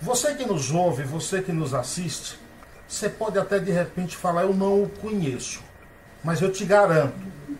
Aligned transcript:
Você 0.00 0.32
que 0.36 0.46
nos 0.46 0.70
ouve, 0.70 1.02
você 1.02 1.42
que 1.42 1.50
nos 1.50 1.74
assiste, 1.74 2.38
você 2.86 3.08
pode 3.08 3.36
até 3.36 3.58
de 3.58 3.72
repente 3.72 4.16
falar: 4.16 4.42
Eu 4.42 4.54
não 4.54 4.84
o 4.84 4.88
conheço. 4.88 5.60
Mas 6.22 6.40
eu 6.40 6.52
te 6.52 6.64
garanto, 6.64 7.18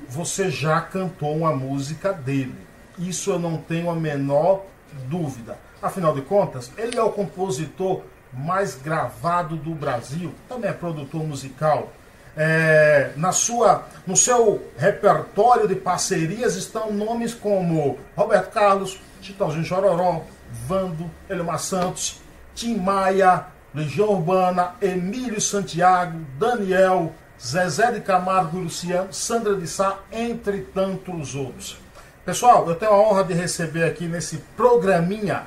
você 0.09 0.53
já 0.53 0.81
cantou 0.81 1.37
uma 1.37 1.53
música 1.53 2.13
dele. 2.13 2.55
Isso 2.97 3.33
eu 3.33 3.41
não 3.41 3.57
tenho 3.57 3.91
a 3.91 3.95
menor 3.97 4.65
dúvida. 5.09 5.59
Afinal 5.83 6.15
de 6.15 6.23
contas, 6.23 6.71
ele 6.79 6.97
é 6.97 7.03
o 7.03 7.11
compositor 7.11 8.03
mais 8.33 8.75
gravado 8.75 9.57
do 9.57 9.75
Brasil, 9.75 10.35
também 10.49 10.71
é 10.71 10.73
produtor 10.73 11.23
musical. 11.25 11.93
É, 12.35 13.13
na 13.17 13.31
sua, 13.31 13.85
no 14.07 14.17
seu 14.17 14.67
repertório 14.79 15.69
de 15.69 15.75
parcerias 15.75 16.57
estão 16.57 16.91
nomes 16.91 17.35
como 17.35 17.99
Roberto 18.17 18.51
Carlos, 18.53 18.99
Chitãozinho 19.21 19.65
Chororó, 19.65 20.23
Vando, 20.67 21.11
Elmar 21.29 21.59
Santos, 21.59 22.21
Tim 22.55 22.77
Maia, 22.77 23.47
Legião 23.75 24.11
Urbana, 24.11 24.75
Emílio 24.81 25.41
Santiago, 25.41 26.19
Daniel, 26.39 27.13
Zezé 27.41 27.93
de 27.93 28.01
Camargo 28.01 28.59
e 28.59 28.63
Luciano, 28.63 29.13
Sandra 29.13 29.55
de 29.57 29.67
Sá, 29.67 29.99
entre 30.11 30.61
tantos 30.61 31.35
outros. 31.35 31.79
Pessoal, 32.25 32.69
eu 32.69 32.77
tenho 32.77 32.93
a 32.93 32.99
honra 32.99 33.25
de 33.25 33.35
receber 33.35 33.85
aqui 33.85 34.07
nesse 34.07 34.39
programinha 34.57 35.47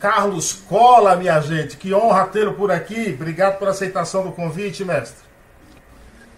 Carlos 0.00 0.54
Cola, 0.66 1.14
minha 1.14 1.38
gente. 1.40 1.76
Que 1.76 1.92
honra 1.92 2.24
tê-lo 2.24 2.54
por 2.54 2.72
aqui. 2.72 3.14
Obrigado 3.14 3.58
pela 3.58 3.70
aceitação 3.70 4.24
do 4.24 4.32
convite, 4.32 4.82
mestre. 4.82 5.22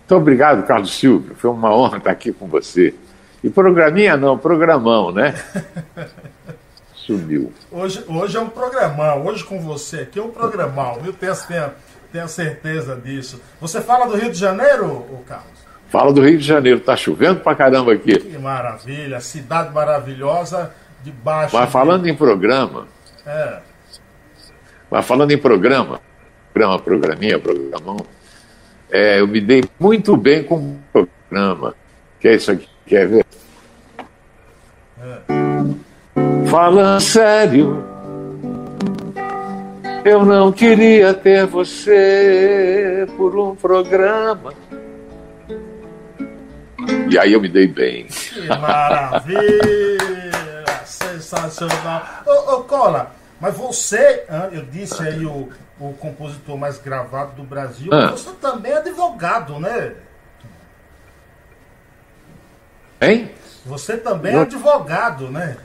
Muito 0.01 0.17
obrigado, 0.17 0.67
Carlos 0.67 0.93
Silvio. 0.95 1.35
Foi 1.37 1.49
uma 1.49 1.75
honra 1.75 1.99
estar 1.99 2.11
aqui 2.11 2.33
com 2.33 2.49
você. 2.49 2.93
E 3.43 3.49
programinha 3.49 4.17
não, 4.17 4.37
programão, 4.37 5.13
né? 5.13 5.35
Sumiu. 6.95 7.53
Hoje, 7.71 8.05
hoje 8.09 8.37
é 8.37 8.41
um 8.41 8.49
programão. 8.49 9.25
Hoje 9.25 9.45
com 9.45 9.61
você 9.61 10.01
aqui 10.01 10.19
é 10.19 10.23
um 10.23 10.31
programão, 10.31 10.99
viu? 11.01 11.13
Tenha, 11.13 11.35
tenha, 11.35 11.73
tenha 12.13 12.29
certeza 12.29 12.95
disso. 12.97 13.41
Você 13.61 13.81
fala 13.81 14.07
do 14.07 14.17
Rio 14.17 14.31
de 14.31 14.39
Janeiro, 14.39 15.07
Carlos? 15.27 15.47
Fala 15.89 16.13
do 16.13 16.21
Rio 16.21 16.39
de 16.39 16.45
Janeiro. 16.45 16.81
Tá 16.81 16.97
chovendo 16.97 17.41
pra 17.41 17.55
caramba 17.55 17.93
aqui. 17.93 18.19
Que 18.19 18.39
maravilha. 18.39 19.21
Cidade 19.21 19.73
maravilhosa 19.73 20.73
debaixo. 21.03 21.57
Mas 21.57 21.71
falando 21.71 22.05
de... 22.05 22.11
em 22.11 22.15
programa, 22.15 22.87
é. 23.27 23.59
Mas 24.91 25.07
falando 25.07 25.31
em 25.31 25.39
programa, 25.39 26.01
programa, 26.53 26.79
programinha, 26.79 27.39
programão, 27.39 27.97
é, 28.91 29.21
eu 29.21 29.27
me 29.27 29.41
dei 29.41 29.65
muito 29.81 30.17
bem 30.17 30.45
com 30.45 30.57
o 30.57 30.79
programa. 30.93 31.75
Que 32.21 32.29
é 32.29 32.35
isso 32.35 32.53
aqui, 32.53 32.69
quer 32.87 33.09
ver? 33.09 33.27
É. 35.01 36.47
Falando 36.49 37.01
sério, 37.01 37.83
eu 40.05 40.25
não 40.27 40.53
queria 40.53 41.15
ter 41.15 41.47
você 41.47 43.07
por 43.17 43.35
um 43.39 43.55
programa. 43.55 44.53
E 47.09 47.19
aí 47.19 47.33
eu 47.33 47.41
me 47.41 47.49
dei 47.49 47.67
bem. 47.67 48.07
Que 48.07 48.47
maravilha! 48.49 50.32
Sensacional. 51.37 52.07
Ô, 52.27 52.55
ô, 52.55 52.65
Cola, 52.65 53.13
mas 53.41 53.57
você, 53.57 54.25
eu 54.53 54.65
disse 54.67 55.03
aí 55.03 55.25
o, 55.25 55.49
o 55.81 55.95
compositor 55.95 56.57
mais 56.57 56.79
gravado 56.79 57.33
do 57.33 57.43
Brasil, 57.43 57.93
ah. 57.93 58.11
você 58.11 58.31
também 58.33 58.73
é 58.73 58.79
advogado, 58.79 59.59
né? 59.59 59.95
Hein? 63.01 63.31
Você 63.65 63.97
também 63.97 64.35
é 64.35 64.41
advogado, 64.41 65.29
né? 65.31 65.57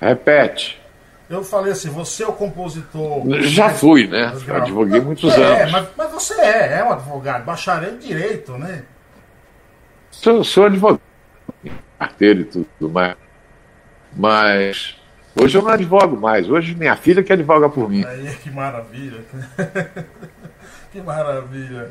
Repete. 0.00 0.80
Eu 1.28 1.44
falei 1.44 1.72
assim, 1.72 1.90
você 1.90 2.24
é 2.24 2.26
o 2.26 2.32
compositor. 2.32 3.22
Já 3.42 3.68
fui, 3.68 4.06
né? 4.06 4.32
Advoguei 4.48 5.00
muitos 5.00 5.30
é, 5.34 5.62
anos. 5.62 5.72
Mas, 5.72 5.88
mas, 5.94 6.10
você 6.10 6.40
é, 6.40 6.78
é 6.78 6.84
um 6.84 6.92
advogado, 6.92 7.44
bacharel 7.44 7.92
em 7.92 7.98
direito, 7.98 8.52
né? 8.52 8.84
Sou, 10.10 10.42
sou 10.42 10.64
advogado, 10.64 11.02
carteira 11.98 12.40
e 12.40 12.44
tudo 12.44 12.88
mais. 12.88 13.27
Mas 14.18 14.96
hoje 15.40 15.56
eu 15.56 15.62
não 15.62 15.70
advogo 15.70 16.16
mais. 16.16 16.50
Hoje 16.50 16.74
minha 16.74 16.96
filha 16.96 17.22
que 17.22 17.32
advoga 17.32 17.68
por 17.68 17.88
mim. 17.88 18.04
Aí, 18.04 18.34
que 18.42 18.50
maravilha. 18.50 19.20
que 20.90 21.00
maravilha. 21.00 21.88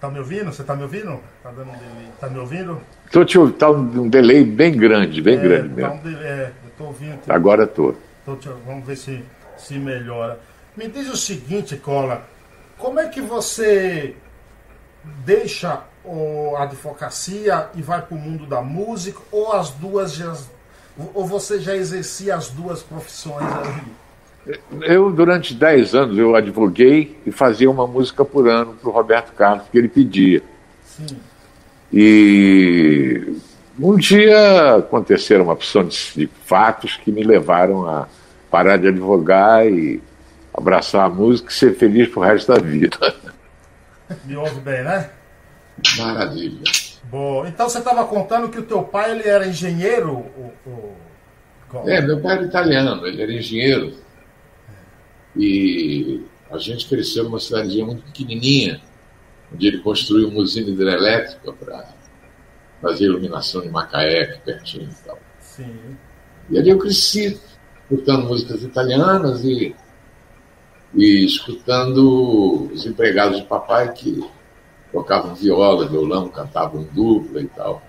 Tá 0.00 0.10
me 0.10 0.18
ouvindo? 0.18 0.52
Você 0.52 0.64
tá 0.64 0.74
me 0.74 0.82
ouvindo? 0.82 1.20
Tá 1.44 1.50
dando 1.52 1.70
um 1.70 1.78
delay. 1.78 2.08
Tá 2.20 2.28
me 2.28 2.38
ouvindo? 2.40 2.80
Tô 3.12 3.24
te 3.24 3.38
ouvindo. 3.38 3.56
Tá 3.56 3.70
um 3.70 4.08
delay 4.08 4.44
bem 4.44 4.76
grande, 4.76 5.22
bem 5.22 5.38
é, 5.38 5.40
grande 5.40 5.68
tá 5.68 5.74
mesmo. 5.74 5.94
Um 5.94 5.98
delay, 5.98 6.26
é, 6.26 6.52
eu 6.64 6.70
tô 6.76 6.84
ouvindo. 6.86 7.18
Tô... 7.24 7.32
Agora 7.32 7.66
tô. 7.68 7.94
tô 8.24 8.34
te... 8.34 8.48
Vamos 8.66 8.84
ver 8.84 8.96
se, 8.96 9.24
se 9.56 9.78
melhora. 9.78 10.40
Me 10.76 10.88
diz 10.88 11.08
o 11.08 11.16
seguinte, 11.16 11.76
Cola. 11.76 12.26
Como 12.76 12.98
é 12.98 13.08
que 13.08 13.20
você 13.20 14.16
deixa 15.24 15.84
a 16.04 16.62
advocacia 16.62 17.68
e 17.74 17.80
vai 17.80 18.02
para 18.02 18.14
o 18.16 18.18
mundo 18.18 18.44
da 18.44 18.60
música 18.60 19.20
ou 19.30 19.52
as 19.52 19.70
duas 19.70 20.12
já 20.12 20.34
ou 21.14 21.26
você 21.26 21.60
já 21.60 21.76
exercia 21.76 22.34
as 22.36 22.48
duas 22.48 22.82
profissões 22.82 23.44
ali? 23.44 23.82
Eu, 24.82 25.10
durante 25.10 25.54
10 25.54 25.94
anos, 25.94 26.18
eu 26.18 26.36
advoguei 26.36 27.18
e 27.26 27.32
fazia 27.32 27.70
uma 27.70 27.86
música 27.86 28.24
por 28.24 28.48
ano 28.48 28.74
para 28.74 28.88
o 28.88 28.92
Roberto 28.92 29.32
Carlos, 29.32 29.66
que 29.70 29.76
ele 29.76 29.88
pedia. 29.88 30.42
Sim. 30.84 31.16
E 31.92 33.36
um 33.78 33.96
dia 33.96 34.76
aconteceram 34.76 35.44
uma 35.44 35.52
opção 35.52 35.84
de, 35.84 36.12
de 36.14 36.30
fatos 36.44 36.96
que 36.96 37.10
me 37.10 37.24
levaram 37.24 37.88
a 37.88 38.08
parar 38.50 38.76
de 38.76 38.88
advogar 38.88 39.66
e 39.66 40.00
abraçar 40.54 41.04
a 41.04 41.10
música 41.10 41.50
e 41.50 41.54
ser 41.54 41.74
feliz 41.76 42.08
pro 42.08 42.22
resto 42.22 42.52
da 42.52 42.60
vida. 42.60 43.14
Me 44.24 44.36
ouve 44.36 44.60
bem, 44.60 44.82
né? 44.82 45.10
Maravilha. 45.98 46.62
Bom, 47.10 47.46
então 47.46 47.68
você 47.68 47.78
estava 47.78 48.04
contando 48.06 48.48
que 48.48 48.58
o 48.58 48.64
teu 48.64 48.82
pai 48.82 49.12
ele 49.12 49.28
era 49.28 49.46
engenheiro? 49.46 50.10
O, 50.10 50.52
o... 50.66 50.96
É, 51.88 52.00
meu 52.00 52.20
pai 52.20 52.36
era 52.36 52.44
italiano, 52.44 53.06
ele 53.06 53.22
era 53.22 53.32
engenheiro. 53.32 53.94
E 55.36 56.24
a 56.50 56.58
gente 56.58 56.88
cresceu 56.88 57.24
numa 57.24 57.38
cidadezinha 57.38 57.84
muito 57.84 58.02
pequenininha, 58.02 58.80
onde 59.52 59.66
ele 59.66 59.78
construiu 59.78 60.28
uma 60.28 60.40
usina 60.40 60.70
hidrelétrica 60.70 61.52
para 61.52 61.94
fazer 62.80 63.04
iluminação 63.04 63.62
de 63.62 63.68
Macaé, 63.68 64.22
aqui 64.22 64.40
pertinho 64.40 64.88
e 64.90 65.04
tal. 65.06 65.18
Sim. 65.40 65.96
E 66.50 66.58
ali 66.58 66.70
eu 66.70 66.78
cresci, 66.78 67.40
escutando 67.82 68.26
músicas 68.26 68.62
italianas 68.62 69.44
e, 69.44 69.74
e 70.94 71.24
escutando 71.24 72.70
os 72.72 72.86
empregados 72.86 73.40
de 73.40 73.46
papai 73.46 73.92
que 73.92 74.24
tocavam 74.96 75.34
viola, 75.34 75.86
violão, 75.86 76.28
cantavam 76.28 76.82
dupla 76.92 77.40
e 77.42 77.46
tal. 77.48 77.82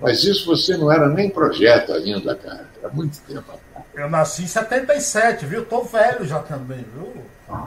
Mas 0.00 0.24
isso 0.24 0.46
você 0.46 0.76
não 0.76 0.90
era 0.90 1.08
nem 1.08 1.30
projeto 1.30 1.92
ainda, 1.92 2.34
cara. 2.34 2.68
Era 2.82 2.92
muito 2.92 3.20
tempo 3.20 3.40
atrás. 3.52 3.86
Eu 3.94 4.10
nasci 4.10 4.42
em 4.42 4.46
77, 4.48 5.46
viu? 5.46 5.64
Tô 5.64 5.82
velho 5.84 6.26
já 6.26 6.40
também, 6.40 6.84
viu? 6.92 7.14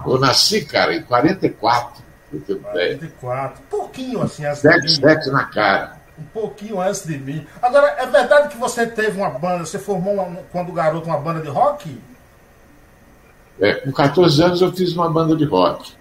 Eu 0.06 0.20
nasci, 0.20 0.66
cara, 0.66 0.94
em 0.94 1.02
44. 1.02 2.04
44. 2.30 3.64
Um 3.64 3.68
pouquinho 3.68 4.22
assim, 4.22 4.46
antes 4.46 4.62
de 4.62 4.70
mim. 4.70 4.88
Sete 4.90 5.30
na 5.30 5.46
cara. 5.46 5.98
Um 6.20 6.26
pouquinho 6.26 6.82
antes 6.82 7.06
de 7.06 7.18
mim. 7.18 7.48
Agora, 7.62 7.96
é 7.98 8.06
verdade 8.06 8.50
que 8.50 8.58
você 8.58 8.86
teve 8.86 9.18
uma 9.18 9.30
banda, 9.30 9.66
você 9.66 9.80
formou 9.80 10.16
uma, 10.16 10.42
quando 10.52 10.74
garoto 10.74 11.08
uma 11.08 11.18
banda 11.18 11.40
de 11.40 11.48
rock? 11.48 11.98
É, 13.62 13.76
com 13.76 13.92
14 13.94 14.44
anos 14.44 14.62
eu 14.62 14.74
fiz 14.74 14.94
uma 14.94 15.10
banda 15.10 15.36
de 15.36 15.46
rock. 15.46 15.94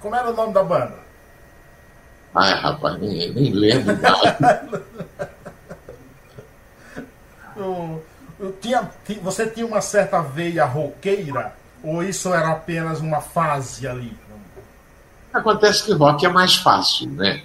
Como 0.00 0.16
era 0.16 0.30
o 0.30 0.34
nome 0.34 0.54
da 0.54 0.62
banda? 0.62 1.03
Ai, 2.34 2.52
rapaz, 2.54 2.98
nem, 2.98 3.32
nem 3.32 3.52
lembro 3.52 3.96
nada. 4.00 4.82
eu, 7.56 8.04
eu 8.40 8.52
tinha, 8.60 8.90
você 9.22 9.46
tinha 9.46 9.64
uma 9.64 9.80
certa 9.80 10.20
veia 10.20 10.64
roqueira? 10.64 11.54
Ou 11.82 12.02
isso 12.02 12.32
era 12.32 12.50
apenas 12.50 13.00
uma 13.00 13.20
fase 13.20 13.86
ali? 13.86 14.16
Acontece 15.32 15.84
que 15.84 15.92
rock 15.92 16.24
é 16.24 16.28
mais 16.28 16.56
fácil, 16.56 17.10
né? 17.10 17.42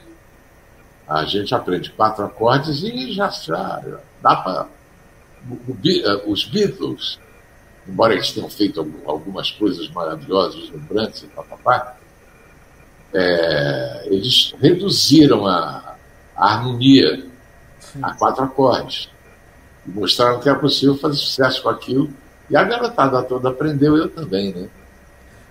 A 1.08 1.26
gente 1.26 1.54
aprende 1.54 1.92
quatro 1.92 2.24
acordes 2.24 2.82
e 2.84 3.12
já, 3.12 3.30
já 3.30 3.82
dá 4.22 4.36
para. 4.38 4.68
Os 6.28 6.44
Beatles, 6.46 7.20
embora 7.88 8.14
eles 8.14 8.32
tenham 8.32 8.50
feito 8.50 8.80
algumas 9.06 9.52
coisas 9.52 9.90
maravilosas, 9.90 10.70
lembrantes 10.70 11.24
e 11.24 11.28
papapá, 11.28 11.96
é, 13.14 14.04
eles 14.06 14.56
reduziram 14.62 15.48
a, 15.48 15.96
a 16.36 16.54
harmonia 16.54 17.26
Sim. 17.80 18.00
a 18.04 18.14
quatro 18.14 18.44
acordes. 18.44 19.10
E 19.86 19.92
mostraram 19.92 20.40
que 20.40 20.50
é 20.50 20.54
possível 20.54 20.98
fazer 20.98 21.18
sucesso 21.18 21.64
com 21.64 21.70
aquilo. 21.70 22.10
E 22.50 22.56
a 22.56 22.64
garotada 22.64 23.22
toda 23.24 23.50
aprendeu, 23.50 23.96
eu 23.98 24.10
também, 24.10 24.54
né? 24.54 24.70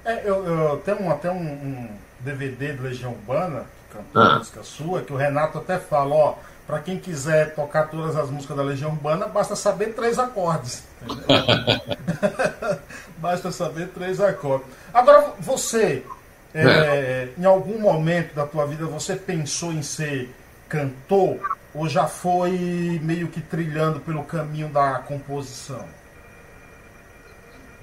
É, 0.04 0.28
eu, 0.28 0.44
eu 0.44 0.76
tenho 0.78 1.10
até 1.10 1.30
um, 1.30 1.36
um, 1.36 1.88
DVD 2.20 2.72
de 2.72 2.82
Legião 2.82 3.12
Urbana, 3.12 3.66
que 3.90 3.96
cantou 3.96 4.22
ah. 4.22 4.38
música 4.38 4.62
sua, 4.62 5.02
que 5.02 5.12
o 5.12 5.16
Renato 5.16 5.58
até 5.58 5.78
fala, 5.78 6.14
ó, 6.14 6.34
para 6.66 6.80
quem 6.80 6.98
quiser 6.98 7.54
tocar 7.54 7.88
todas 7.88 8.16
as 8.16 8.30
músicas 8.30 8.56
da 8.56 8.62
Legião 8.62 8.90
Urbana, 8.90 9.26
basta 9.26 9.54
saber 9.54 9.94
três 9.94 10.18
acordes. 10.18 10.82
basta 13.18 13.50
saber 13.52 13.88
três 13.88 14.20
acordes. 14.20 14.66
Agora, 14.92 15.32
você, 15.38 16.04
é, 16.54 16.62
é. 16.62 17.28
em 17.36 17.44
algum 17.44 17.78
momento 17.78 18.34
da 18.34 18.46
tua 18.46 18.66
vida, 18.66 18.86
você 18.86 19.16
pensou 19.16 19.72
em 19.72 19.82
ser 19.82 20.34
cantor 20.68 21.38
ou 21.74 21.88
já 21.88 22.06
foi 22.06 23.00
meio 23.02 23.28
que 23.28 23.40
trilhando 23.40 24.00
pelo 24.00 24.24
caminho 24.24 24.68
da 24.68 24.98
composição? 25.00 25.84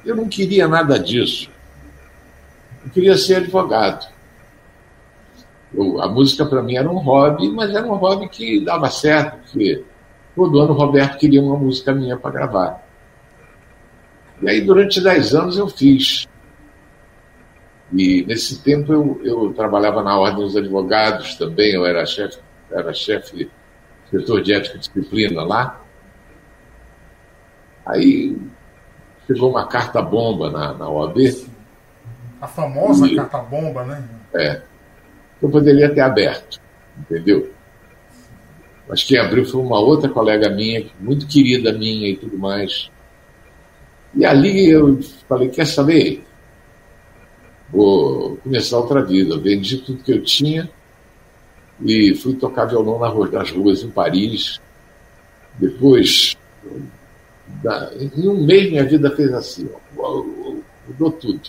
Eu 0.05 0.15
não 0.15 0.27
queria 0.27 0.67
nada 0.67 0.99
disso. 0.99 1.49
Eu 2.83 2.91
queria 2.91 3.17
ser 3.17 3.37
advogado. 3.37 4.07
Eu, 5.73 6.01
a 6.01 6.07
música 6.07 6.45
para 6.45 6.61
mim 6.61 6.75
era 6.75 6.89
um 6.89 6.97
hobby, 6.97 7.49
mas 7.49 7.73
era 7.73 7.85
um 7.85 7.95
hobby 7.95 8.29
que 8.29 8.63
dava 8.63 8.89
certo, 8.89 9.37
porque 9.43 9.83
todo 10.35 10.59
ano 10.59 10.73
o 10.73 10.77
Roberto 10.77 11.17
queria 11.17 11.41
uma 11.41 11.57
música 11.57 11.93
minha 11.93 12.17
para 12.17 12.31
gravar. 12.31 12.85
E 14.41 14.49
aí, 14.49 14.61
durante 14.61 15.01
dez 15.01 15.33
anos, 15.33 15.57
eu 15.57 15.67
fiz. 15.67 16.27
E 17.93 18.25
nesse 18.25 18.61
tempo 18.61 18.91
eu, 18.91 19.21
eu 19.23 19.53
trabalhava 19.53 20.01
na 20.01 20.17
Ordem 20.17 20.43
dos 20.43 20.57
Advogados 20.57 21.35
também, 21.35 21.73
eu 21.73 21.85
era 21.85 22.05
chefe 22.05 22.39
era 22.71 22.93
chefe 22.93 23.49
setor 24.09 24.41
de 24.41 24.53
ética 24.53 24.75
e 24.75 24.79
disciplina 24.79 25.43
lá. 25.43 25.81
Aí 27.85 28.37
chegou 29.27 29.49
uma 29.49 29.67
carta 29.67 30.01
bomba 30.01 30.49
na, 30.49 30.73
na 30.73 30.89
OAB. 30.89 31.17
A 32.41 32.47
famosa 32.47 33.07
e, 33.07 33.15
carta 33.15 33.39
bomba, 33.39 33.83
né? 33.83 34.03
É. 34.33 34.61
Eu 35.41 35.49
poderia 35.49 35.93
ter 35.93 36.01
aberto, 36.01 36.59
entendeu? 36.97 37.51
Mas 38.87 39.03
quem 39.03 39.17
abriu 39.17 39.45
foi 39.45 39.61
uma 39.61 39.79
outra 39.79 40.09
colega 40.09 40.49
minha, 40.49 40.85
muito 40.99 41.27
querida 41.27 41.73
minha 41.73 42.09
e 42.09 42.17
tudo 42.17 42.37
mais. 42.37 42.89
E 44.13 44.25
ali 44.25 44.69
eu 44.69 45.01
falei, 45.27 45.49
quer 45.49 45.65
saber? 45.65 46.23
Vou 47.69 48.37
começar 48.37 48.77
outra 48.77 49.03
vida. 49.03 49.37
vendi 49.37 49.77
tudo 49.77 50.03
que 50.03 50.11
eu 50.11 50.23
tinha 50.23 50.69
e 51.81 52.15
fui 52.15 52.35
tocar 52.35 52.65
violão 52.65 52.99
nas 52.99 53.51
ruas 53.51 53.83
em 53.83 53.89
Paris. 53.89 54.59
Depois, 55.57 56.37
em 58.15 58.27
um 58.27 58.45
mês, 58.45 58.69
minha 58.69 58.85
vida 58.85 59.15
fez 59.15 59.33
assim, 59.33 59.69
ó, 59.97 60.23
mudou 60.87 61.11
tudo. 61.11 61.41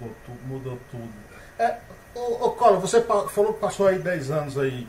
Mudou 0.00 0.16
tudo, 0.26 0.38
mudou 0.46 0.78
tudo. 0.90 1.08
É, 1.58 1.76
ô, 2.14 2.46
ô 2.46 2.50
Cola, 2.50 2.78
você 2.78 3.00
falou 3.00 3.54
que 3.54 3.60
passou 3.60 3.86
aí 3.86 3.98
10 3.98 4.30
anos 4.30 4.58
aí 4.58 4.86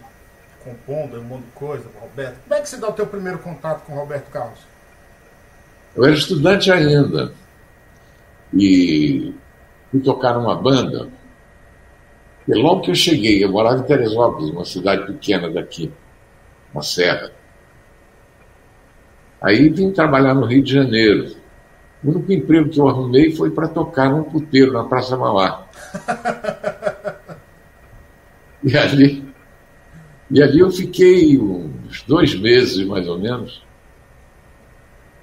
compondo 0.63 1.19
um 1.19 1.23
monte 1.23 1.45
de 1.45 1.51
coisa, 1.51 1.85
Roberto. 1.99 2.37
Como 2.43 2.55
é 2.55 2.61
que 2.61 2.69
você 2.69 2.77
dá 2.77 2.89
o 2.89 2.93
teu 2.93 3.07
primeiro 3.07 3.39
contato 3.39 3.85
com 3.85 3.93
o 3.93 3.95
Roberto 3.97 4.29
Carlos? 4.29 4.59
Eu 5.95 6.05
era 6.05 6.13
estudante 6.13 6.71
ainda 6.71 7.33
e 8.53 9.33
fui 9.91 9.99
tocar 9.99 10.33
numa 10.33 10.55
banda 10.55 11.09
e 12.47 12.53
logo 12.53 12.81
que 12.81 12.91
eu 12.91 12.95
cheguei, 12.95 13.43
eu 13.43 13.49
morava 13.49 13.79
em 13.79 13.83
Teresópolis, 13.83 14.49
uma 14.49 14.65
cidade 14.65 15.05
pequena 15.05 15.49
daqui, 15.49 15.91
na 16.73 16.81
Serra. 16.81 17.31
Aí 19.41 19.69
vim 19.69 19.91
trabalhar 19.91 20.33
no 20.33 20.45
Rio 20.45 20.63
de 20.63 20.73
Janeiro. 20.73 21.35
O 22.03 22.09
único 22.09 22.31
emprego 22.31 22.69
que 22.69 22.79
eu 22.79 22.87
arrumei 22.87 23.31
foi 23.31 23.51
para 23.51 23.67
tocar 23.67 24.09
num 24.09 24.23
puteiro 24.23 24.73
na 24.73 24.83
Praça 24.83 25.15
Mauá. 25.15 25.67
e 28.63 28.75
ali, 28.75 29.23
e 30.29 30.41
ali 30.41 30.59
eu 30.59 30.71
fiquei 30.71 31.37
uns 31.37 32.01
dois 32.03 32.33
meses, 32.35 32.85
mais 32.85 33.07
ou 33.07 33.19
menos. 33.19 33.63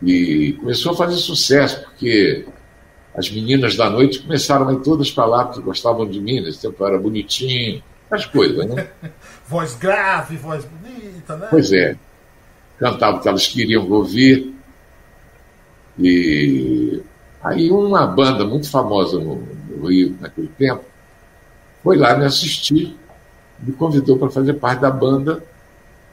E 0.02 0.52
começou 0.60 0.92
a 0.92 0.96
fazer 0.96 1.16
sucesso, 1.16 1.82
porque 1.82 2.46
as 3.18 3.28
meninas 3.30 3.76
da 3.76 3.90
noite 3.90 4.20
começaram 4.20 4.68
a 4.68 4.72
ir 4.72 4.80
todas 4.80 5.10
para 5.10 5.26
lá 5.26 5.44
porque 5.44 5.60
gostavam 5.60 6.06
de 6.06 6.20
mim, 6.20 6.40
nesse 6.40 6.60
tempo 6.62 6.86
era 6.86 6.96
bonitinho, 6.96 7.82
as 8.08 8.24
coisas, 8.24 8.64
né? 8.64 8.88
voz 9.48 9.74
grave, 9.74 10.36
voz 10.36 10.64
bonita, 10.64 11.36
né? 11.36 11.48
Pois 11.50 11.72
é. 11.72 11.96
Cantavam 12.78 13.18
o 13.18 13.22
que 13.22 13.28
elas 13.28 13.48
queriam 13.48 13.90
ouvir. 13.90 14.54
E 15.98 17.02
aí 17.42 17.72
uma 17.72 18.06
banda 18.06 18.44
muito 18.44 18.70
famosa 18.70 19.18
no, 19.18 19.42
no 19.68 19.88
Rio 19.88 20.16
naquele 20.20 20.48
tempo 20.56 20.84
foi 21.82 21.96
lá 21.96 22.16
me 22.16 22.24
assistir, 22.24 22.96
me 23.58 23.72
convidou 23.72 24.16
para 24.16 24.30
fazer 24.30 24.54
parte 24.54 24.80
da 24.80 24.90
banda 24.90 25.42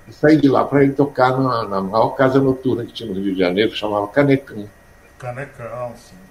e 0.08 0.14
saí 0.14 0.38
de 0.38 0.48
lá 0.48 0.64
para 0.64 0.84
ir 0.84 0.96
tocar 0.96 1.38
na, 1.38 1.68
na 1.68 1.82
maior 1.82 2.10
casa 2.10 2.40
noturna 2.40 2.84
que 2.84 2.94
tinha 2.94 3.14
no 3.14 3.22
Rio 3.22 3.34
de 3.34 3.40
Janeiro, 3.40 3.70
que 3.70 3.78
chamava 3.78 4.08
Canecão. 4.08 4.68
Canecão, 5.20 5.94
sim 5.96 6.26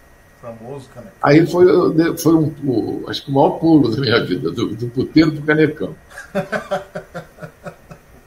famoso 0.44 0.88
canecão. 0.90 1.16
Aí 1.22 1.46
foi, 1.46 1.66
foi 2.18 2.34
um, 2.34 2.54
um, 2.64 3.04
acho 3.08 3.24
que 3.24 3.30
o 3.30 3.34
maior 3.34 3.50
pulo 3.58 3.90
da 3.90 4.00
minha 4.00 4.22
vida, 4.24 4.50
do, 4.50 4.74
do 4.74 4.88
puteiro 4.88 5.32
pro 5.32 5.42
canecão. 5.42 5.94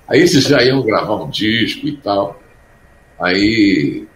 Aí 0.07 0.19
eles 0.19 0.31
já 0.31 0.63
iam 0.63 0.81
gravar 0.83 1.15
um 1.15 1.29
disco 1.29 1.85
e 1.85 1.97
tal. 1.97 2.41
Aí 3.19 4.07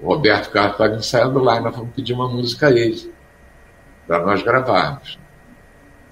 o 0.00 0.06
Roberto 0.06 0.50
Carlos 0.50 0.72
estava 0.72 0.96
ensaiando 0.96 1.38
lá 1.38 1.58
e 1.58 1.60
nós 1.60 1.76
fomos 1.76 1.94
pedir 1.94 2.14
uma 2.14 2.28
música 2.28 2.68
a 2.68 2.70
ele, 2.70 3.12
para 4.06 4.24
nós 4.24 4.42
gravarmos. 4.42 5.18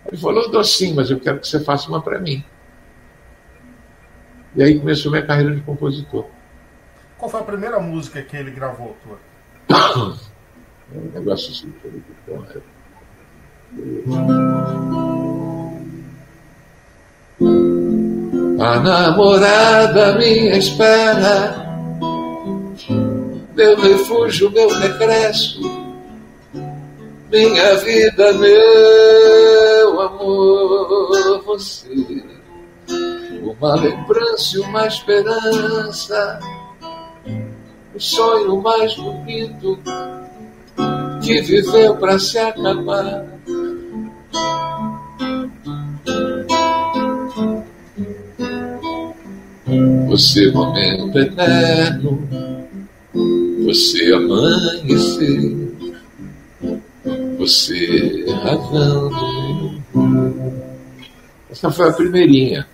Ele 0.07 0.17
falou, 0.19 0.65
sim, 0.65 0.95
mas 0.95 1.11
eu 1.11 1.19
quero 1.19 1.41
que 1.41 1.49
você 1.49 1.59
faça 1.65 1.89
uma 1.89 2.01
para 2.03 2.21
mim. 2.21 2.45
E 4.55 4.63
aí 4.63 4.79
começou 4.79 5.11
minha 5.11 5.27
carreira 5.27 5.55
de 5.55 5.63
compositor. 5.63 6.27
Qual 7.19 7.31
foi 7.31 7.41
a 7.41 7.45
primeira 7.45 7.81
música 7.81 8.23
que 8.23 8.37
ele 8.37 8.51
gravou, 8.51 8.97
tua? 9.03 10.17
É 10.95 10.99
um 10.99 11.11
negócio 11.13 11.51
assim. 11.51 11.73
A 18.61 18.81
namorada 18.81 20.15
minha 20.17 20.57
espera, 20.57 21.67
meu 23.55 23.77
refúgio, 23.77 24.51
meu 24.51 24.69
regresso, 24.69 25.61
minha 27.31 27.77
vida, 27.79 28.33
meu 28.33 30.01
amor, 30.01 31.43
você, 31.45 32.25
uma 33.43 33.75
lembrança 33.75 34.57
e 34.57 34.61
uma 34.61 34.87
esperança, 34.87 36.41
o 37.95 38.01
sonho 38.01 38.63
mais 38.63 38.95
bonito 38.95 39.79
que 41.27 41.41
viveu 41.41 41.97
para 41.97 42.19
se 42.21 42.39
acabar. 42.39 43.27
Você, 50.09 50.51
momento 50.53 51.19
eterno, 51.19 52.29
você 53.65 54.13
amanhecer, 54.15 55.67
você 57.37 58.25
razão 58.45 59.11
Essa 61.51 61.73
foi 61.73 61.89
a 61.89 61.93
primeirinha. 61.93 62.67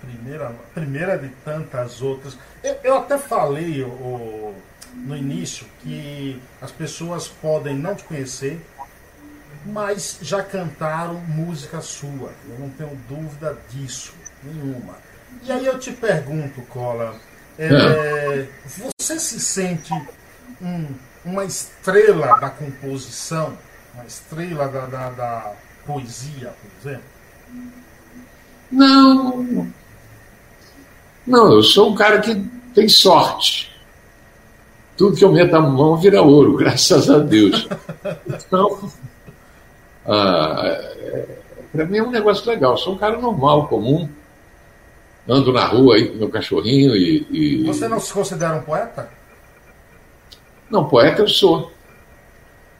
Primeira, 0.00 0.52
primeira 0.74 1.18
de 1.18 1.28
tantas 1.44 2.00
outras. 2.00 2.38
Eu, 2.64 2.76
eu 2.82 2.96
até 2.96 3.18
falei, 3.18 3.82
o, 3.82 4.54
no 4.94 5.16
início 5.16 5.66
que 5.82 6.40
as 6.60 6.70
pessoas 6.70 7.28
podem 7.28 7.76
não 7.76 7.94
te 7.94 8.04
conhecer, 8.04 8.60
mas 9.66 10.18
já 10.22 10.42
cantaram 10.42 11.14
música 11.14 11.80
sua. 11.80 12.32
Eu 12.48 12.58
não 12.58 12.70
tenho 12.70 12.98
dúvida 13.08 13.56
disso, 13.70 14.14
nenhuma. 14.42 14.96
E 15.42 15.52
aí 15.52 15.66
eu 15.66 15.78
te 15.78 15.92
pergunto, 15.92 16.60
Cola, 16.62 17.16
é, 17.58 18.46
você 18.98 19.18
se 19.18 19.40
sente 19.40 19.92
um, 20.60 20.86
uma 21.24 21.44
estrela 21.44 22.38
da 22.38 22.50
composição, 22.50 23.56
uma 23.94 24.04
estrela 24.04 24.68
da, 24.68 24.86
da, 24.86 25.10
da, 25.10 25.52
poesia, 25.86 26.54
por 26.60 26.88
exemplo? 26.88 27.04
Não. 28.70 29.72
Não, 31.26 31.52
eu 31.52 31.62
sou 31.62 31.92
um 31.92 31.94
cara 31.94 32.20
que 32.20 32.34
tem 32.74 32.88
sorte. 32.88 33.69
Tudo 35.00 35.16
que 35.16 35.24
eu 35.24 35.32
meto 35.32 35.56
a 35.56 35.62
mão 35.62 35.96
vira 35.96 36.20
ouro, 36.20 36.54
graças 36.60 37.08
a 37.08 37.20
Deus. 37.20 37.66
Então, 38.28 38.92
ah, 40.04 40.62
é, 40.66 41.38
para 41.72 41.86
mim 41.86 41.96
é 41.96 42.02
um 42.02 42.10
negócio 42.10 42.46
legal. 42.46 42.76
Sou 42.76 42.92
um 42.92 42.98
cara 42.98 43.16
normal, 43.16 43.66
comum. 43.66 44.06
Ando 45.26 45.54
na 45.54 45.64
rua 45.64 45.94
aí 45.94 46.06
com 46.06 46.18
meu 46.18 46.28
cachorrinho 46.28 46.94
e, 46.94 47.26
e. 47.30 47.64
Você 47.64 47.88
não 47.88 47.98
se 47.98 48.12
considera 48.12 48.56
um 48.56 48.60
poeta? 48.60 49.08
Não, 50.70 50.86
poeta 50.86 51.22
eu 51.22 51.28
sou. 51.28 51.72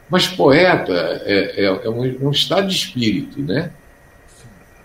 Mas 0.07 0.27
poeta 0.27 0.93
é, 1.25 1.65
é, 1.65 1.85
é 1.85 1.89
um, 1.89 2.27
um, 2.27 2.29
estado 2.29 2.67
de 2.67 2.75
espírito, 2.75 3.41
né? 3.41 3.71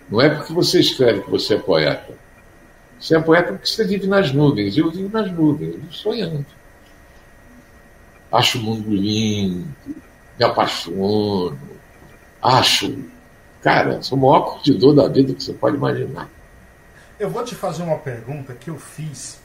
Não 0.08 0.22
é 0.22 0.30
porque 0.30 0.54
você 0.54 0.80
escreve 0.80 1.20
que 1.20 1.30
você 1.30 1.56
é 1.56 1.58
poeta. 1.58 2.14
Você 2.98 3.14
é 3.14 3.20
poeta 3.20 3.52
porque 3.52 3.66
você 3.66 3.84
vive 3.84 4.06
nas 4.06 4.32
nuvens. 4.32 4.74
Eu 4.78 4.90
vivo 4.90 5.10
nas 5.12 5.30
nuvens, 5.30 5.74
eu 5.74 5.80
vivo 5.80 5.92
sonhando. 5.92 6.55
Acho 8.30 8.59
o 8.59 8.62
mundo 8.62 8.90
lindo, 8.90 9.66
me 10.38 10.45
apaixono, 10.45 11.59
acho. 12.42 12.99
Cara, 13.62 14.02
sou 14.02 14.18
o 14.18 14.21
maior 14.21 14.40
curtidor 14.40 14.95
da 14.95 15.09
vida 15.09 15.35
que 15.35 15.42
você 15.42 15.52
pode 15.52 15.76
imaginar. 15.76 16.28
Eu 17.18 17.30
vou 17.30 17.42
te 17.45 17.54
fazer 17.54 17.83
uma 17.83 17.99
pergunta 17.99 18.52
que 18.52 18.68
eu 18.68 18.78
fiz 18.78 19.40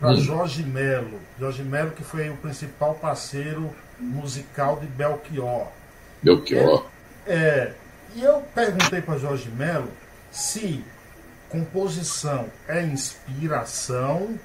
para 0.00 0.10
hum. 0.10 0.16
Jorge 0.16 0.62
Melo. 0.62 1.20
Jorge 1.38 1.62
Melo, 1.62 1.92
que 1.92 2.02
foi 2.02 2.28
o 2.28 2.36
principal 2.36 2.94
parceiro 2.94 3.70
musical 3.98 4.76
de 4.80 4.86
Belchior. 4.86 5.68
Belchior. 6.22 6.86
É, 7.26 7.34
é 7.34 7.74
e 8.14 8.22
eu 8.22 8.42
perguntei 8.54 9.00
para 9.00 9.18
Jorge 9.18 9.48
Melo 9.48 9.88
se 10.30 10.84
composição 11.48 12.46
é 12.66 12.82
inspiração 12.82 14.38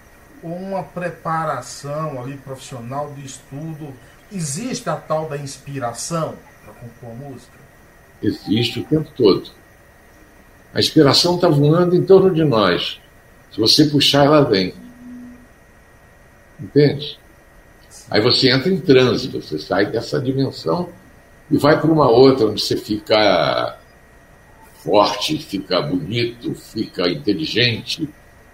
uma 0.44 0.84
preparação 0.84 2.22
ali 2.22 2.38
profissional 2.38 3.14
de 3.14 3.26
estudo. 3.26 3.94
Existe 4.32 4.90
a 4.90 4.96
tal 4.96 5.30
da 5.30 5.38
inspiração 5.38 6.36
para 6.64 6.74
compor 6.74 7.16
música? 7.16 7.58
Existe 8.22 8.80
o 8.80 8.84
tempo 8.84 9.10
todo. 9.16 9.50
A 10.74 10.80
inspiração 10.80 11.36
está 11.36 11.48
voando 11.48 11.96
em 11.96 12.04
torno 12.04 12.34
de 12.34 12.44
nós. 12.44 13.00
Se 13.52 13.60
você 13.60 13.86
puxar, 13.86 14.26
ela 14.26 14.44
vem. 14.44 14.74
Entende? 16.60 17.20
Aí 18.10 18.22
você 18.22 18.50
entra 18.52 18.70
em 18.70 18.80
transe, 18.80 19.28
você 19.28 19.60
sai 19.60 19.88
dessa 19.88 20.20
dimensão 20.20 20.90
e 21.50 21.58
vai 21.58 21.80
para 21.80 21.92
uma 21.92 22.10
outra, 22.10 22.48
onde 22.48 22.62
você 22.62 22.76
fica 22.78 23.78
forte, 24.84 25.38
fica 25.40 25.82
bonito, 25.82 26.54
fica 26.56 27.10
inteligente, 27.10 28.08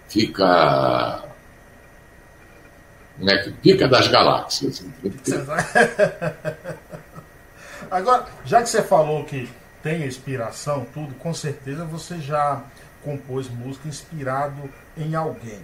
fica. 0.07 1.23
Né, 3.17 3.53
fica 3.61 3.87
das 3.87 4.07
galáxias. 4.07 4.83
Agora, 7.91 8.25
já 8.43 8.61
que 8.61 8.69
você 8.69 8.81
falou 8.81 9.23
que 9.23 9.47
tem 9.83 10.05
inspiração, 10.05 10.85
tudo, 10.93 11.13
com 11.15 11.33
certeza 11.33 11.85
você 11.85 12.19
já 12.19 12.63
compôs 13.03 13.49
música 13.49 13.87
inspirado 13.87 14.69
em 14.97 15.13
alguém. 15.13 15.59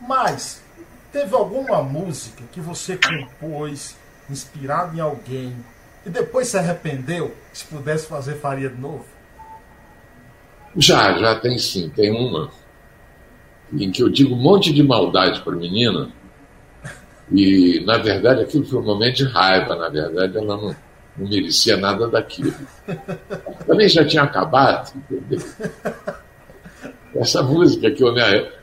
Mas 0.00 0.62
teve 1.12 1.34
alguma 1.34 1.82
música 1.82 2.42
que 2.52 2.60
você 2.60 2.96
compôs 2.96 3.96
inspirado 4.30 4.96
em 4.96 5.00
alguém 5.00 5.54
e 6.06 6.10
depois 6.10 6.48
se 6.48 6.56
arrependeu? 6.56 7.34
Se 7.52 7.64
pudesse 7.64 8.06
fazer, 8.06 8.36
faria 8.36 8.70
de 8.70 8.80
novo? 8.80 9.04
Já, 10.76 11.18
já 11.18 11.34
tem 11.40 11.58
sim. 11.58 11.90
Tem 11.90 12.10
uma 12.10 12.50
em 13.72 13.90
que 13.90 14.00
eu 14.02 14.08
digo 14.08 14.34
um 14.34 14.38
monte 14.38 14.72
de 14.72 14.82
maldade 14.82 15.40
para 15.40 15.56
menina 15.56 16.12
e, 17.32 17.82
na 17.84 17.98
verdade, 17.98 18.42
aquilo 18.42 18.64
foi 18.64 18.78
um 18.78 18.84
momento 18.84 19.16
de 19.16 19.24
raiva. 19.24 19.74
Na 19.74 19.88
verdade, 19.88 20.36
ela 20.36 20.56
não, 20.56 20.76
não 21.16 21.28
merecia 21.28 21.76
nada 21.76 22.06
daquilo. 22.08 22.54
Também 23.66 23.88
já 23.88 24.04
tinha 24.04 24.22
acabado, 24.22 24.92
entendeu? 24.96 25.44
Essa 27.14 27.42
música 27.42 27.90
que 27.90 28.02
eu 28.02 28.12
me 28.12 28.20
arrependo. 28.20 28.56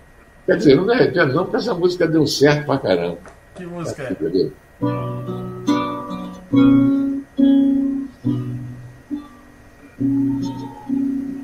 Quer 0.45 0.57
dizer, 0.57 0.75
não 0.75 0.85
me 0.85 0.93
arrependo, 0.93 1.33
não, 1.33 1.43
porque 1.43 1.57
essa 1.57 1.73
música 1.73 2.07
deu 2.07 2.27
certo 2.27 2.65
pra 2.65 2.77
caramba. 2.77 3.17
Que 3.55 3.65
música 3.65 4.03
é? 4.03 4.15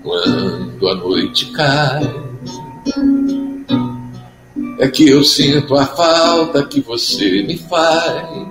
Quando 0.03 0.87
a 0.87 0.95
noite 0.95 1.51
cai, 1.51 2.01
é 4.79 4.87
que 4.87 5.09
eu 5.09 5.23
sinto 5.25 5.75
a 5.75 5.85
falta 5.85 6.65
que 6.65 6.79
você 6.79 7.43
me 7.43 7.57
faz. 7.57 8.47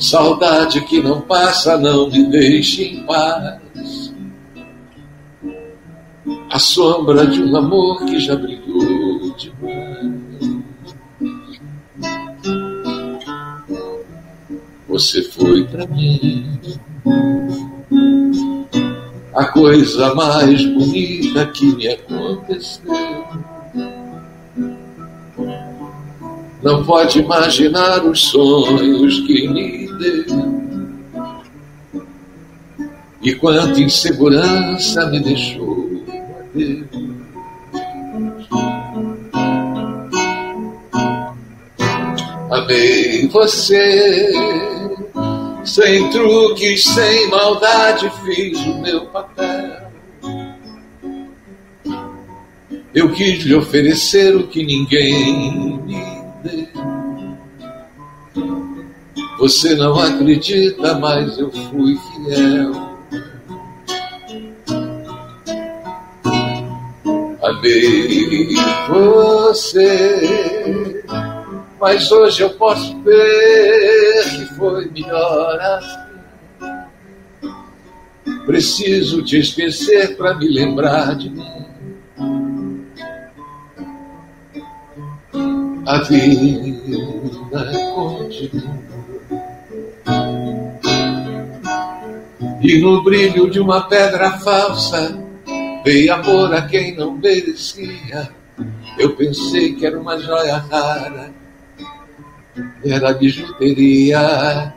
Saudade 0.00 0.80
que 0.82 1.00
não 1.00 1.20
passa, 1.20 1.78
não 1.78 2.10
me 2.10 2.24
deixe 2.24 2.82
em 2.82 3.06
paz. 3.06 4.12
A 6.50 6.58
sombra 6.58 7.24
de 7.24 7.40
um 7.40 7.56
amor 7.56 8.04
que 8.04 8.18
já 8.18 8.34
brilhou 8.34 9.32
demais. 9.36 10.10
Você 14.88 15.22
foi 15.22 15.64
para 15.68 15.86
mim 15.86 16.58
a 19.32 19.44
coisa 19.44 20.12
mais 20.16 20.64
bonita 20.66 21.46
que 21.46 21.66
me 21.76 21.86
aconteceu. 21.86 22.99
Não 26.62 26.84
pode 26.84 27.20
imaginar 27.20 28.04
os 28.04 28.20
sonhos 28.28 29.20
que 29.20 29.48
me 29.48 29.86
deu. 29.98 30.60
E 33.22 33.34
quanta 33.34 33.80
insegurança 33.80 35.06
me 35.06 35.20
deixou. 35.20 35.90
Amei 42.50 43.28
você 43.28 44.32
sem 45.64 46.10
truques, 46.10 46.82
sem 46.82 47.28
maldade, 47.28 48.10
fiz 48.24 48.58
o 48.66 48.80
meu 48.80 49.06
papel. 49.06 49.90
Eu 52.92 53.12
quis 53.12 53.44
lhe 53.44 53.54
oferecer 53.54 54.34
o 54.34 54.48
que 54.48 54.64
ninguém 54.64 55.69
Você 59.40 59.74
não 59.74 59.98
acredita, 59.98 60.94
mas 60.94 61.36
eu 61.38 61.50
fui 61.50 61.96
fiel. 61.96 62.90
Amei 67.42 68.54
você 68.88 71.00
mas 71.80 72.12
hoje 72.12 72.42
eu 72.42 72.50
posso 72.50 73.02
ver 73.02 74.24
que 74.28 74.44
foi 74.56 74.90
melhor 74.90 75.58
assim. 75.58 76.10
Preciso 78.44 79.22
te 79.22 79.38
esquecer 79.38 80.14
para 80.16 80.34
me 80.34 80.46
lembrar 80.46 81.16
de 81.16 81.30
mim. 81.30 81.64
A 85.86 86.02
vida 86.02 87.72
continua. 87.94 88.89
E 92.60 92.78
no 92.80 93.02
brilho 93.02 93.50
de 93.50 93.58
uma 93.60 93.88
pedra 93.88 94.32
falsa 94.38 95.18
veio 95.84 96.12
amor 96.14 96.54
a 96.54 96.62
quem 96.62 96.94
não 96.94 97.12
merecia. 97.12 98.30
Eu 98.98 99.16
pensei 99.16 99.74
que 99.74 99.86
era 99.86 99.98
uma 99.98 100.18
joia 100.18 100.56
rara 100.56 101.32
era 102.84 103.12
bijuteria. 103.14 104.74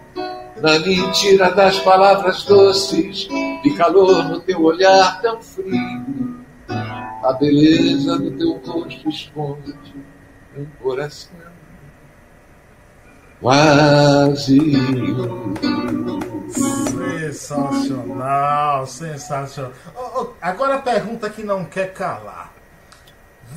Na 0.61 0.79
mentira 0.79 1.51
das 1.51 1.79
palavras 1.79 2.43
doces, 2.45 3.27
de 3.63 3.73
calor 3.75 4.23
no 4.29 4.39
teu 4.41 4.61
olhar 4.61 5.21
tão 5.21 5.41
frio, 5.41 6.45
a 6.69 7.33
beleza 7.33 8.17
do 8.17 8.31
teu 8.31 8.61
rosto 8.65 9.09
esconde 9.09 9.73
um 10.57 10.65
coração 10.81 11.31
vazio. 13.41 14.63
Sensacional, 17.33 18.87
sensacional. 18.87 19.73
Oh, 19.95 20.21
oh, 20.21 20.33
agora 20.41 20.75
a 20.75 20.81
pergunta 20.81 21.29
que 21.29 21.43
não 21.43 21.65
quer 21.65 21.93
calar. 21.93 22.53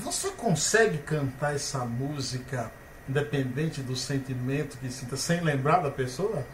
Você 0.02 0.30
consegue 0.30 0.98
cantar 0.98 1.54
essa 1.54 1.78
música 1.84 2.70
independente 3.08 3.80
do 3.80 3.94
sentimento 3.96 4.76
que 4.78 4.90
sinta, 4.90 5.16
sem 5.16 5.40
lembrar 5.40 5.80
da 5.80 5.90
pessoa? 5.90 6.44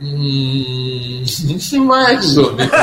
Hum, 0.00 1.24
mais 1.86 2.36
ou 2.36 2.54
menos. 2.54 2.70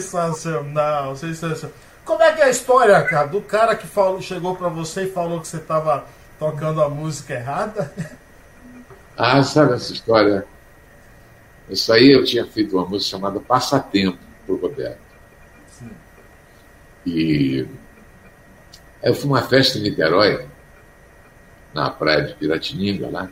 sensacional, 0.00 1.16
sensacional. 1.16 1.76
Como 2.18 2.28
é 2.28 2.34
que 2.34 2.42
é 2.42 2.46
a 2.46 2.50
história, 2.50 3.00
cara, 3.04 3.28
do 3.28 3.40
cara 3.40 3.76
que 3.76 3.86
falou, 3.86 4.20
chegou 4.20 4.56
para 4.56 4.68
você 4.68 5.04
e 5.04 5.12
falou 5.12 5.40
que 5.40 5.46
você 5.46 5.58
estava 5.58 6.04
tocando 6.36 6.82
a 6.82 6.88
música 6.88 7.32
errada? 7.32 7.94
Ah, 9.20 9.42
sabe 9.42 9.74
essa 9.74 9.92
história? 9.92 10.46
Isso 11.68 11.92
aí 11.92 12.12
eu 12.12 12.24
tinha 12.24 12.46
feito 12.46 12.76
uma 12.76 12.86
música 12.86 13.16
chamada 13.16 13.40
Passatempo 13.40 14.18
para 14.46 14.54
o 14.54 14.58
Roberto. 14.58 15.00
Sim. 15.66 15.90
E 17.04 17.66
eu 19.02 19.12
fui 19.12 19.28
uma 19.28 19.42
festa 19.42 19.76
em 19.76 19.82
Niterói, 19.82 20.46
na 21.74 21.90
praia 21.90 22.26
de 22.26 22.34
Piratininga, 22.34 23.10
lá. 23.10 23.28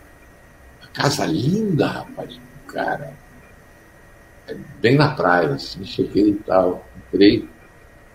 Uma 0.80 0.88
casa 0.92 1.24
linda, 1.24 1.86
rapaz, 1.86 2.36
cara. 2.66 3.12
Bem 4.80 4.96
na 4.96 5.14
praia, 5.14 5.54
assim, 5.54 5.84
cheguei 5.84 6.30
e 6.30 6.34
tal, 6.34 6.84
entrei. 6.96 7.48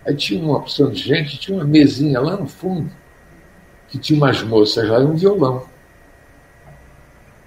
Aí 0.04 0.16
tinha 0.16 0.42
uma 0.42 0.58
opção 0.58 0.90
de 0.90 1.00
gente, 1.00 1.38
tinha 1.38 1.56
uma 1.56 1.64
mesinha 1.64 2.20
lá 2.20 2.36
no 2.36 2.48
fundo, 2.48 2.90
que 3.88 3.98
tinha 3.98 4.16
umas 4.16 4.42
moças 4.42 4.88
lá 4.88 5.00
e 5.00 5.04
um 5.04 5.14
violão. 5.14 5.66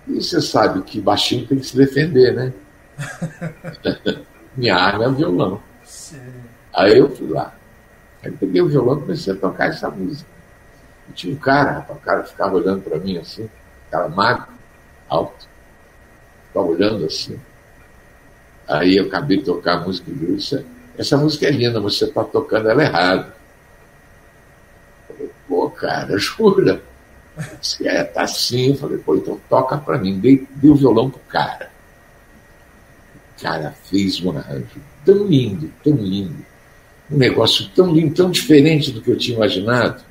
E 0.07 0.21
você 0.21 0.39
sabe 0.39 0.81
que 0.83 1.01
baixinho 1.01 1.47
tem 1.47 1.59
que 1.59 1.65
se 1.65 1.75
defender, 1.75 2.33
né? 2.33 2.53
Minha 4.55 4.75
arma 4.75 5.05
é 5.05 5.07
o 5.07 5.13
violão. 5.13 5.61
Sim. 5.83 6.21
Aí 6.73 6.97
eu 6.97 7.09
fui 7.09 7.27
lá. 7.27 7.53
Aí 8.23 8.31
peguei 8.31 8.61
o 8.61 8.67
violão 8.67 8.97
e 8.97 9.01
comecei 9.01 9.33
a 9.33 9.35
tocar 9.35 9.69
essa 9.69 9.89
música. 9.89 10.29
E 11.09 11.13
tinha 11.13 11.33
um 11.33 11.37
cara, 11.37 11.85
o 11.89 11.95
cara 11.95 12.23
ficava 12.23 12.55
olhando 12.55 12.81
para 12.81 12.97
mim 12.97 13.17
assim, 13.17 13.49
cara 13.91 14.07
magro, 14.07 14.53
alto, 15.09 15.47
ficava 16.47 16.67
olhando 16.67 17.05
assim. 17.05 17.39
Aí 18.67 18.97
eu 18.97 19.05
acabei 19.05 19.37
de 19.37 19.43
tocar 19.43 19.77
a 19.77 19.81
música 19.81 20.09
e 20.09 20.13
disse, 20.13 20.65
essa 20.97 21.17
música 21.17 21.47
é 21.47 21.51
linda, 21.51 21.79
você 21.79 22.05
está 22.05 22.23
tocando 22.23 22.69
ela 22.69 22.83
errado. 22.83 23.33
Eu 25.09 25.15
falei, 25.15 25.31
pô, 25.47 25.69
cara, 25.69 26.17
jura? 26.19 26.81
Disse, 27.59 27.87
é, 27.87 28.03
tá 28.03 28.25
sim. 28.27 28.69
Eu 28.69 28.77
falei, 28.77 28.97
pô, 28.97 29.15
então 29.15 29.39
toca 29.49 29.77
para 29.77 29.97
mim. 29.97 30.19
Dei, 30.19 30.47
dei 30.55 30.69
o 30.69 30.75
violão 30.75 31.09
pro 31.09 31.19
cara. 31.27 31.69
O 33.37 33.41
cara 33.41 33.75
fez 33.83 34.21
um 34.21 34.37
arranjo 34.37 34.81
tão 35.03 35.25
lindo, 35.25 35.71
tão 35.83 35.93
lindo 35.93 36.45
um 37.09 37.17
negócio 37.17 37.69
tão 37.75 37.93
lindo, 37.93 38.15
tão 38.15 38.31
diferente 38.31 38.91
do 38.91 39.01
que 39.01 39.11
eu 39.11 39.17
tinha 39.17 39.37
imaginado, 39.37 40.03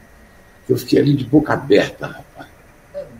que 0.66 0.72
eu 0.72 0.76
fiquei 0.76 1.00
ali 1.00 1.14
de 1.14 1.24
boca 1.24 1.52
aberta, 1.52 2.06
rapaz. 2.06 2.48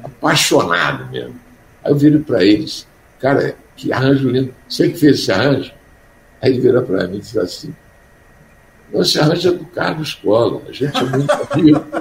Apaixonado 0.02 1.11
mesmo. 1.11 1.38
Aí 1.83 1.90
eu 1.90 1.97
viro 1.97 2.21
para 2.21 2.44
eles, 2.44 2.87
cara, 3.21 3.56
que 3.76 3.92
arranjo 3.92 4.28
lindo. 4.28 4.54
Você 4.68 4.90
que 4.90 4.99
fez 4.99 5.21
esse 5.21 5.33
arranjo? 5.33 5.73
Aí 6.44 6.50
ele 6.50 6.60
vira 6.60 6.82
para 6.82 7.06
mim 7.08 7.16
e 7.16 7.20
diz 7.20 7.34
assim: 7.38 7.74
esse 8.92 9.18
arranjo 9.18 9.48
é 9.48 9.52
do 9.52 9.64
Carlos 9.64 10.12
Cola, 10.12 10.60
a 10.68 10.72
gente 10.72 10.94
é 10.94 11.02
muito 11.04 11.32
amigo. 11.50 11.84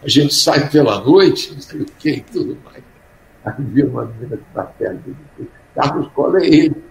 A 0.00 0.08
gente 0.08 0.32
sai 0.32 0.70
pela 0.70 1.00
noite, 1.00 1.52
não 1.52 1.60
sei 1.60 1.80
o 1.82 1.84
que 1.84 2.10
e 2.10 2.20
tudo 2.20 2.56
mais. 2.64 2.82
Aí 3.44 3.52
vira 3.58 3.88
uma 3.88 4.04
menina 4.04 4.36
que 4.36 4.42
está 4.48 4.62
perto 4.62 4.96
dele. 5.00 5.50
Carlos 5.74 6.08
Cola 6.12 6.38
é 6.38 6.46
ele. 6.46 6.84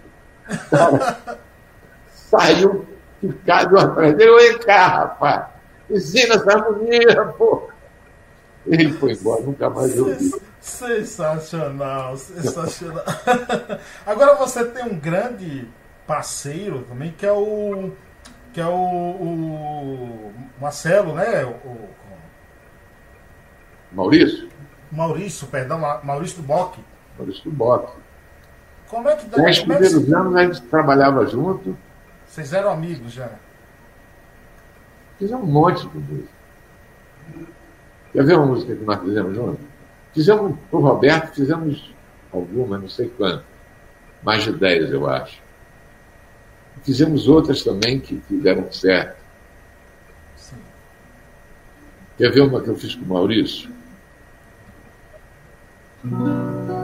Cara, 0.70 1.18
saiu 2.12 2.86
ficado 3.18 3.78
atrás 3.78 4.14
dele. 4.14 4.30
Oi, 4.30 4.58
cá, 4.58 4.88
rapaz, 4.88 5.46
ensina 5.90 6.34
essa 6.34 6.52
harmonia, 6.52 7.24
pô. 7.38 7.70
Ele 8.66 8.92
foi 8.92 9.14
embora, 9.14 9.42
nunca 9.42 9.70
mais 9.70 9.96
eu 9.96 10.14
vi. 10.14 10.30
Sensacional, 10.60 12.14
sensacional. 12.16 13.04
Agora 14.06 14.34
você 14.36 14.64
tem 14.66 14.84
um 14.84 14.98
grande 14.98 15.66
parceiro 16.08 16.82
também, 16.84 17.12
que 17.12 17.26
é 17.26 17.32
o. 17.32 17.92
que 18.54 18.60
é 18.60 18.66
o, 18.66 18.72
o 18.72 20.32
Marcelo, 20.58 21.12
né? 21.12 21.44
O, 21.44 21.88
Maurício? 23.92 24.48
Maurício, 24.90 25.46
perdão, 25.48 25.78
Maurício 26.02 26.38
do 26.38 26.46
Bock. 26.46 26.82
Maurício 27.18 27.44
do 27.44 27.50
Bock. 27.50 27.92
Como 28.88 29.08
é 29.08 29.16
que 29.16 29.26
dá? 29.26 29.42
Dez 29.42 29.58
primeiros 29.58 30.12
anos 30.12 30.34
a 30.34 30.42
gente 30.44 30.62
trabalhava 30.62 31.26
junto. 31.26 31.76
Vocês 32.26 32.52
eram 32.54 32.70
amigos 32.70 33.12
já? 33.12 33.30
Fizemos 35.18 35.44
um 35.44 35.52
monte 35.52 35.86
de 35.86 35.98
música. 35.98 36.38
Quer 38.12 38.24
ver 38.24 38.38
uma 38.38 38.46
música 38.46 38.74
que 38.74 38.84
nós 38.84 39.00
fizemos 39.00 39.36
juntos? 39.36 39.66
Fizemos 40.14 40.56
para 40.70 40.78
o 40.78 40.82
Roberto, 40.82 41.34
fizemos 41.34 41.94
alguma, 42.32 42.78
não 42.78 42.88
sei 42.88 43.08
quanto. 43.10 43.44
Mais 44.22 44.44
de 44.44 44.52
dez, 44.52 44.90
eu 44.90 45.08
acho. 45.08 45.47
Fizemos 46.84 47.28
outras 47.28 47.62
também 47.62 48.00
que, 48.00 48.16
que 48.16 48.36
deram 48.36 48.70
certo. 48.72 49.16
Sim. 50.36 50.56
Quer 52.16 52.32
ver 52.32 52.42
uma 52.42 52.60
que 52.60 52.68
eu 52.68 52.76
fiz 52.76 52.94
com 52.94 53.04
o 53.04 53.08
Maurício? 53.08 53.70
Hum. 56.04 56.78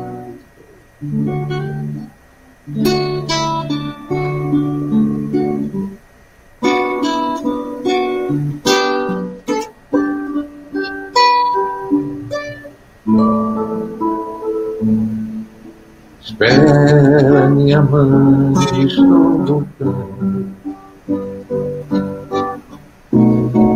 Minha 17.48 17.82
mãe, 17.82 18.52
estou 18.86 19.44
voltando. 19.44 20.46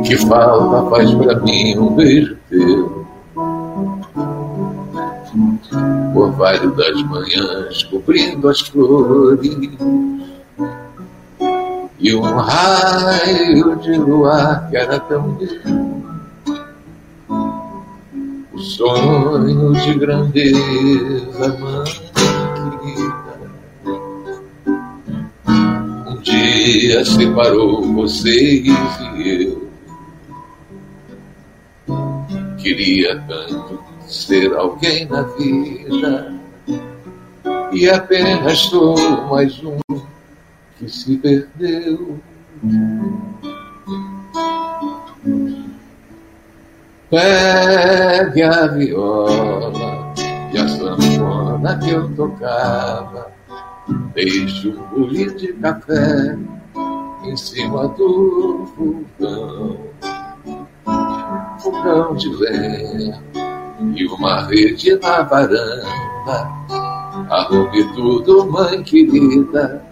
Que 0.04 0.16
falta 0.16 0.90
faz 0.90 1.14
pra 1.14 1.38
mim 1.40 1.78
um 1.78 1.94
beijo 1.94 2.36
teu. 2.48 3.06
Por 6.14 6.32
vários 6.32 6.74
das 6.76 7.02
manhãs, 7.02 7.82
cobrindo 7.84 8.48
as 8.48 8.60
flores. 8.60 9.56
E 11.98 12.14
um 12.14 12.22
raio 12.22 13.76
de 13.76 13.98
luar 13.98 14.70
que 14.70 14.76
era 14.76 14.98
tão 15.00 15.36
lindo. 15.38 15.98
O 18.52 18.58
sonho 18.58 19.72
de 19.72 19.94
grandeza, 19.94 21.58
mãe 21.60 22.07
dia 26.98 27.04
separou 27.04 27.82
vocês 27.94 28.66
e 29.16 29.44
eu. 29.44 29.68
Queria 32.58 33.22
tanto 33.28 33.80
ser 34.06 34.52
alguém 34.54 35.06
na 35.06 35.22
vida 35.22 36.34
e 37.72 37.88
apenas 37.88 38.58
sou 38.58 38.96
mais 39.26 39.62
um 39.62 39.78
que 40.78 40.88
se 40.88 41.16
perdeu. 41.18 42.18
Pegue 47.10 48.42
a 48.42 48.66
viola 48.66 50.14
e 50.52 50.58
a 50.58 50.68
sanfona 50.68 51.78
que 51.78 51.90
eu 51.90 52.14
tocava 52.14 53.38
Deixe 54.14 54.68
um 54.68 54.82
bolinho 54.88 55.34
de 55.36 55.52
café 55.54 56.36
em 57.28 57.36
cima 57.36 57.88
do 57.88 58.66
fogão. 58.74 59.78
Fogão 61.60 62.14
de 62.16 62.28
lenha 62.30 63.22
e 63.94 64.06
uma 64.06 64.46
rede 64.46 64.98
na 65.00 65.22
varanda. 65.22 66.48
Arrume 67.30 67.84
tudo, 67.94 68.50
mãe 68.50 68.82
querida, 68.82 69.84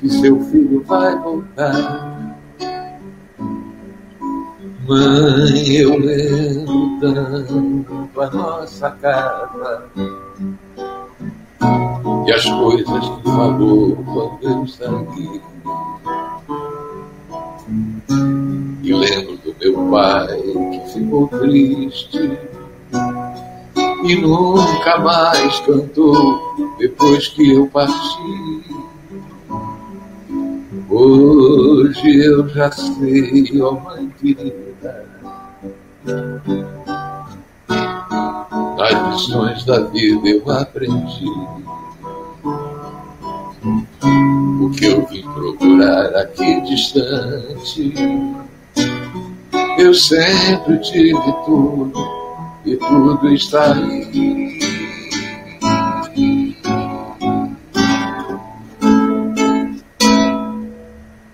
que 0.00 0.08
seu 0.08 0.40
filho 0.46 0.82
vai 0.84 1.16
voltar. 1.20 2.26
Mãe, 4.88 5.76
eu 5.76 5.98
lembro 5.98 7.00
tanto 7.00 8.20
a 8.20 8.30
nossa 8.30 8.90
casa 8.90 9.84
e 12.26 12.32
as 12.32 12.44
coisas 12.44 13.08
que 13.08 13.22
falou 13.24 13.96
quando 13.96 14.38
eu 14.42 14.66
saí. 14.66 15.40
E 18.86 18.94
lembro 18.94 19.36
do 19.38 19.52
meu 19.58 19.90
pai 19.90 20.40
que 20.70 20.92
ficou 20.92 21.26
triste 21.26 22.38
e 24.04 24.14
nunca 24.14 24.98
mais 25.00 25.58
cantou 25.58 26.54
depois 26.78 27.26
que 27.26 27.50
eu 27.50 27.66
parti. 27.66 28.62
Hoje 30.88 32.26
eu 32.26 32.48
já 32.50 32.70
sei, 32.70 33.60
ó 33.60 33.70
oh 33.70 33.80
mãe 33.80 34.08
querida, 34.20 35.04
As 38.78 39.14
lições 39.16 39.64
da 39.64 39.80
vida 39.80 40.28
eu 40.28 40.48
aprendi. 40.48 41.26
O 44.60 44.70
que 44.70 44.86
eu 44.86 45.04
vim 45.06 45.22
procurar 45.22 46.14
aqui 46.14 46.60
distante. 46.60 47.92
Eu 49.78 49.92
sempre 49.92 50.78
tive 50.78 51.32
tudo 51.44 51.92
e 52.64 52.76
tudo 52.76 53.32
está 53.34 53.74
aí. 53.74 54.58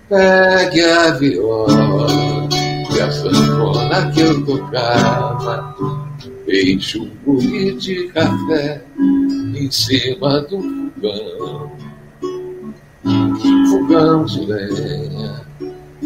Pegue 0.09 0.81
a 0.81 1.11
viola 1.11 2.07
e 2.93 3.01
a 3.01 3.11
sanfona 3.11 4.11
que 4.11 4.21
eu 4.21 4.45
tocava 4.45 5.73
Deixe 6.45 6.99
um 6.99 7.09
bule 7.25 7.73
de 7.77 8.09
café 8.09 8.83
em 9.55 9.71
cima 9.71 10.41
do 10.41 10.61
fogão. 11.01 11.71
Fogão 13.71 14.25
de 14.25 14.45
lenha 14.45 15.42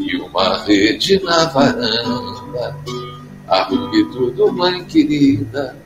e 0.08 0.18
uma 0.22 0.64
rede 0.64 1.22
na 1.24 1.46
varanda. 1.46 2.76
Arrume 3.48 4.04
tudo, 4.12 4.52
mãe 4.52 4.84
querida, 4.86 5.78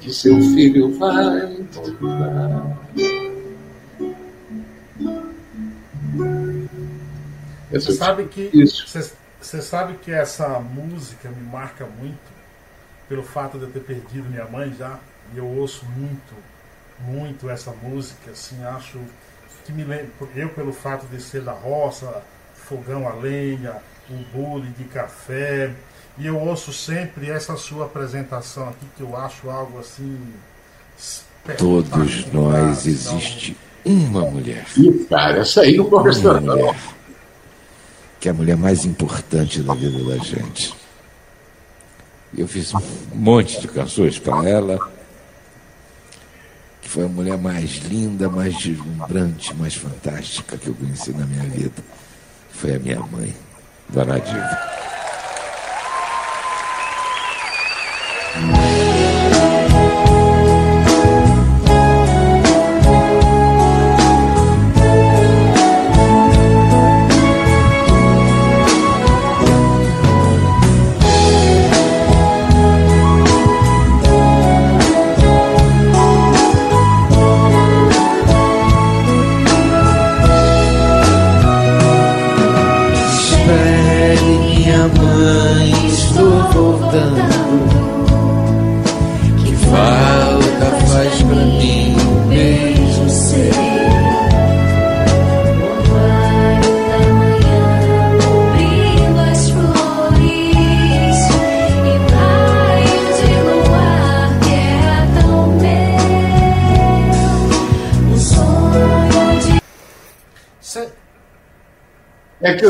que 0.00 0.12
seu 0.12 0.36
filho 0.40 0.98
vai 0.98 1.56
voltar. 1.72 2.78
Você 7.70 7.92
sabe 7.92 8.24
que 8.24 8.50
você 9.40 9.62
sabe 9.62 9.94
que 10.02 10.10
essa 10.10 10.48
música 10.60 11.28
me 11.28 11.42
marca 11.42 11.86
muito 11.86 12.36
pelo 13.08 13.22
fato 13.22 13.58
de 13.58 13.64
eu 13.64 13.70
ter 13.70 13.80
perdido 13.80 14.28
minha 14.28 14.46
mãe 14.46 14.74
já, 14.76 14.98
e 15.32 15.38
eu 15.38 15.46
ouço 15.46 15.84
muito, 15.96 16.34
muito 17.00 17.48
essa 17.48 17.70
música, 17.70 18.32
assim, 18.32 18.62
acho 18.64 18.98
que 19.64 19.72
me 19.72 19.84
lembra, 19.84 20.08
eu 20.34 20.48
pelo 20.48 20.72
fato 20.72 21.06
de 21.06 21.20
ser 21.20 21.42
da 21.42 21.52
roça, 21.52 22.22
fogão 22.68 23.08
a 23.08 23.14
lenha, 23.14 23.76
um 24.10 24.22
bule 24.32 24.68
de 24.70 24.84
café, 24.84 25.72
e 26.18 26.26
eu 26.26 26.38
ouço 26.38 26.72
sempre 26.72 27.30
essa 27.30 27.56
sua 27.56 27.86
apresentação 27.86 28.68
aqui, 28.68 28.86
que 28.96 29.02
eu 29.02 29.16
acho 29.16 29.50
algo 29.50 29.78
assim. 29.78 30.18
Todos 31.58 32.32
nós 32.32 32.86
existe 32.86 33.56
uma 33.84 34.22
mulher. 34.22 34.66
E 34.76 35.04
cara, 35.04 35.40
essa 35.40 35.60
aí 35.60 35.76
não 35.76 35.88
conversa 35.88 36.40
não. 36.40 36.74
Que 38.18 38.28
é 38.28 38.30
a 38.30 38.34
mulher 38.34 38.56
mais 38.56 38.84
importante 38.84 39.62
da 39.62 39.74
vida 39.74 40.02
da 40.04 40.16
gente. 40.24 40.74
Eu 42.36 42.48
fiz 42.48 42.74
um 42.74 42.80
monte 43.14 43.60
de 43.60 43.68
canções 43.68 44.18
para 44.18 44.48
ela, 44.48 44.78
que 46.80 46.88
foi 46.88 47.04
a 47.04 47.08
mulher 47.08 47.38
mais 47.38 47.76
linda, 47.76 48.28
mais 48.28 48.56
deslumbrante, 48.56 49.54
mais 49.54 49.74
fantástica 49.74 50.56
que 50.56 50.66
eu 50.66 50.74
conheci 50.74 51.12
na 51.12 51.26
minha 51.26 51.44
vida. 51.44 51.82
Foi 52.56 52.74
a 52.74 52.78
minha 52.78 53.00
mãe, 53.00 53.34
Dona 53.90 54.18
Diva. 54.18 54.58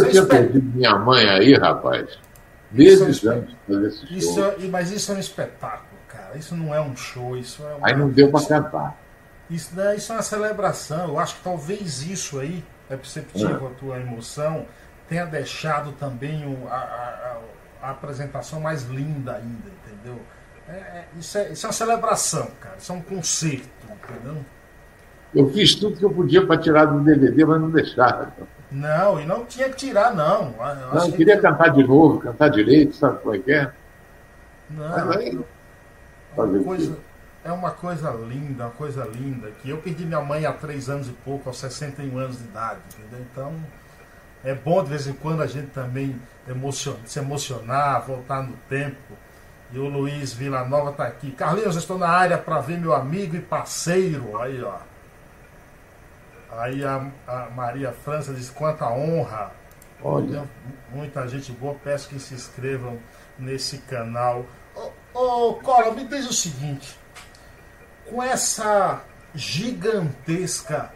Tinha 0.05 0.25
perdido 0.25 0.77
minha 0.77 0.97
mãe 0.99 1.29
aí, 1.29 1.55
rapaz. 1.55 2.19
Meses 2.71 3.25
é 3.25 3.29
antes 3.31 3.51
de 3.51 3.57
fazer 3.67 3.87
esse 3.87 4.07
show. 4.07 4.17
Isso, 4.17 4.45
é, 4.45 4.69
mas 4.69 4.91
isso 4.91 5.13
é 5.13 5.15
um 5.15 5.19
espetáculo, 5.19 6.01
cara. 6.09 6.37
Isso 6.37 6.55
não 6.55 6.75
é 6.75 6.81
um 6.81 6.97
show, 6.97 7.37
isso 7.37 7.63
é 7.63 7.75
uma... 7.75 7.87
Aí 7.87 7.97
não 7.97 8.09
deu 8.09 8.31
para 8.31 8.47
cantar. 8.47 8.97
Isso, 9.49 9.75
né, 9.75 9.97
isso 9.97 10.13
é 10.13 10.17
uma 10.17 10.23
celebração. 10.23 11.09
Eu 11.09 11.19
acho 11.19 11.37
que 11.37 11.43
talvez 11.43 12.03
isso 12.03 12.39
aí, 12.39 12.65
é 12.91 12.97
perceptível 12.97 13.69
é. 13.69 13.71
a 13.71 13.75
tua 13.75 14.01
emoção, 14.01 14.67
tenha 15.09 15.25
deixado 15.25 15.93
também 15.93 16.45
o, 16.47 16.69
a, 16.69 16.77
a, 16.77 17.39
a, 17.83 17.91
apresentação 17.91 18.61
mais 18.61 18.85
linda 18.85 19.37
ainda, 19.37 19.71
entendeu? 19.85 20.21
É, 20.69 20.73
é, 20.73 21.09
isso, 21.17 21.39
é, 21.39 21.53
isso 21.53 21.65
é 21.65 21.69
uma 21.69 21.73
celebração, 21.73 22.51
cara. 22.61 22.77
Isso 22.77 22.91
é 22.91 22.95
um 22.95 23.03
concerto, 23.03 23.69
entendeu? 23.85 24.45
Eu 25.35 25.51
fiz 25.51 25.75
tudo 25.75 25.97
que 25.97 26.05
eu 26.05 26.11
podia 26.11 26.45
para 26.45 26.59
tirar 26.61 26.87
do 26.87 27.01
DVD, 27.01 27.45
mas 27.45 27.61
não 27.61 27.71
deixaram. 27.71 28.33
Não, 28.71 29.21
e 29.21 29.27
não 29.27 29.45
tinha 29.45 29.69
que 29.69 29.77
tirar, 29.77 30.15
não. 30.15 30.55
Eu 30.59 30.95
não, 30.95 31.11
que 31.11 31.19
queria 31.19 31.37
que... 31.37 31.43
cantar 31.43 31.69
de 31.69 31.85
novo, 31.85 32.19
cantar 32.19 32.49
direito, 32.49 32.97
sabe 32.97 33.21
como 33.21 33.35
é 33.35 33.39
que 33.39 33.53
é? 33.53 33.71
Não, 34.71 35.11
aí, 35.13 35.39
é, 36.37 36.41
uma 36.41 36.65
coisa, 36.65 36.99
é 37.45 37.53
uma 37.53 37.71
coisa 37.71 38.11
linda, 38.11 38.65
uma 38.65 38.71
coisa 38.71 39.05
linda. 39.05 39.51
Que 39.63 39.71
eu 39.71 39.79
perdi 39.79 40.05
minha 40.05 40.21
mãe 40.21 40.45
há 40.45 40.53
três 40.53 40.89
anos 40.89 41.09
e 41.09 41.13
pouco, 41.13 41.49
aos 41.49 41.59
61 41.59 42.19
anos 42.19 42.39
de 42.39 42.45
idade, 42.45 42.81
entendeu? 42.99 43.25
Então, 43.33 43.55
é 44.45 44.55
bom 44.55 44.83
de 44.83 44.91
vez 44.91 45.07
em 45.07 45.13
quando 45.13 45.43
a 45.43 45.47
gente 45.47 45.69
também 45.69 46.17
emocion... 46.49 46.95
se 47.05 47.19
emocionar, 47.19 48.05
voltar 48.05 48.43
no 48.43 48.57
tempo. 48.69 48.97
E 49.73 49.79
o 49.79 49.89
Luiz 49.89 50.33
Vila 50.33 50.65
Nova 50.65 50.91
está 50.91 51.05
aqui. 51.05 51.31
Carlinhos, 51.33 51.75
eu 51.75 51.81
estou 51.81 51.99
na 51.99 52.09
área 52.09 52.39
para 52.39 52.61
ver 52.61 52.79
meu 52.79 52.95
amigo 52.95 53.37
e 53.37 53.41
parceiro. 53.41 54.41
Aí, 54.41 54.63
ó. 54.63 54.79
Aí 56.59 56.85
a, 56.85 57.11
a 57.27 57.51
Maria 57.51 57.93
França 57.93 58.33
diz 58.33 58.51
quanta 58.51 58.89
honra. 58.91 59.53
Olha. 60.03 60.45
Muita 60.91 61.27
gente 61.29 61.53
boa, 61.53 61.75
peço 61.75 62.09
que 62.09 62.19
se 62.19 62.35
inscrevam 62.35 62.99
nesse 63.39 63.79
canal. 63.79 64.47
Ô, 64.75 64.91
ô 65.19 65.55
Cola, 65.55 65.93
me 65.93 66.05
diz 66.05 66.29
o 66.29 66.33
seguinte. 66.33 66.99
Com 68.09 68.23
essa 68.23 69.03
gigantesca, 69.35 70.93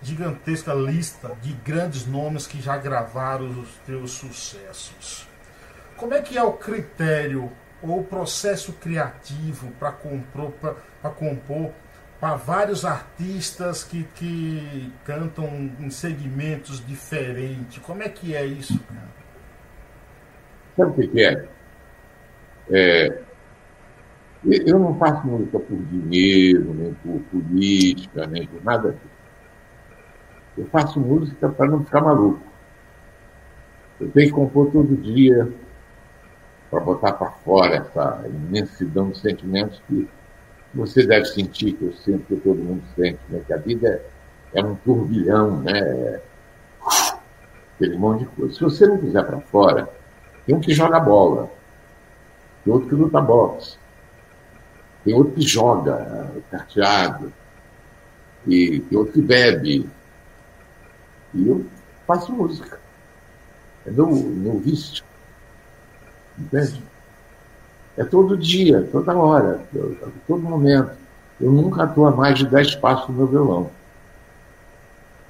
gigantesca 0.00 0.72
lista 0.72 1.36
de 1.42 1.52
grandes 1.52 2.06
nomes 2.06 2.46
que 2.46 2.60
já 2.60 2.76
gravaram 2.76 3.48
os 3.48 3.74
teus 3.86 4.12
sucessos. 4.12 5.28
Como 5.96 6.14
é 6.14 6.22
que 6.22 6.38
é 6.38 6.42
o 6.42 6.52
critério 6.52 7.50
ou 7.82 8.00
o 8.00 8.04
processo 8.04 8.72
criativo 8.74 9.72
para 9.72 9.92
compor, 9.92 10.52
compor 11.16 11.72
para 12.22 12.36
vários 12.36 12.84
artistas 12.84 13.82
que, 13.82 14.04
que 14.14 14.92
cantam 15.04 15.44
em 15.80 15.90
segmentos 15.90 16.80
diferentes. 16.86 17.78
Como 17.78 18.00
é 18.00 18.08
que 18.08 18.32
é 18.36 18.46
isso, 18.46 18.78
cara? 18.78 19.08
Sabe 20.76 21.04
o 21.04 21.10
que 21.10 21.20
é? 21.20 21.48
é? 22.70 23.22
Eu 24.44 24.78
não 24.78 24.96
faço 25.00 25.26
música 25.26 25.58
por 25.58 25.76
dinheiro, 25.76 26.72
nem 26.72 26.94
por 26.94 27.20
política, 27.22 28.24
nem 28.28 28.46
por 28.46 28.62
nada 28.62 28.92
disso. 28.92 29.04
Eu 30.58 30.66
faço 30.66 31.00
música 31.00 31.48
para 31.48 31.72
não 31.72 31.84
ficar 31.84 32.02
maluco. 32.02 32.40
Eu 34.00 34.08
tenho 34.12 34.28
que 34.28 34.32
compor 34.32 34.70
todo 34.70 34.96
dia 34.96 35.52
para 36.70 36.78
botar 36.78 37.14
para 37.14 37.32
fora 37.32 37.78
essa 37.78 38.22
imensidão 38.28 39.10
de 39.10 39.18
sentimentos 39.18 39.82
que 39.88 40.08
você 40.74 41.06
deve 41.06 41.26
sentir, 41.26 41.72
que 41.72 41.84
eu 41.84 41.92
sinto, 41.92 42.24
que 42.26 42.36
todo 42.36 42.56
mundo 42.56 42.82
sente, 42.96 43.20
né? 43.28 43.42
que 43.46 43.52
a 43.52 43.58
vida 43.58 44.02
é, 44.54 44.60
é 44.60 44.64
um 44.64 44.74
turbilhão, 44.76 45.60
né? 45.60 46.20
aquele 47.74 47.96
monte 47.96 48.20
de 48.20 48.26
coisa. 48.26 48.54
Se 48.54 48.60
você 48.60 48.86
não 48.86 48.98
quiser 48.98 49.24
para 49.24 49.40
fora, 49.40 49.88
tem 50.46 50.54
um 50.54 50.60
que 50.60 50.72
joga 50.72 50.98
bola, 51.00 51.50
tem 52.64 52.72
outro 52.72 52.88
que 52.88 52.94
luta 52.94 53.20
boxe, 53.20 53.76
tem 55.04 55.14
outro 55.14 55.34
que 55.34 55.42
joga 55.42 56.30
carteado, 56.50 57.32
e 58.46 58.80
tem 58.80 58.98
outro 58.98 59.12
que 59.14 59.22
bebe. 59.22 59.88
E 61.34 61.48
eu 61.48 61.64
faço 62.06 62.32
música. 62.32 62.80
É 63.86 63.90
meu, 63.90 64.08
meu 64.08 64.58
vício. 64.58 65.04
Entende? 66.38 66.82
É 67.96 68.04
todo 68.04 68.36
dia, 68.36 68.88
toda 68.90 69.14
hora, 69.14 69.60
todo 70.26 70.42
momento. 70.42 70.90
Eu 71.40 71.50
nunca 71.50 71.84
estou 71.84 72.06
a 72.06 72.10
mais 72.10 72.38
de 72.38 72.46
10 72.46 72.76
passos 72.76 73.08
no 73.08 73.14
meu 73.14 73.26
violão. 73.26 73.70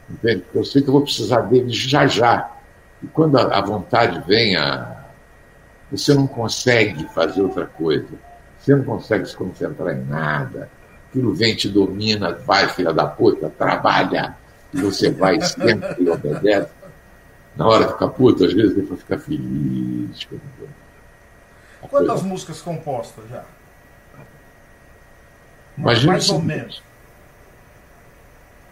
Entende? 0.08 0.44
Eu 0.54 0.64
sei 0.64 0.82
que 0.82 0.88
eu 0.88 0.92
vou 0.92 1.02
precisar 1.02 1.40
dele 1.42 1.70
já 1.70 2.06
já. 2.06 2.50
E 3.02 3.06
quando 3.08 3.38
a, 3.38 3.60
vontade 3.60 4.22
vem, 4.26 4.56
a, 4.56 5.06
você 5.90 6.14
não 6.14 6.26
consegue 6.26 7.08
fazer 7.08 7.42
outra 7.42 7.66
coisa. 7.66 8.08
Você 8.60 8.76
não 8.76 8.84
consegue 8.84 9.26
se 9.26 9.36
concentrar 9.36 9.96
em 9.96 10.04
nada. 10.04 10.70
Aquilo 11.08 11.34
vem, 11.34 11.56
te 11.56 11.68
domina, 11.68 12.32
vai, 12.32 12.68
filha 12.68 12.92
da 12.92 13.06
puta, 13.06 13.50
trabalha. 13.50 14.36
E 14.72 14.80
você 14.80 15.10
vai 15.10 15.40
sempre 15.40 15.96
e 15.98 16.08
obedece. 16.08 16.70
Na 17.56 17.66
hora 17.66 17.86
de 17.86 17.92
ficar 17.92 18.08
puto, 18.08 18.44
às 18.44 18.52
vezes 18.52 18.74
depois 18.74 19.00
fica 19.00 19.18
feliz. 19.18 20.26
Quantas 21.88 22.08
coisa... 22.08 22.24
músicas 22.24 22.60
compostas 22.62 23.28
já? 23.28 23.44
Imagina 25.76 26.12
Mais 26.12 26.28
ou 26.28 26.40
menos. 26.40 26.82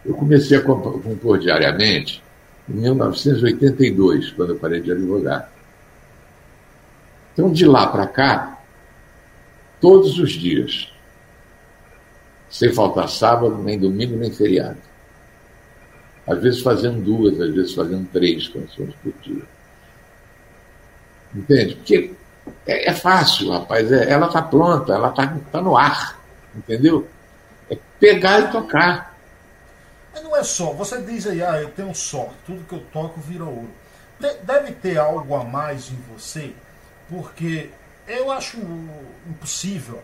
Eu 0.05 0.15
comecei 0.15 0.57
a 0.57 0.61
compor 0.61 1.39
diariamente 1.39 2.23
em 2.69 2.73
1982, 2.73 4.31
quando 4.31 4.51
eu 4.51 4.59
parei 4.59 4.81
de 4.81 4.91
advogar. 4.91 5.51
Então, 7.33 7.51
de 7.51 7.65
lá 7.65 7.87
para 7.87 8.07
cá, 8.07 8.59
todos 9.79 10.17
os 10.19 10.31
dias, 10.31 10.91
sem 12.49 12.73
faltar 12.73 13.09
sábado, 13.09 13.57
nem 13.57 13.79
domingo, 13.79 14.15
nem 14.15 14.31
feriado. 14.31 14.77
Às 16.27 16.41
vezes 16.41 16.61
fazendo 16.61 17.01
duas, 17.01 17.39
às 17.39 17.53
vezes 17.53 17.73
fazendo 17.73 18.07
três 18.11 18.47
canções 18.47 18.93
por 19.03 19.13
dia. 19.21 19.43
Entende? 21.33 21.75
Porque 21.75 22.11
é, 22.65 22.89
é 22.89 22.93
fácil, 22.93 23.51
rapaz. 23.51 23.91
É, 23.91 24.11
ela 24.11 24.27
está 24.27 24.41
pronta, 24.41 24.93
ela 24.93 25.09
está 25.09 25.37
tá 25.51 25.61
no 25.61 25.77
ar. 25.77 26.19
Entendeu? 26.55 27.07
É 27.69 27.77
pegar 27.99 28.39
e 28.39 28.51
tocar. 28.51 29.15
Mas 30.13 30.23
não 30.23 30.35
é 30.35 30.43
só, 30.43 30.73
você 30.73 31.01
diz 31.01 31.25
aí, 31.25 31.41
ah, 31.41 31.61
eu 31.61 31.69
tenho 31.71 31.93
sorte, 31.95 32.35
tudo 32.45 32.65
que 32.65 32.75
eu 32.75 32.83
toco 32.91 33.19
vira 33.21 33.45
ouro. 33.45 33.69
Deve 34.43 34.73
ter 34.73 34.97
algo 34.97 35.33
a 35.33 35.43
mais 35.43 35.89
em 35.89 35.97
você, 36.13 36.53
porque 37.09 37.71
eu 38.07 38.31
acho 38.31 38.57
impossível 39.27 40.01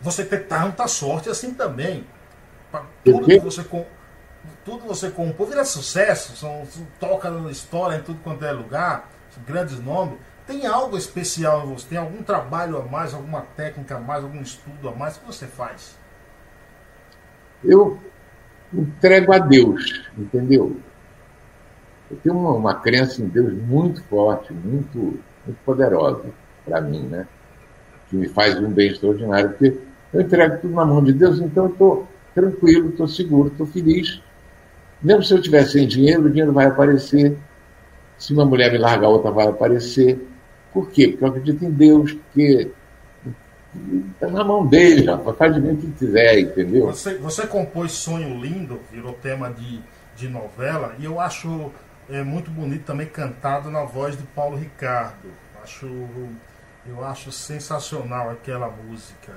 você 0.00 0.24
ter 0.24 0.46
tanta 0.46 0.86
sorte 0.86 1.28
assim 1.28 1.52
também. 1.52 2.06
Tudo 3.04 3.26
que 3.26 3.38
você, 3.40 3.64
tudo 4.64 4.86
você 4.86 5.10
compõe 5.10 5.48
vira 5.48 5.64
sucesso, 5.64 6.36
são, 6.36 6.66
toca 7.00 7.30
na 7.30 7.50
história 7.50 7.96
em 7.96 8.02
tudo 8.02 8.20
quanto 8.22 8.44
é 8.44 8.52
lugar, 8.52 9.10
grandes 9.46 9.78
nomes. 9.80 10.18
Tem 10.46 10.64
algo 10.66 10.96
especial 10.96 11.64
em 11.64 11.74
você? 11.74 11.88
Tem 11.88 11.98
algum 11.98 12.22
trabalho 12.22 12.78
a 12.78 12.82
mais, 12.84 13.12
alguma 13.12 13.40
técnica 13.56 13.96
a 13.96 14.00
mais, 14.00 14.22
algum 14.22 14.40
estudo 14.40 14.88
a 14.88 14.94
mais 14.94 15.16
que 15.16 15.26
você 15.26 15.46
faz? 15.46 15.96
Eu 17.64 17.98
entrego 18.72 19.32
a 19.32 19.38
Deus, 19.38 20.08
entendeu? 20.16 20.76
Eu 22.10 22.16
tenho 22.18 22.38
uma, 22.38 22.52
uma 22.52 22.74
crença 22.74 23.20
em 23.20 23.26
Deus 23.26 23.52
muito 23.54 24.02
forte, 24.04 24.52
muito, 24.52 24.98
muito 24.98 25.58
poderosa 25.64 26.24
para 26.64 26.80
mim, 26.80 27.02
né? 27.02 27.26
Que 28.08 28.16
me 28.16 28.28
faz 28.28 28.56
um 28.60 28.70
bem 28.70 28.92
extraordinário, 28.92 29.50
porque 29.50 29.76
eu 30.12 30.20
entrego 30.20 30.58
tudo 30.60 30.74
na 30.74 30.84
mão 30.84 31.02
de 31.02 31.12
Deus, 31.12 31.40
então 31.40 31.64
eu 31.64 31.70
estou 31.72 32.08
tranquilo, 32.34 32.90
estou 32.90 33.08
seguro, 33.08 33.48
estou 33.48 33.66
feliz. 33.66 34.22
Mesmo 35.02 35.24
se 35.24 35.34
eu 35.34 35.42
tiver 35.42 35.64
sem 35.64 35.88
dinheiro, 35.88 36.22
o 36.22 36.30
dinheiro 36.30 36.52
vai 36.52 36.66
aparecer. 36.66 37.36
Se 38.16 38.32
uma 38.32 38.44
mulher 38.44 38.70
me 38.70 38.78
largar, 38.78 39.08
outra 39.08 39.30
vai 39.30 39.48
aparecer. 39.48 40.18
Por 40.72 40.90
quê? 40.90 41.08
Porque 41.08 41.24
eu 41.24 41.28
acredito 41.28 41.64
em 41.64 41.70
Deus, 41.70 42.12
porque 42.12 42.70
está 44.12 44.28
na 44.28 44.44
mão 44.44 44.66
dele, 44.66 45.06
rapaz, 45.06 45.36
faz 45.36 45.54
de 45.54 45.60
mim 45.60 45.72
o 45.72 45.76
que 45.76 45.90
quiser, 45.92 46.38
entendeu? 46.40 46.86
Você, 46.86 47.16
você 47.18 47.46
compôs 47.46 47.92
Sonho 47.92 48.40
Lindo, 48.40 48.80
virou 48.90 49.12
tema 49.14 49.50
de, 49.50 49.80
de 50.16 50.28
novela, 50.28 50.94
e 50.98 51.04
eu 51.04 51.20
acho 51.20 51.70
é, 52.08 52.22
muito 52.22 52.50
bonito 52.50 52.84
também 52.84 53.06
cantado 53.06 53.70
na 53.70 53.84
voz 53.84 54.16
de 54.16 54.22
Paulo 54.22 54.56
Ricardo. 54.56 55.28
Acho, 55.62 55.86
eu 56.86 57.04
acho 57.04 57.32
sensacional 57.32 58.30
aquela 58.30 58.70
música, 58.70 59.32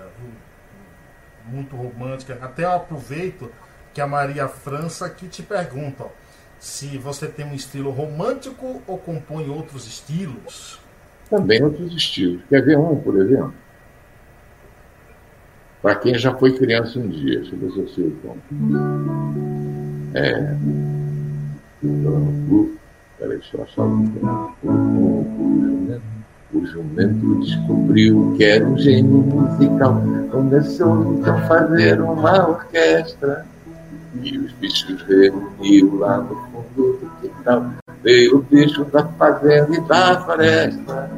muito 1.45 1.75
romântica. 1.75 2.37
Até 2.41 2.65
eu 2.65 2.73
aproveito 2.73 3.51
que 3.93 4.01
a 4.01 4.07
Maria 4.07 4.47
França 4.47 5.05
aqui 5.05 5.27
te 5.27 5.41
pergunta 5.41 6.03
ó, 6.03 6.09
se 6.59 6.97
você 6.97 7.27
tem 7.27 7.45
um 7.45 7.55
estilo 7.55 7.89
romântico 7.89 8.81
ou 8.85 8.97
compõe 8.97 9.49
outros 9.49 9.87
estilos. 9.87 10.78
Também 11.29 11.63
outros 11.63 11.93
estilos. 11.95 12.41
Quer 12.49 12.63
ver 12.63 12.77
um, 12.77 12.95
por 12.95 13.19
exemplo? 13.21 13.53
para 15.81 15.95
quem 15.95 16.15
já 16.15 16.33
foi 16.35 16.51
criança 16.57 16.99
um 16.99 17.07
dia. 17.07 17.39
Deixa 17.39 17.55
eu 17.55 17.59
ver 17.59 17.71
se 17.71 17.79
eu 17.79 17.87
sei 17.89 18.05
o 18.05 18.11
tom. 18.21 18.37
É. 20.13 20.55
Peraí, 23.17 23.37
deixa 23.37 23.57
eu 23.57 23.63
achar 23.63 23.83
o 26.51 26.65
jumento 26.65 27.39
descobriu 27.41 28.33
que 28.35 28.43
era 28.43 28.65
um 28.65 28.77
gênio 28.77 29.19
musical. 29.19 30.01
Começou 30.31 31.13
então 31.13 31.37
a 31.37 31.41
fazer 31.47 32.01
uma 32.01 32.49
orquestra. 32.49 33.45
E 34.23 34.37
os 34.39 34.51
bichos 34.53 35.03
reuniu 35.03 35.99
lá 35.99 36.17
no 36.17 36.35
fundo 36.35 36.97
do 36.99 37.11
quintal. 37.21 37.71
Veio 38.03 38.38
o 38.38 38.41
bicho 38.41 38.85
da 38.85 39.05
fazenda 39.05 39.75
e 39.75 39.81
da 39.81 40.21
floresta. 40.21 41.12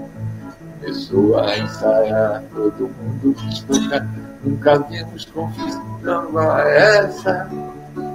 Começou 0.80 1.40
a 1.40 1.58
ensaiar, 1.58 2.44
todo 2.54 2.90
mundo 2.90 3.36
quis 3.36 3.60
tocar 3.62 4.06
Nunca 4.44 4.80
vimos 4.80 5.26
confusão 5.26 6.38
a 6.38 6.62
essa. 6.62 7.48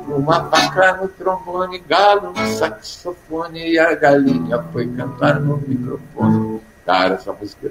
Uma 0.09 0.41
vaca 0.41 0.97
no 0.97 1.09
trombone, 1.09 1.79
galo 1.79 2.33
no 2.33 2.47
saxofone 2.49 3.73
e 3.73 3.79
a 3.79 3.95
galinha 3.95 4.63
foi 4.73 4.89
cantar 4.89 5.39
no 5.39 5.59
microfone. 5.59 6.61
Cara, 6.85 7.15
essa 7.15 7.33
música 7.33 7.71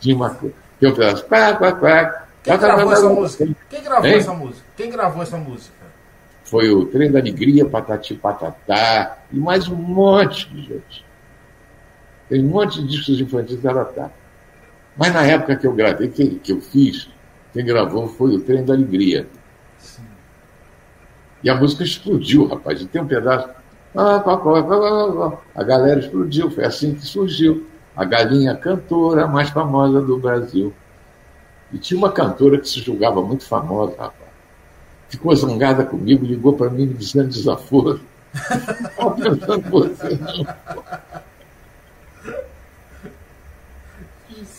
tinha 0.00 0.16
uma 0.16 0.30
coisa. 0.30 0.54
Tem 0.80 0.90
um 0.90 0.94
pedaço. 0.94 1.24
Quem 2.42 2.58
gravou 2.58 2.92
essa 2.92 3.08
música? 3.08 3.48
Quem 3.70 3.82
gravou 3.82 4.06
hein? 4.06 4.16
essa 4.16 4.32
música? 4.32 4.66
Quem 4.76 4.90
gravou 4.90 5.22
essa 5.22 5.36
música? 5.36 5.81
Foi 6.52 6.68
o 6.68 6.84
Trem 6.84 7.10
da 7.10 7.18
Alegria, 7.18 7.64
Patati 7.64 8.14
Patatá 8.14 9.16
e 9.32 9.38
mais 9.38 9.68
um 9.68 9.74
monte 9.74 10.50
de 10.50 10.60
gente. 10.60 11.02
Tem 12.28 12.44
um 12.44 12.48
monte 12.50 12.82
de 12.82 12.88
discos 12.88 13.18
infantis 13.18 13.58
da 13.62 13.82
tá. 13.86 14.10
Mas 14.94 15.14
na 15.14 15.24
época 15.24 15.56
que 15.56 15.66
eu 15.66 15.72
gravei, 15.72 16.08
que, 16.08 16.34
que 16.40 16.52
eu 16.52 16.60
fiz, 16.60 17.08
quem 17.54 17.64
gravou 17.64 18.06
foi 18.06 18.36
o 18.36 18.40
Trem 18.40 18.62
da 18.66 18.74
Alegria. 18.74 19.26
Sim. 19.78 20.02
E 21.42 21.48
a 21.48 21.54
música 21.54 21.84
explodiu, 21.84 22.46
rapaz. 22.46 22.82
E 22.82 22.86
tem 22.86 23.00
um 23.00 23.06
pedaço. 23.06 23.48
A 25.54 25.64
galera 25.64 26.00
explodiu, 26.00 26.50
foi 26.50 26.66
assim 26.66 26.92
que 26.92 27.06
surgiu. 27.06 27.66
A 27.96 28.04
galinha 28.04 28.54
cantora 28.54 29.26
mais 29.26 29.48
famosa 29.48 30.02
do 30.02 30.18
Brasil. 30.18 30.70
E 31.72 31.78
tinha 31.78 31.96
uma 31.96 32.12
cantora 32.12 32.58
que 32.58 32.68
se 32.68 32.80
julgava 32.80 33.22
muito 33.22 33.46
famosa, 33.46 33.92
rapaz. 33.92 34.21
Ficou 35.12 35.36
zangada 35.36 35.84
comigo, 35.84 36.24
ligou 36.24 36.54
para 36.54 36.70
mim 36.70 36.86
me 36.86 36.94
dizendo 36.94 37.28
desaforo. 37.28 38.00
Estava 38.32 39.14
pensando 39.14 39.70
você, 39.70 40.16
não. 40.16 40.56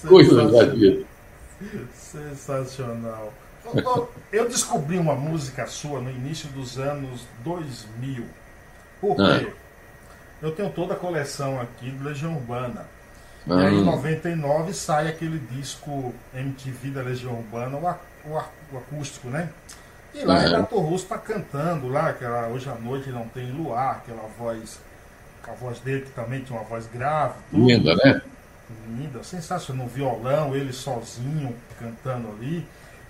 Coisa 0.08 0.52
da 0.52 0.66
vida. 0.66 1.06
Sensacional. 1.96 3.34
Eu 4.32 4.48
descobri 4.48 5.00
uma 5.00 5.16
música 5.16 5.66
sua 5.66 6.00
no 6.00 6.12
início 6.12 6.48
dos 6.50 6.78
anos 6.78 7.26
2000. 7.44 8.24
Por 9.02 9.16
quê? 9.16 9.24
Ah. 9.24 9.52
Eu 10.40 10.52
tenho 10.52 10.70
toda 10.70 10.94
a 10.94 10.98
coleção 10.98 11.60
aqui 11.60 11.90
do 11.90 12.04
Legião 12.04 12.36
Urbana. 12.36 12.86
Ah. 13.50 13.64
E 13.64 13.66
aí 13.66 13.76
em 13.80 13.84
99 13.84 14.70
ah. 14.70 14.74
sai 14.76 15.08
aquele 15.08 15.40
disco 15.40 16.14
MTV 16.32 16.92
da 16.92 17.02
Legião 17.02 17.40
Urbana, 17.40 17.76
o, 17.76 18.30
o, 18.30 18.44
o 18.72 18.78
acústico, 18.78 19.30
né? 19.30 19.50
E 20.14 20.24
lá 20.24 20.36
ah. 20.36 20.40
Renato 20.40 20.78
Russo 20.80 21.06
tá 21.06 21.18
cantando 21.18 21.88
lá, 21.88 22.10
aquela 22.10 22.48
Hoje 22.48 22.70
à 22.70 22.76
Noite 22.76 23.10
Não 23.10 23.28
Tem 23.28 23.52
Luar, 23.52 23.98
aquela 23.98 24.28
voz, 24.38 24.80
a 25.48 25.52
voz 25.54 25.80
dele 25.80 26.02
que 26.02 26.12
também 26.12 26.42
tinha 26.42 26.60
uma 26.60 26.68
voz 26.68 26.88
grave. 26.88 27.34
Tudo. 27.50 27.68
Linda, 27.68 27.96
né? 27.96 28.22
linda, 28.88 29.24
sensacional, 29.24 29.86
no 29.86 29.90
violão, 29.90 30.56
ele 30.56 30.74
sozinho 30.74 31.56
cantando 31.80 32.30
ali, 32.30 32.66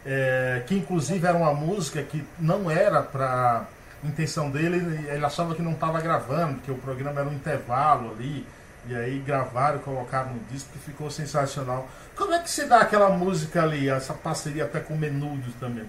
é, 0.06 0.64
que 0.66 0.76
inclusive 0.76 1.26
era 1.26 1.38
uma 1.38 1.54
música 1.54 2.02
que 2.02 2.24
não 2.40 2.70
era 2.70 3.02
para 3.02 3.66
intenção 4.04 4.50
dele, 4.50 4.78
ele 5.08 5.26
achava 5.26 5.56
que 5.56 5.62
não 5.62 5.72
estava 5.72 6.02
gravando, 6.02 6.60
que 6.60 6.72
o 6.72 6.76
programa 6.76 7.22
era 7.22 7.30
um 7.30 7.34
intervalo 7.34 8.12
ali, 8.12 8.46
e 8.86 8.94
aí 8.94 9.20
gravaram, 9.20 9.80
colocaram 9.80 10.34
no 10.34 10.40
disco 10.52 10.70
que 10.74 10.80
ficou 10.80 11.10
sensacional. 11.10 11.88
Como 12.16 12.34
é 12.34 12.40
que 12.40 12.50
se 12.50 12.66
dá 12.66 12.82
aquela 12.82 13.10
música 13.10 13.64
ali, 13.64 13.88
essa 13.88 14.14
parceria 14.14 14.66
até 14.66 14.82
com 14.82 14.94
o 14.94 14.98
Menudo 14.98 15.54
também? 15.58 15.86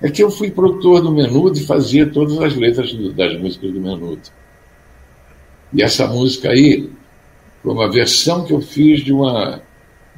É 0.00 0.10
que 0.10 0.22
eu 0.22 0.30
fui 0.30 0.50
produtor 0.50 1.00
do 1.00 1.12
Menudo 1.12 1.58
e 1.58 1.64
fazia 1.64 2.06
todas 2.06 2.38
as 2.38 2.54
letras 2.54 2.92
das 3.14 3.38
músicas 3.38 3.72
do 3.72 3.80
Menudo. 3.80 4.22
E 5.72 5.82
essa 5.82 6.06
música 6.06 6.50
aí, 6.50 6.90
foi 7.62 7.72
uma 7.72 7.90
versão 7.90 8.44
que 8.44 8.52
eu 8.52 8.60
fiz 8.60 9.02
de 9.02 9.12
uma, 9.12 9.62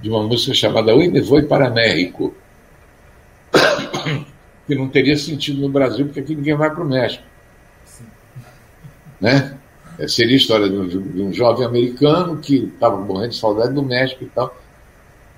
de 0.00 0.10
uma 0.10 0.22
música 0.22 0.52
chamada 0.54 0.94
Oi 0.94 1.08
Me 1.08 1.20
Voi 1.20 1.42
para 1.42 1.70
México, 1.70 2.34
que 4.66 4.74
não 4.74 4.88
teria 4.88 5.16
sentido 5.16 5.60
no 5.60 5.68
Brasil, 5.68 6.06
porque 6.06 6.20
aqui 6.20 6.34
ninguém 6.34 6.56
vai 6.56 6.70
para 6.70 6.82
o 6.82 6.88
México. 6.88 7.24
Né? 9.20 9.56
Seria 10.08 10.34
a 10.34 10.36
história 10.36 10.68
de 10.68 10.76
um, 10.76 10.88
de 10.88 11.22
um 11.22 11.32
jovem 11.32 11.66
americano 11.66 12.36
que 12.38 12.70
estava 12.74 12.98
morrendo 12.98 13.30
de 13.30 13.36
saudade 13.36 13.72
do 13.72 13.82
México 13.82 14.24
e 14.24 14.26
tal. 14.26 14.54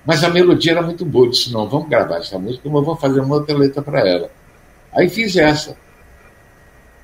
Mas 0.09 0.23
a 0.23 0.29
melodia 0.31 0.71
era 0.71 0.81
muito 0.81 1.05
boa. 1.05 1.27
Eu 1.27 1.29
disse: 1.29 1.53
não, 1.53 1.69
vamos 1.69 1.87
gravar 1.87 2.17
essa 2.17 2.39
música, 2.39 2.67
mas 2.67 2.83
vamos 2.83 2.99
fazer 2.99 3.19
uma 3.19 3.35
outra 3.35 3.55
letra 3.55 3.79
para 3.79 3.99
ela. 3.99 4.31
Aí 4.91 5.07
fiz 5.07 5.35
essa, 5.35 5.77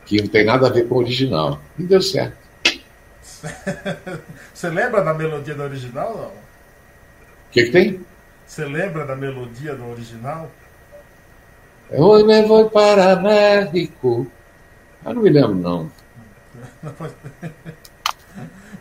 que 0.08 0.20
não 0.20 0.28
tem 0.28 0.44
nada 0.44 0.66
a 0.66 0.72
ver 0.72 0.88
com 0.88 0.96
o 0.96 0.98
original. 0.98 1.62
E 1.78 1.84
deu 1.84 2.02
certo. 2.02 2.36
Você 4.52 4.70
lembra 4.72 5.04
da 5.04 5.14
melodia 5.14 5.54
do 5.54 5.62
original? 5.62 6.34
O 7.48 7.52
que, 7.52 7.66
que 7.66 7.72
tem? 7.72 8.04
Você 8.44 8.66
lembra 8.66 9.06
da 9.06 9.16
melodia 9.16 9.76
do 9.76 9.88
original? 9.88 10.50
Hoje 11.92 12.24
me 12.26 12.42
vou 12.42 12.72
para 12.72 13.18
México. 13.18 14.26
Eu 15.06 15.14
não 15.14 15.22
me 15.22 15.30
lembro, 15.30 15.54
não. 15.54 15.92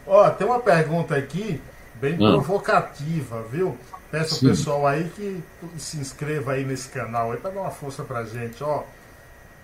Ó, 0.06 0.30
tem 0.30 0.46
uma 0.46 0.60
pergunta 0.60 1.14
aqui, 1.14 1.60
bem 2.04 2.18
não. 2.18 2.32
provocativa, 2.32 3.42
viu? 3.50 3.76
Peço 4.10 4.36
Sim. 4.36 4.46
ao 4.46 4.52
pessoal 4.52 4.86
aí 4.86 5.10
que 5.16 5.42
se 5.78 5.96
inscreva 5.96 6.52
aí 6.52 6.64
nesse 6.64 6.88
canal 6.90 7.32
aí 7.32 7.38
para 7.38 7.50
dar 7.50 7.62
uma 7.62 7.70
força 7.70 8.04
pra 8.04 8.24
gente, 8.24 8.62
ó. 8.62 8.84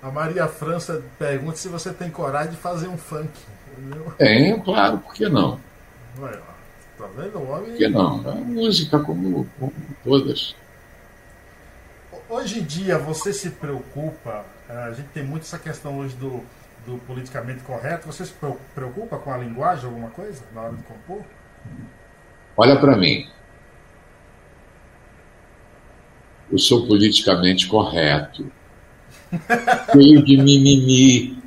A 0.02 0.10
Maria 0.10 0.48
França 0.48 1.02
pergunta 1.18 1.58
se 1.58 1.68
você 1.68 1.92
tem 1.92 2.10
coragem 2.10 2.52
de 2.52 2.56
fazer 2.56 2.88
um 2.88 2.96
funk. 2.96 3.30
Entendeu? 3.76 4.12
Tenho, 4.16 4.62
claro, 4.62 4.98
por 4.98 5.12
que 5.12 5.28
não? 5.28 5.60
Ué, 6.18 6.38
tá 6.98 7.06
vendo 7.14 7.38
o 7.38 7.50
homem? 7.50 7.70
Por 7.70 7.76
que 7.76 7.88
não? 7.88 8.30
É 8.30 8.34
música 8.34 8.98
como, 8.98 9.46
como 9.58 9.72
todas. 10.02 10.56
Hoje 12.28 12.60
em 12.60 12.64
dia 12.64 12.98
você 12.98 13.32
se 13.32 13.50
preocupa, 13.50 14.44
é, 14.68 14.72
a 14.72 14.92
gente 14.92 15.08
tem 15.08 15.22
muito 15.22 15.42
essa 15.42 15.58
questão 15.58 15.98
hoje 15.98 16.16
do, 16.16 16.40
do 16.86 16.96
politicamente 17.06 17.62
correto, 17.62 18.06
você 18.06 18.24
se 18.24 18.32
preocupa 18.74 19.18
com 19.18 19.32
a 19.32 19.36
linguagem, 19.36 19.84
alguma 19.84 20.10
coisa, 20.10 20.42
na 20.54 20.62
hora 20.62 20.72
de 20.72 20.82
compor? 20.84 21.22
Olha 22.56 22.76
para 22.76 22.96
mim. 22.96 23.26
eu 26.50 26.58
sou 26.58 26.86
politicamente 26.86 27.68
correto. 27.68 28.50
Cheio 29.92 30.22
de 30.24 30.36
mimimi. 30.36 31.38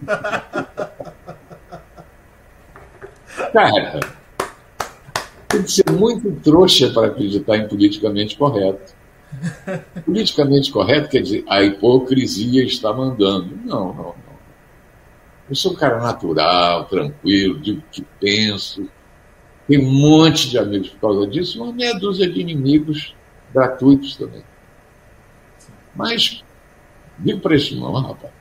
Cara, 3.52 4.00
tem 5.50 5.64
que 5.64 5.72
ser 5.72 5.92
muito 5.92 6.32
trouxa 6.42 6.90
para 6.90 7.08
acreditar 7.08 7.58
em 7.58 7.68
politicamente 7.68 8.38
correto. 8.38 8.94
Politicamente 10.06 10.72
correto 10.72 11.10
quer 11.10 11.22
dizer 11.22 11.44
a 11.48 11.62
hipocrisia 11.62 12.64
está 12.64 12.94
mandando. 12.94 13.58
Não, 13.66 13.88
não, 13.88 13.94
não. 13.94 14.34
Eu 15.50 15.56
sou 15.56 15.74
um 15.74 15.76
cara 15.76 16.00
natural, 16.00 16.86
tranquilo, 16.86 17.60
digo 17.60 17.80
o 17.80 17.92
que 17.92 18.06
penso. 18.20 18.90
Tenho 19.68 19.88
um 19.88 19.92
monte 19.92 20.50
de 20.50 20.58
amigos 20.58 20.90
por 20.90 21.00
causa 21.00 21.28
disso, 21.28 21.64
uma 21.64 21.72
meia 21.72 21.98
dúzia 21.98 22.30
de 22.30 22.40
inimigos 22.40 23.16
gratuitos 23.54 24.16
também. 24.16 24.44
Mas, 25.96 26.44
digo 27.20 27.40
para 27.40 27.56
isso 27.56 27.80
não, 27.80 27.94
rapaz. 27.94 28.34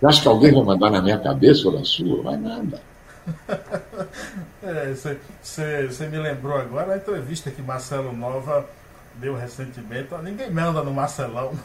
Você 0.00 0.06
acha 0.06 0.22
que 0.22 0.28
alguém 0.28 0.52
vai 0.52 0.62
mandar 0.64 0.90
na 0.90 1.02
minha 1.02 1.18
cabeça 1.18 1.68
ou 1.68 1.78
na 1.78 1.84
sua? 1.84 2.22
Vai 2.22 2.36
nada. 2.36 2.80
Você 5.40 5.62
é, 6.02 6.08
me 6.08 6.18
lembrou 6.18 6.56
agora 6.56 6.94
a 6.94 6.96
entrevista 6.96 7.50
que 7.50 7.62
Marcelo 7.62 8.12
Nova 8.12 8.68
deu 9.16 9.36
recentemente. 9.36 10.08
Ninguém 10.22 10.50
manda 10.50 10.82
no 10.82 10.92
Marcelão. 10.92 11.52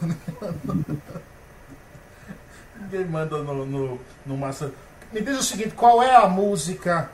Ninguém 2.80 3.06
manda 3.06 3.38
no, 3.38 3.66
no, 3.66 3.98
no 4.24 4.36
Marcelão. 4.36 4.72
Me 5.12 5.20
diz 5.20 5.38
o 5.38 5.42
seguinte, 5.42 5.70
qual 5.74 6.02
é 6.02 6.14
a 6.14 6.28
música 6.28 7.10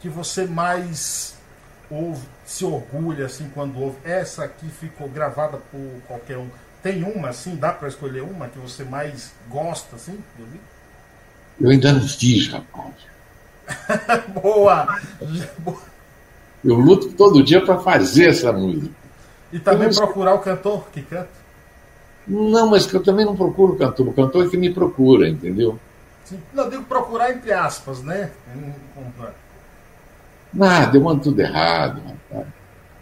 que 0.00 0.08
você 0.08 0.44
mais 0.46 1.34
ouve, 1.90 2.26
se 2.44 2.64
orgulha 2.64 3.26
assim 3.26 3.50
quando 3.54 3.80
ouve? 3.80 3.96
Essa 4.04 4.44
aqui 4.44 4.68
ficou 4.68 5.08
gravada 5.08 5.58
por 5.70 6.02
qualquer 6.06 6.38
um. 6.38 6.48
Tem 6.82 7.02
uma, 7.02 7.30
assim, 7.30 7.56
dá 7.56 7.72
para 7.72 7.88
escolher 7.88 8.22
uma 8.22 8.48
que 8.48 8.58
você 8.58 8.84
mais 8.84 9.32
gosta, 9.48 9.96
assim? 9.96 10.18
Eu 11.60 11.70
ainda 11.70 11.92
não 11.92 12.06
fiz, 12.06 12.48
rapaz. 12.48 12.94
Boa! 14.42 15.00
Eu 16.64 16.76
luto 16.76 17.12
todo 17.12 17.42
dia 17.42 17.64
para 17.64 17.78
fazer 17.78 18.28
essa 18.28 18.52
música. 18.52 18.94
E 19.52 19.58
também 19.58 19.88
não... 19.88 19.94
procurar 19.94 20.34
o 20.34 20.40
cantor 20.40 20.88
que 20.92 21.02
canta? 21.02 21.28
Não, 22.26 22.68
mas 22.68 22.86
que 22.86 22.94
eu 22.94 23.02
também 23.02 23.24
não 23.24 23.36
procuro 23.36 23.74
o 23.74 23.76
cantor. 23.76 24.08
O 24.08 24.12
cantor 24.12 24.46
é 24.46 24.48
que 24.48 24.56
me 24.56 24.72
procura, 24.72 25.28
entendeu? 25.28 25.78
Sim. 26.24 26.40
Não, 26.52 26.68
digo 26.68 26.82
procurar 26.84 27.30
entre 27.30 27.52
aspas, 27.52 28.02
né? 28.02 28.32
Nada, 30.52 30.96
eu 30.96 31.02
mando 31.02 31.22
tudo 31.22 31.40
errado, 31.40 32.02
rapaz. 32.02 32.46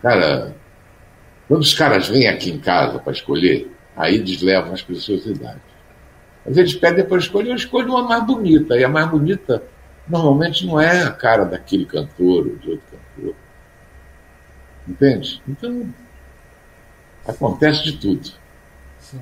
Cara, 0.03 0.57
quando 1.49 1.61
os 1.61 1.75
caras 1.75 2.09
vêm 2.09 2.29
aqui 2.29 2.51
em 2.51 2.59
casa 2.59 2.99
para 2.99 3.13
escolher, 3.13 3.71
Aí 3.97 4.17
eles 4.17 4.43
levam 4.43 4.73
as 4.73 4.83
preciosidades. 4.83 5.63
Mas 6.45 6.57
eles 6.57 6.75
pedem 6.75 7.05
para 7.05 7.19
escolher, 7.19 7.51
eu 7.51 7.57
escolho 7.57 7.91
uma 7.91 8.03
mais 8.03 8.25
bonita. 8.25 8.77
E 8.77 8.85
a 8.85 8.89
mais 8.89 9.09
bonita, 9.09 9.63
normalmente, 10.09 10.67
não 10.67 10.81
é 10.81 11.03
a 11.03 11.13
cara 11.13 11.45
daquele 11.45 11.87
cantor 11.87 12.47
ou 12.47 12.57
de 12.57 12.71
outro 12.73 12.87
cantor. 13.17 13.35
Entende? 14.87 15.43
Então, 15.49 15.95
acontece 17.27 17.85
de 17.85 17.97
tudo. 17.97 18.31
Sim. 18.99 19.21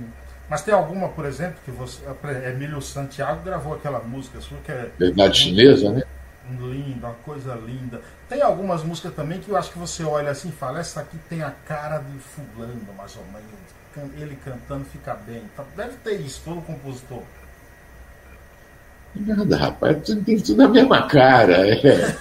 Mas 0.49 0.63
tem 0.63 0.75
alguma, 0.75 1.09
por 1.09 1.25
exemplo, 1.25 1.57
que 1.65 1.71
você. 1.71 2.03
Emílio 2.49 2.81
Santiago 2.83 3.45
gravou 3.45 3.75
aquela 3.75 4.01
música 4.01 4.41
sua 4.41 4.59
que 4.59 4.73
é. 4.73 4.91
Verdade 4.99 5.39
chinesa, 5.39 5.91
né? 5.93 6.03
Linda, 6.51 7.07
uma 7.09 7.15
coisa 7.17 7.55
linda. 7.55 8.01
Tem 8.29 8.43
algumas 8.43 8.83
músicas 8.83 9.15
também 9.15 9.41
que 9.41 9.49
eu 9.49 9.57
acho 9.57 9.71
que 9.71 9.79
você 9.79 10.03
olha 10.03 10.31
assim 10.31 10.49
e 10.49 10.53
fala, 10.53 10.81
essa 10.81 11.01
aqui 11.01 11.17
tem 11.29 11.43
a 11.43 11.53
cara 11.67 11.99
de 11.99 12.19
fulano, 12.19 12.93
mais 12.97 13.17
ou 13.17 13.25
menos 13.27 13.45
ele 14.17 14.37
cantando 14.45 14.85
fica 14.87 15.15
bem. 15.15 15.43
Tá, 15.57 15.65
deve 15.77 15.97
ter 15.99 16.21
isso, 16.21 16.43
todo 16.45 16.63
compositor. 16.63 17.23
Nada, 19.15 19.57
rapaz, 19.57 19.99
tem 20.25 20.41
tudo 20.41 20.63
a 20.63 20.69
mesma 20.69 21.07
cara. 21.07 21.69
É. 21.69 22.17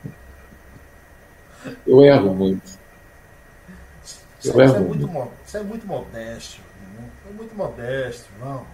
Eu 1.86 2.02
erro 2.02 2.34
muito. 2.34 2.78
Eu 4.44 4.52
você, 4.52 4.62
erro 4.62 4.76
é 4.76 4.80
muito, 4.80 5.08
muito. 5.08 5.32
Você 5.44 5.58
é 5.58 5.62
muito 5.62 5.86
modesto. 5.86 6.60
Né? 6.96 7.08
É 7.28 7.32
muito 7.32 7.54
modesto, 7.54 8.28
não. 8.38 8.66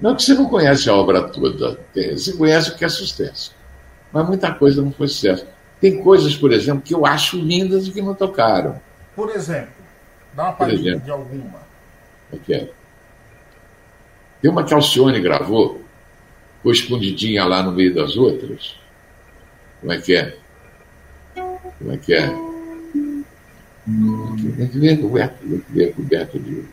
Não 0.00 0.14
que 0.14 0.22
você 0.22 0.34
não 0.34 0.48
conhece 0.48 0.88
a 0.90 0.94
obra 0.94 1.22
toda, 1.28 1.78
você 1.94 2.32
conhece 2.34 2.70
o 2.70 2.76
que 2.76 2.84
é 2.84 2.88
sucesso. 2.88 3.54
Mas 4.12 4.26
muita 4.26 4.52
coisa 4.52 4.82
não 4.82 4.92
foi 4.92 5.08
sucesso. 5.08 5.46
Tem 5.80 6.02
coisas, 6.02 6.36
por 6.36 6.52
exemplo, 6.52 6.82
que 6.82 6.94
eu 6.94 7.06
acho 7.06 7.38
lindas 7.38 7.86
e 7.86 7.90
que 7.90 8.02
não 8.02 8.14
tocaram. 8.14 8.80
Por 9.14 9.30
exemplo, 9.30 9.74
dá 10.34 10.44
uma 10.44 10.52
palhinha 10.52 10.98
de 10.98 11.10
alguma. 11.10 11.60
Ok. 12.32 12.54
É? 12.54 12.68
Tem 14.40 14.50
uma 14.50 14.64
que 14.64 14.74
Alcione 14.74 15.20
gravou, 15.20 15.80
ficou 16.56 16.72
escondidinha 16.72 17.44
lá 17.44 17.62
no 17.62 17.72
meio 17.72 17.94
das 17.94 18.16
outras. 18.16 18.76
Como 19.80 19.92
é 19.92 19.98
que 19.98 20.14
é? 20.14 20.36
Como 21.78 21.92
é 21.92 21.96
que 21.96 22.14
é? 22.14 22.26
Tem 24.56 24.68
que 24.68 24.78
ver 24.78 25.00
coberto, 25.00 25.46
tem 25.46 25.60
que 25.60 25.72
ver 25.72 25.94
coberto 25.94 26.38
de. 26.38 26.64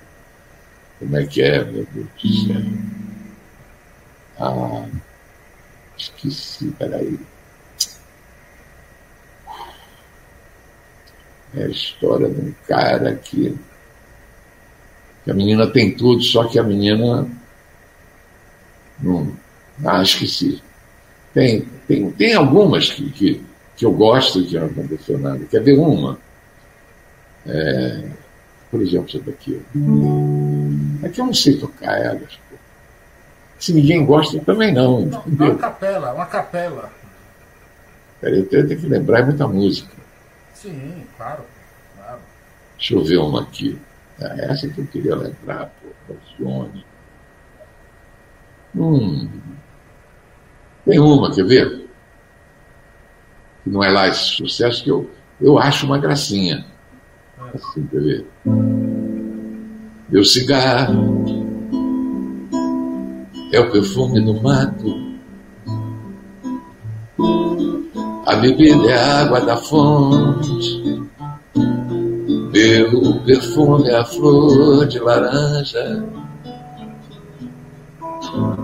Como 0.99 1.17
é 1.17 1.25
que 1.25 1.41
é, 1.41 1.63
meu 1.63 1.87
Deus 1.93 2.07
do 2.21 2.47
céu? 2.47 2.61
Ah, 4.39 4.87
esqueci, 5.97 6.71
peraí. 6.77 7.19
É 11.55 11.65
a 11.65 11.69
história 11.69 12.29
de 12.29 12.41
um 12.41 12.53
cara 12.67 13.15
que, 13.15 13.55
que 15.23 15.31
a 15.31 15.33
menina 15.33 15.67
tem 15.67 15.95
tudo, 15.95 16.21
só 16.23 16.45
que 16.45 16.57
a 16.57 16.63
menina 16.63 17.27
não. 18.99 19.31
Ah, 19.85 20.01
esqueci. 20.01 20.61
Tem, 21.33 21.61
tem, 21.87 22.11
tem 22.11 22.33
algumas 22.33 22.91
que, 22.91 23.09
que, 23.11 23.43
que 23.75 23.85
eu 23.85 23.91
gosto 23.91 24.39
e 24.39 24.45
que 24.45 24.59
não 24.59 24.67
aconteceu 24.67 25.17
nada. 25.19 25.45
Quer 25.45 25.61
ver 25.61 25.77
uma? 25.77 26.17
É, 27.45 28.09
por 28.71 28.81
exemplo, 28.81 29.09
essa 29.09 29.19
daqui. 29.19 29.61
Aqui 31.03 31.21
eu 31.21 31.25
não 31.25 31.33
sei 31.33 31.57
tocar 31.57 31.99
elas. 31.99 32.39
Se 33.63 33.73
ninguém 33.73 34.05
gosta, 34.05 34.41
também 34.41 34.73
não. 34.73 35.05
não 35.05 35.23
uma 35.25 35.55
capela, 35.55 36.13
uma 36.13 36.25
capela. 36.25 36.91
Peraí, 38.19 38.39
eu 38.39 38.67
tenho 38.67 38.81
que 38.81 38.87
lembrar 38.87 39.19
é 39.19 39.23
muita 39.23 39.47
música. 39.47 39.95
Sim, 40.53 41.05
claro. 41.15 41.45
claro. 41.95 42.19
Deixa 42.77 42.93
eu 42.93 43.05
ver 43.05 43.19
uma 43.19 43.43
aqui. 43.43 43.79
É 44.19 44.51
essa 44.51 44.67
que 44.67 44.81
eu 44.81 44.87
queria 44.87 45.15
lembrar, 45.15 45.71
pô, 45.81 46.13
Alcione. 46.13 46.85
Hum. 48.75 49.29
Tem 50.83 50.99
uma, 50.99 51.33
quer 51.33 51.45
ver? 51.45 51.87
Que 53.63 53.69
não 53.69 53.81
é 53.81 53.89
lá 53.89 54.09
esse 54.09 54.25
sucesso 54.25 54.83
que 54.83 54.91
eu, 54.91 55.09
eu 55.39 55.57
acho 55.57 55.85
uma 55.85 55.97
gracinha. 55.97 56.65
Assim, 57.53 57.87
quer 57.87 58.01
ver? 58.01 58.27
Meu 60.09 60.25
cigarro 60.25 61.42
é 63.53 63.59
o 63.59 63.69
perfume 63.69 64.19
do 64.19 64.41
mato. 64.41 65.13
A 68.25 68.35
bebida 68.37 68.89
é 68.89 68.97
a 68.97 69.21
água 69.21 69.41
da 69.41 69.57
fonte. 69.57 71.03
Meu 72.51 73.19
perfume 73.23 73.89
é 73.89 73.97
a 73.97 74.05
flor 74.05 74.87
de 74.87 74.97
laranja. 74.97 76.03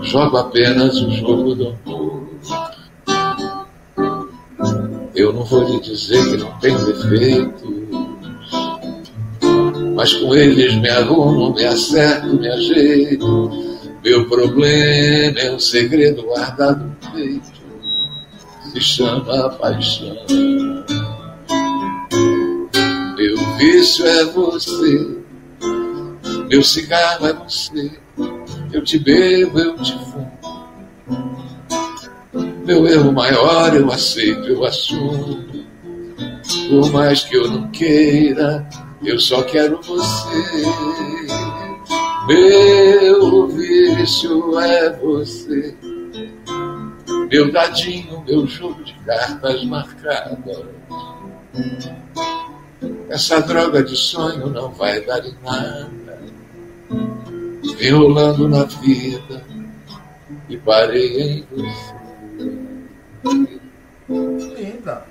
Jogo 0.00 0.36
apenas 0.36 1.00
o 1.00 1.10
jogo 1.12 1.54
do 1.54 1.68
amor. 1.68 2.28
Eu 5.14 5.32
não 5.32 5.44
vou 5.44 5.68
lhe 5.68 5.80
dizer 5.80 6.30
que 6.30 6.36
não 6.36 6.50
tem 6.58 6.76
defeitos, 6.84 7.70
mas 9.94 10.14
com 10.14 10.34
eles 10.34 10.74
me 10.74 10.88
arrumo, 10.88 11.54
me 11.54 11.64
acerto, 11.64 12.34
me 12.34 12.48
ajeito. 12.48 13.69
Meu 14.02 14.26
problema 14.28 15.38
é 15.38 15.52
um 15.52 15.58
segredo 15.58 16.22
guardado 16.22 16.84
no 16.84 17.12
peito, 17.12 17.60
se 18.72 18.80
chama 18.80 19.50
paixão. 19.50 20.16
Meu 23.16 23.36
vício 23.58 24.06
é 24.06 24.24
você, 24.24 25.16
meu 26.48 26.62
cigarro 26.62 27.26
é 27.26 27.32
você, 27.34 27.90
eu 28.72 28.82
te 28.82 28.98
bebo, 28.98 29.58
eu 29.58 29.76
te 29.76 29.92
fumo. 29.92 30.32
Meu 32.64 32.86
erro 32.86 33.12
maior 33.12 33.76
eu 33.76 33.92
aceito, 33.92 34.46
eu 34.46 34.64
assumo. 34.64 35.44
Por 36.70 36.90
mais 36.90 37.22
que 37.24 37.36
eu 37.36 37.50
não 37.50 37.70
queira, 37.70 38.66
eu 39.04 39.18
só 39.18 39.42
quero 39.42 39.78
você. 39.82 40.64
Meu 42.30 43.48
vício 43.48 44.56
é 44.60 44.90
você. 44.98 45.74
Meu 47.28 47.50
dadinho, 47.50 48.22
meu 48.24 48.46
jogo 48.46 48.84
de 48.84 48.94
cartas 49.00 49.64
marcadas. 49.64 50.64
Essa 53.08 53.40
droga 53.40 53.82
de 53.82 53.96
sonho 53.96 54.46
não 54.46 54.70
vai 54.70 55.00
dar 55.00 55.26
em 55.26 55.34
nada. 55.42 56.20
Vim 57.76 57.90
rolando 57.90 58.48
na 58.48 58.62
vida 58.62 59.44
e 60.48 60.56
parei 60.56 61.18
em 61.18 61.46
você. 61.50 61.94
Linda. 64.08 65.04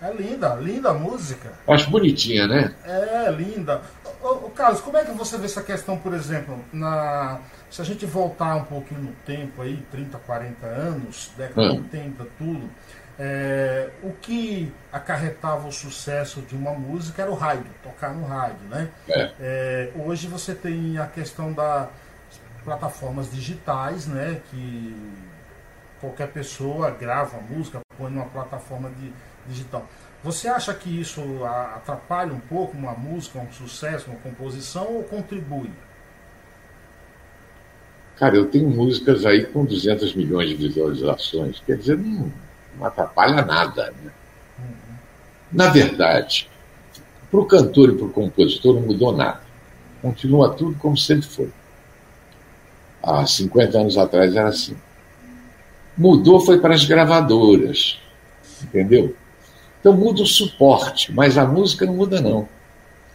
É 0.00 0.12
linda, 0.12 0.54
linda 0.54 0.90
a 0.90 0.94
música. 0.94 1.50
Acho 1.66 1.90
bonitinha, 1.90 2.46
né? 2.46 2.72
É, 2.84 3.28
linda. 3.32 3.82
Ô, 4.24 4.46
ô, 4.46 4.50
Carlos, 4.50 4.80
como 4.80 4.96
é 4.96 5.04
que 5.04 5.12
você 5.12 5.36
vê 5.36 5.44
essa 5.44 5.62
questão, 5.62 5.98
por 5.98 6.14
exemplo, 6.14 6.58
na 6.72 7.40
se 7.70 7.82
a 7.82 7.84
gente 7.84 8.06
voltar 8.06 8.56
um 8.56 8.64
pouquinho 8.64 9.02
no 9.02 9.12
tempo 9.26 9.60
aí, 9.60 9.76
30, 9.90 10.16
40 10.18 10.66
anos, 10.66 11.30
década 11.36 11.70
de 11.70 11.76
80, 11.76 12.26
tudo, 12.38 12.70
é, 13.18 13.90
o 14.02 14.12
que 14.12 14.72
acarretava 14.90 15.68
o 15.68 15.72
sucesso 15.72 16.40
de 16.40 16.56
uma 16.56 16.72
música 16.72 17.20
era 17.20 17.30
o 17.30 17.34
rádio, 17.34 17.66
tocar 17.82 18.14
no 18.14 18.24
rádio, 18.24 18.66
né? 18.70 18.88
É. 19.08 19.30
É, 19.40 19.92
hoje 19.96 20.26
você 20.26 20.54
tem 20.54 20.96
a 20.96 21.06
questão 21.06 21.52
das 21.52 21.88
plataformas 22.64 23.30
digitais, 23.30 24.06
né? 24.06 24.40
Que 24.50 24.96
qualquer 26.00 26.28
pessoa 26.28 26.90
grava 26.90 27.38
música, 27.40 27.80
põe 27.98 28.10
numa 28.10 28.26
plataforma 28.26 28.88
de, 28.90 29.12
digital. 29.46 29.86
Você 30.24 30.48
acha 30.48 30.72
que 30.72 30.88
isso 30.88 31.20
atrapalha 31.44 32.32
um 32.32 32.40
pouco 32.40 32.74
uma 32.74 32.92
música, 32.92 33.38
um 33.38 33.52
sucesso, 33.52 34.10
uma 34.10 34.18
composição 34.20 34.86
ou 34.86 35.04
contribui? 35.04 35.70
Cara, 38.16 38.34
eu 38.34 38.46
tenho 38.46 38.70
músicas 38.70 39.26
aí 39.26 39.44
com 39.44 39.66
200 39.66 40.14
milhões 40.14 40.48
de 40.48 40.54
visualizações, 40.54 41.60
quer 41.66 41.76
dizer, 41.76 41.98
não, 41.98 42.32
não 42.78 42.86
atrapalha 42.86 43.44
nada. 43.44 43.92
Né? 44.02 44.10
Uhum. 44.58 44.94
Na 45.52 45.68
verdade, 45.68 46.48
para 47.30 47.40
o 47.40 47.44
cantor 47.44 47.90
e 47.90 47.96
para 47.96 48.06
o 48.06 48.10
compositor 48.10 48.74
não 48.76 48.82
mudou 48.82 49.14
nada. 49.14 49.42
Continua 50.00 50.54
tudo 50.54 50.74
como 50.78 50.96
sempre 50.96 51.26
foi. 51.26 51.52
Há 53.02 53.26
50 53.26 53.78
anos 53.78 53.98
atrás 53.98 54.34
era 54.34 54.48
assim. 54.48 54.76
Mudou 55.98 56.40
foi 56.40 56.58
para 56.58 56.74
as 56.74 56.86
gravadoras, 56.86 58.00
entendeu? 58.62 59.14
Então 59.84 59.92
muda 59.92 60.22
o 60.22 60.26
suporte, 60.26 61.12
mas 61.12 61.36
a 61.36 61.44
música 61.44 61.84
não 61.84 61.92
muda 61.92 62.18
não. 62.18 62.48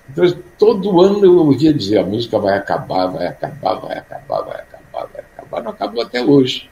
Então 0.07 0.31
todo 0.55 1.01
ano 1.01 1.25
eu 1.25 1.37
ouvia 1.39 1.73
dizer 1.73 1.97
a 1.97 2.05
música 2.05 2.37
vai 2.37 2.55
acabar, 2.55 3.07
vai 3.07 3.25
acabar, 3.25 3.73
vai 3.79 3.97
acabar, 3.97 4.41
vai 4.43 4.61
acabar, 4.61 5.07
vai 5.11 5.21
acabar. 5.21 5.63
Não 5.63 5.71
acabou 5.71 6.03
até 6.03 6.23
hoje. 6.23 6.69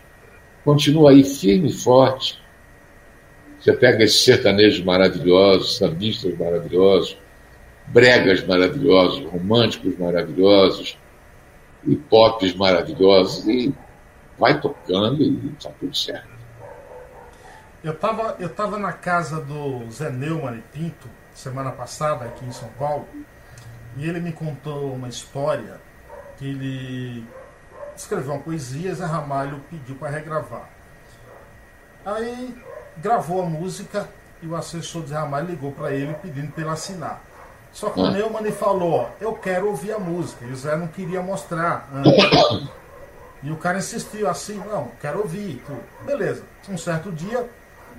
Continua 0.64 1.10
aí 1.10 1.24
firme 1.24 1.70
e 1.70 1.74
forte. 1.74 2.40
Você 3.60 3.74
pega 3.74 4.04
esses 4.04 4.24
sertanejos 4.24 4.86
maravilhosos, 4.86 5.78
sambistas 5.78 6.38
maravilhosos, 6.38 7.18
bregas 7.88 8.46
maravilhosos, 8.46 9.26
românticos 9.32 9.98
maravilhosos, 9.98 10.96
e 11.88 11.96
pops 11.96 12.54
maravilhosos, 12.54 13.48
e 13.48 13.74
vai 14.38 14.62
tocando 14.62 15.24
e 15.24 15.54
está 15.58 15.72
tudo 15.72 15.98
certo. 15.98 16.37
Eu 17.88 17.94
estava 17.94 18.36
eu 18.38 18.50
tava 18.50 18.78
na 18.78 18.92
casa 18.92 19.40
do 19.40 19.90
Zé 19.90 20.10
Neumann 20.10 20.58
e 20.58 20.62
Pinto, 20.78 21.08
semana 21.34 21.72
passada, 21.72 22.26
aqui 22.26 22.46
em 22.46 22.52
São 22.52 22.68
Paulo, 22.78 23.08
e 23.96 24.06
ele 24.06 24.20
me 24.20 24.34
contou 24.34 24.94
uma 24.94 25.08
história 25.08 25.80
que 26.36 26.50
ele 26.50 27.26
escreveu 27.96 28.34
uma 28.34 28.42
poesia, 28.42 28.94
Zé 28.94 29.06
Ramalho 29.06 29.62
pediu 29.70 29.96
para 29.96 30.10
regravar. 30.10 30.68
Aí 32.06 32.62
gravou 32.98 33.42
a 33.42 33.46
música 33.46 34.06
e 34.42 34.48
o 34.48 34.56
assessor 34.58 35.04
de 35.04 35.12
Zé 35.12 35.16
Ramalho 35.16 35.48
ligou 35.48 35.72
para 35.72 35.94
ele 35.94 36.14
pedindo 36.16 36.52
para 36.52 36.64
ele 36.64 36.72
assinar. 36.72 37.22
Só 37.72 37.90
que 37.90 38.02
o 38.02 38.12
Neumann 38.12 38.52
falou, 38.52 39.10
eu 39.22 39.34
quero 39.36 39.70
ouvir 39.70 39.94
a 39.94 40.00
música, 40.00 40.44
e 40.44 40.52
o 40.52 40.58
Zé 40.58 40.76
não 40.76 40.88
queria 40.88 41.22
mostrar 41.22 41.88
antes. 41.94 42.68
E 43.44 43.52
o 43.52 43.56
cara 43.56 43.78
insistiu 43.78 44.28
assim, 44.28 44.58
não, 44.58 44.92
quero 45.00 45.20
ouvir. 45.20 45.62
Tudo. 45.66 45.84
Beleza. 46.06 46.44
Um 46.68 46.78
certo 46.78 47.12
dia, 47.12 47.48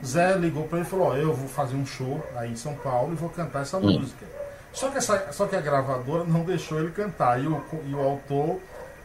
Zé 0.05 0.37
ligou 0.37 0.65
para 0.65 0.79
ele 0.79 0.87
e 0.87 0.91
falou, 0.91 1.09
ó, 1.09 1.17
eu 1.17 1.35
vou 1.35 1.49
fazer 1.49 1.77
um 1.77 1.87
show 1.87 2.25
aí 2.37 2.53
em 2.53 2.57
São 2.57 2.75
Paulo 2.75 3.13
e 3.13 3.17
vou 3.17 3.29
cantar 3.29 3.63
essa 3.63 3.79
hum. 3.79 3.99
música. 3.99 4.27
Só 4.73 4.91
que, 4.91 4.99
essa, 4.99 5.33
só 5.33 5.47
que 5.47 5.57
a 5.57 5.61
gravadora 5.61 6.25
não 6.25 6.45
deixou 6.45 6.79
ele 6.79 6.91
cantar. 6.91 7.43
E 7.43 7.47
o, 7.47 7.63
e 7.89 7.95
o 7.95 8.01
autor 8.01 8.61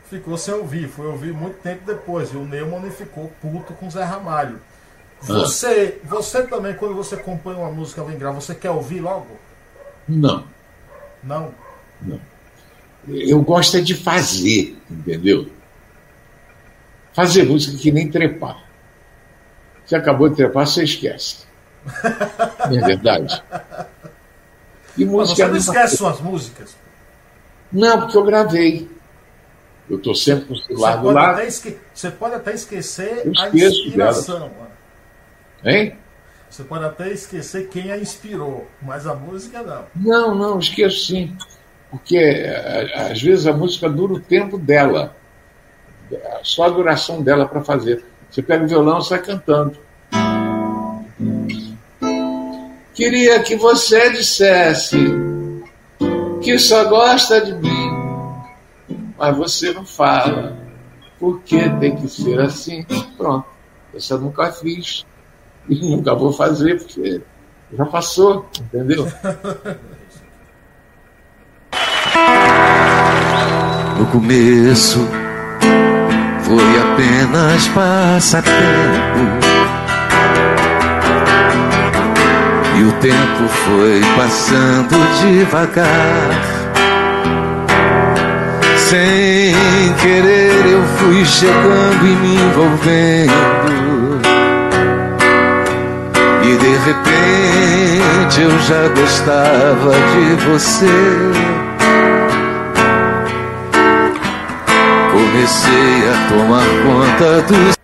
ficou 0.10 0.38
sem 0.38 0.54
ouvir. 0.54 0.88
Foi 0.88 1.08
ouvir 1.08 1.34
muito 1.34 1.62
tempo 1.62 1.82
depois. 1.86 2.32
E 2.32 2.38
o 2.38 2.46
Neumann 2.46 2.92
ficou 2.92 3.32
puto 3.42 3.74
com 3.74 3.88
o 3.88 3.92
Zé 3.92 4.04
Ramalho. 4.04 4.60
Você, 5.22 6.00
você 6.04 6.44
também, 6.44 6.76
quando 6.76 6.94
você 6.94 7.16
compõe 7.16 7.56
uma 7.56 7.72
música, 7.72 8.02
alguém 8.02 8.18
grava, 8.18 8.42
você 8.42 8.54
quer 8.54 8.72
ouvir 8.72 9.00
logo? 9.00 9.40
Não. 10.08 10.44
Não? 11.24 11.54
Não. 12.02 12.20
Eu 13.08 13.42
gosto 13.42 13.78
é 13.78 13.82
de 13.82 13.96
fazer, 13.96 14.78
entendeu? 14.92 15.50
Fazer 17.14 17.44
música 17.44 17.78
que 17.78 17.92
nem 17.92 18.10
trepar. 18.10 18.63
Você 19.86 19.96
acabou 19.96 20.30
de 20.30 20.36
trepar, 20.36 20.66
você 20.66 20.84
esquece. 20.84 21.46
Não 22.70 22.78
é 22.78 22.82
verdade? 22.88 23.44
E 24.98 25.06
música 25.06 25.48
Mas 25.48 25.64
você 25.64 25.72
não 25.72 25.76
esquece 25.76 25.98
suas 25.98 26.22
músicas? 26.22 26.76
Não, 27.72 28.02
porque 28.02 28.16
eu 28.16 28.24
gravei. 28.24 28.88
Eu 29.90 29.98
estou 29.98 30.14
sempre 30.14 30.46
com 30.46 30.54
o 30.54 30.58
celular 30.58 30.98
do 30.98 31.10
lado. 31.10 31.42
Esque... 31.42 31.80
Você 31.94 32.12
pode 32.12 32.36
até 32.36 32.54
esquecer 32.54 33.24
a 33.38 33.50
inspiração. 33.50 34.52
Hein? 35.66 35.98
Você 36.48 36.64
pode 36.64 36.86
até 36.86 37.12
esquecer 37.12 37.68
quem 37.70 37.92
a 37.92 37.98
inspirou, 37.98 38.68
mas 38.80 39.08
a 39.08 39.16
música 39.16 39.64
não. 39.64 39.86
Não, 39.96 40.36
não, 40.36 40.60
esqueço 40.60 41.08
sim. 41.08 41.36
Porque 41.90 42.46
às 42.96 43.20
vezes 43.20 43.48
a 43.48 43.54
música 43.54 43.90
dura 43.90 44.14
o 44.14 44.20
tempo 44.20 44.60
dela 44.60 45.16
só 46.44 46.66
a 46.66 46.70
duração 46.70 47.22
dela 47.22 47.48
para 47.48 47.64
fazer. 47.64 48.04
Você 48.34 48.42
pega 48.42 48.66
o 48.66 48.68
violão 48.68 48.98
e 48.98 49.06
sai 49.06 49.22
cantando. 49.22 49.78
Queria 52.96 53.44
que 53.44 53.56
você 53.56 54.10
dissesse 54.10 54.98
que 56.42 56.58
só 56.58 56.86
gosta 56.86 57.40
de 57.42 57.54
mim, 57.54 57.92
mas 59.20 59.38
você 59.38 59.72
não 59.72 59.86
fala. 59.86 60.58
Porque 61.20 61.70
tem 61.80 61.96
que 61.96 62.08
ser 62.08 62.40
assim? 62.40 62.84
Pronto. 63.16 63.46
Eu 63.94 64.18
nunca 64.18 64.52
fiz 64.52 65.06
e 65.70 65.76
nunca 65.96 66.16
vou 66.16 66.34
fazer 66.34 66.80
porque 66.80 67.22
já 67.72 67.86
passou, 67.86 68.50
entendeu? 68.60 69.06
No 74.00 74.08
começo 74.08 75.23
foi 76.44 76.80
apenas 76.80 77.68
passatempo. 77.70 78.54
E 82.76 82.84
o 82.84 82.92
tempo 82.94 83.48
foi 83.48 84.02
passando 84.18 84.96
devagar. 85.22 86.64
Sem 88.78 89.94
querer 90.02 90.66
eu 90.68 90.84
fui 90.98 91.26
chegando 91.26 92.06
e 92.06 92.16
me 92.16 92.36
envolvendo. 92.36 93.34
E 96.44 96.58
de 96.58 96.78
repente 96.86 98.42
eu 98.42 98.60
já 98.60 98.88
gostava 98.90 99.94
de 99.94 100.36
você. 100.46 101.63
Comecei 105.34 106.10
a 106.10 106.30
tomar 106.30 106.66
conta 106.84 107.42
dos. 107.42 107.78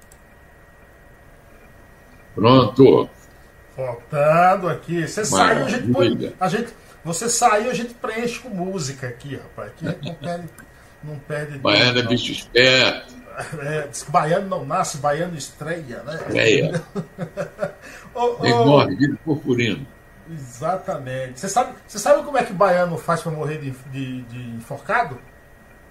Pronto. 2.36 3.10
Faltando 3.76 4.70
aqui. 4.70 5.08
Você 5.08 5.26
saiu, 5.26 5.66
a 5.66 5.70
gente 5.70 5.92
põe. 5.92 6.36
A 6.40 6.48
gente, 6.48 6.70
você 7.04 7.28
saiu, 7.28 7.72
a 7.72 7.74
gente 7.74 7.96
preenche 7.96 8.40
com 8.40 8.50
música 8.50 9.08
aqui, 9.08 9.36
rapaz. 9.36 9.72
Aqui 9.84 10.06
não 10.06 10.14
perde. 10.14 10.50
Não 11.02 11.20
perde 11.20 11.58
baiano 11.60 12.00
é 12.00 12.04
bicho 12.04 12.32
esperto. 12.32 13.18
É, 13.62 13.88
diz 13.88 14.04
que 14.04 14.12
baiano 14.12 14.50
não 14.50 14.66
nasce, 14.66 14.98
baiano 14.98 15.36
estreia, 15.36 16.04
né? 16.04 16.16
Estreia. 16.16 16.84
oh, 18.14 18.36
oh, 18.38 18.66
morre, 18.66 18.96
vira 18.96 19.18
purpurino. 19.24 19.88
Exatamente. 20.30 21.40
Você 21.40 21.48
sabe, 21.48 21.74
você 21.88 21.98
sabe 21.98 22.22
como 22.24 22.38
é 22.38 22.44
que 22.44 22.52
baiano 22.52 22.98
faz 22.98 23.22
para 23.22 23.32
morrer 23.32 23.60
de, 23.60 23.72
de, 23.72 24.22
de 24.24 24.58
enforcado? 24.58 25.18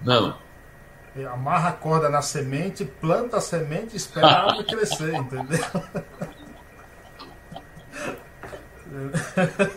Não 0.03 0.37
amarra 1.25 1.69
a 1.69 1.73
corda 1.73 2.09
na 2.09 2.21
semente, 2.21 2.85
planta 2.85 3.37
a 3.37 3.41
semente 3.41 3.93
e 3.93 3.97
espera 3.97 4.27
a 4.27 4.45
árvore 4.45 4.65
crescer, 4.65 5.15
entendeu? 5.15 5.59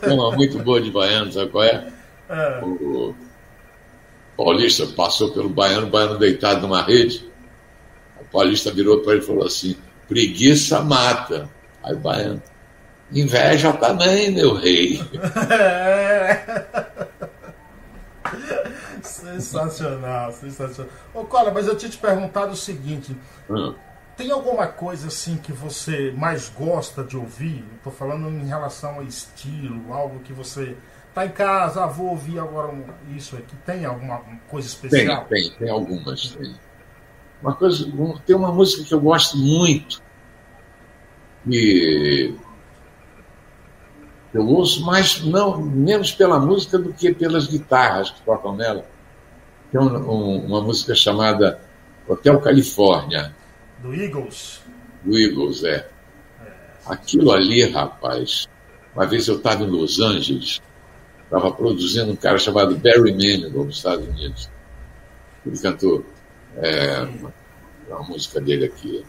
Tem 0.01 0.12
uma 0.12 0.33
muito 0.33 0.59
boa 0.59 0.80
de 0.80 0.91
baiano, 0.91 1.33
sabe 1.33 1.51
qual 1.51 1.64
é? 1.64 1.89
é. 2.28 2.61
O 2.62 3.14
paulista 4.37 4.87
passou 4.87 5.33
pelo 5.33 5.49
baiano, 5.49 5.87
o 5.87 5.91
baiano 5.91 6.18
deitado 6.18 6.62
numa 6.62 6.83
rede. 6.83 7.30
O 8.20 8.24
paulista 8.24 8.70
virou 8.70 9.01
para 9.01 9.12
ele 9.14 9.22
e 9.22 9.26
falou 9.26 9.47
assim: 9.47 9.76
preguiça 10.09 10.80
mata. 10.80 11.49
Aí 11.83 11.95
o 11.95 11.99
baiano, 11.99 12.43
inveja 13.12 13.72
também, 13.74 14.30
meu 14.30 14.55
rei. 14.55 15.01
É. 15.51 16.91
sensacional, 19.35 20.33
sensacional. 20.33 20.93
Ô, 21.14 21.24
Cola, 21.24 21.51
mas 21.51 21.66
eu 21.66 21.76
tinha 21.76 21.91
te 21.91 21.99
perguntado 21.99 22.53
o 22.53 22.57
seguinte: 22.57 23.16
hum. 23.49 23.74
tem 24.16 24.30
alguma 24.30 24.66
coisa 24.66 25.09
assim 25.09 25.37
que 25.37 25.53
você 25.53 26.12
mais 26.16 26.49
gosta 26.49 27.03
de 27.05 27.16
ouvir? 27.16 27.64
Estou 27.76 27.93
falando 27.93 28.28
em 28.28 28.47
relação 28.47 29.01
a 29.01 29.03
estilo, 29.03 29.93
algo 29.93 30.20
que 30.20 30.33
você 30.33 30.76
tá 31.14 31.26
em 31.26 31.30
casa, 31.30 31.85
ah, 31.85 31.87
vou 31.87 32.09
ouvir 32.09 32.39
agora 32.39 32.72
isso 33.16 33.37
aqui. 33.37 33.55
Tem 33.66 33.85
alguma 33.85 34.20
coisa 34.49 34.66
especial? 34.66 35.26
Tem, 35.26 35.43
tem, 35.43 35.59
tem 35.59 35.70
algumas. 35.70 36.30
Tem. 36.30 36.55
Uma 37.43 37.55
coisa, 37.55 37.85
tem 38.24 38.37
uma 38.37 38.53
música 38.53 38.85
que 38.85 38.95
eu 38.95 39.01
gosto 39.01 39.37
muito 39.37 40.01
e 41.47 42.35
eu 44.33 44.47
ouço 44.47 44.85
mais, 44.85 45.22
não, 45.22 45.61
menos 45.61 46.12
pela 46.12 46.39
música 46.39 46.78
do 46.78 46.93
que 46.93 47.12
pelas 47.12 47.47
guitarras 47.47 48.11
que 48.11 48.22
tocam 48.22 48.57
nela. 48.57 48.87
Tem 49.72 49.80
um, 49.80 49.86
um, 49.86 50.44
uma 50.44 50.60
música 50.60 50.94
chamada 50.94 51.58
Hotel 52.06 52.38
Califórnia. 52.40 53.34
Do 53.80 53.94
Eagles? 53.94 54.60
Do 55.02 55.18
Eagles, 55.18 55.64
é. 55.64 55.88
Aquilo 56.84 57.32
ali, 57.32 57.64
rapaz. 57.70 58.46
Uma 58.94 59.06
vez 59.06 59.26
eu 59.26 59.36
estava 59.36 59.64
em 59.64 59.68
Los 59.68 59.98
Angeles, 59.98 60.60
estava 61.24 61.50
produzindo 61.50 62.12
um 62.12 62.16
cara 62.16 62.36
chamado 62.38 62.76
Barry 62.76 63.12
Manilow 63.12 63.64
nos 63.64 63.78
Estados 63.78 64.06
Unidos. 64.06 64.50
Ele 65.46 65.58
cantou 65.58 66.04
é, 66.56 67.00
uma, 67.00 67.32
uma 67.88 68.02
música 68.02 68.42
dele 68.42 68.66
aqui. 68.66 69.02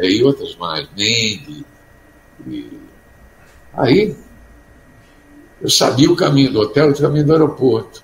E 0.00 0.22
outras 0.22 0.56
mais, 0.56 0.88
Mandy. 0.88 1.66
E... 2.46 2.78
Aí 3.74 4.16
eu 5.60 5.68
sabia 5.68 6.10
o 6.10 6.16
caminho 6.16 6.52
do 6.52 6.60
hotel 6.60 6.90
e 6.90 6.92
o 6.92 6.96
caminho 6.96 7.26
do 7.26 7.32
aeroporto. 7.32 8.02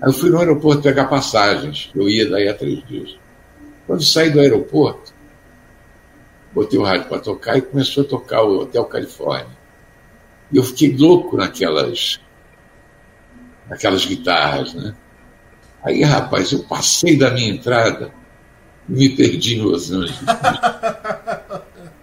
Aí 0.00 0.08
eu 0.08 0.12
fui 0.12 0.30
no 0.30 0.38
aeroporto 0.38 0.82
pegar 0.82 1.06
passagens, 1.06 1.90
eu 1.94 2.08
ia 2.08 2.28
daí 2.28 2.48
a 2.48 2.54
três 2.54 2.84
dias. 2.86 3.16
Quando 3.86 4.02
saí 4.02 4.30
do 4.30 4.40
aeroporto, 4.40 5.14
botei 6.52 6.78
o 6.78 6.82
rádio 6.82 7.08
para 7.08 7.20
tocar 7.20 7.56
e 7.56 7.62
começou 7.62 8.04
a 8.04 8.08
tocar 8.08 8.42
o 8.42 8.60
Hotel 8.60 8.84
Califórnia. 8.84 9.56
E 10.50 10.56
eu 10.56 10.62
fiquei 10.62 10.96
louco 10.96 11.36
naquelas, 11.36 12.20
naquelas 13.68 14.04
guitarras, 14.04 14.74
né? 14.74 14.94
Aí, 15.82 16.02
rapaz, 16.02 16.50
eu 16.50 16.64
passei 16.64 17.16
da 17.16 17.30
minha 17.30 17.48
entrada 17.48 18.12
e 18.88 18.92
me 18.92 19.08
perdi 19.10 19.56
em 19.56 19.62
Los 19.62 19.90
Angeles. 19.92 20.18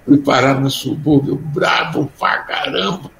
Fui 0.05 0.17
parar 0.19 0.59
no 0.59 0.69
subúrbio, 0.69 1.35
bravo 1.35 2.11
pra 2.17 2.39
caramba. 2.43 3.11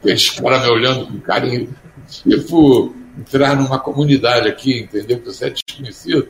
Aqueles 0.00 0.30
caras 0.30 0.62
me 0.62 0.68
olhando 0.70 1.06
com 1.06 1.20
carinho. 1.20 1.74
Tipo, 2.08 2.94
entrar 3.18 3.54
numa 3.54 3.78
comunidade 3.78 4.48
aqui, 4.48 4.80
entendeu? 4.80 5.20
Que 5.20 5.26
você 5.26 5.46
é 5.46 5.50
desconhecido. 5.50 6.28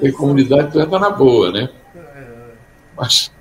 Tem 0.00 0.12
comunidade, 0.12 0.72
tu 0.72 0.80
entra 0.80 0.98
na 0.98 1.10
boa, 1.10 1.50
né? 1.50 1.70
Mas, 2.96 3.32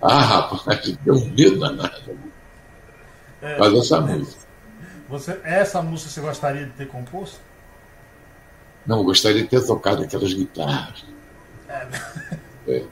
ah, 0.00 0.22
rapaz, 0.22 0.96
deu 1.04 1.14
um 1.14 1.30
medo 1.30 1.60
danado. 1.60 2.18
É, 3.42 3.56
Faz 3.56 3.74
essa 3.74 4.00
música. 4.00 4.40
Você, 5.08 5.40
essa 5.44 5.82
música 5.82 6.10
você 6.10 6.20
gostaria 6.20 6.64
de 6.66 6.72
ter 6.72 6.88
composto? 6.88 7.38
Não, 8.86 8.98
eu 8.98 9.04
gostaria 9.04 9.42
de 9.42 9.48
ter 9.48 9.64
tocado 9.64 10.02
aquelas 10.02 10.32
guitarras. 10.32 11.04
É. 11.68 11.86
é. 12.68 12.84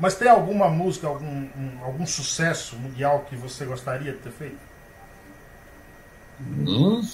Mas 0.00 0.14
tem 0.16 0.28
alguma 0.28 0.70
música, 0.70 1.06
algum, 1.06 1.26
um, 1.26 1.78
algum 1.84 2.06
sucesso 2.06 2.74
mundial 2.76 3.26
que 3.28 3.36
você 3.36 3.66
gostaria 3.66 4.12
de 4.12 4.18
ter 4.18 4.32
feito? 4.32 4.56
Hum. 6.40 7.06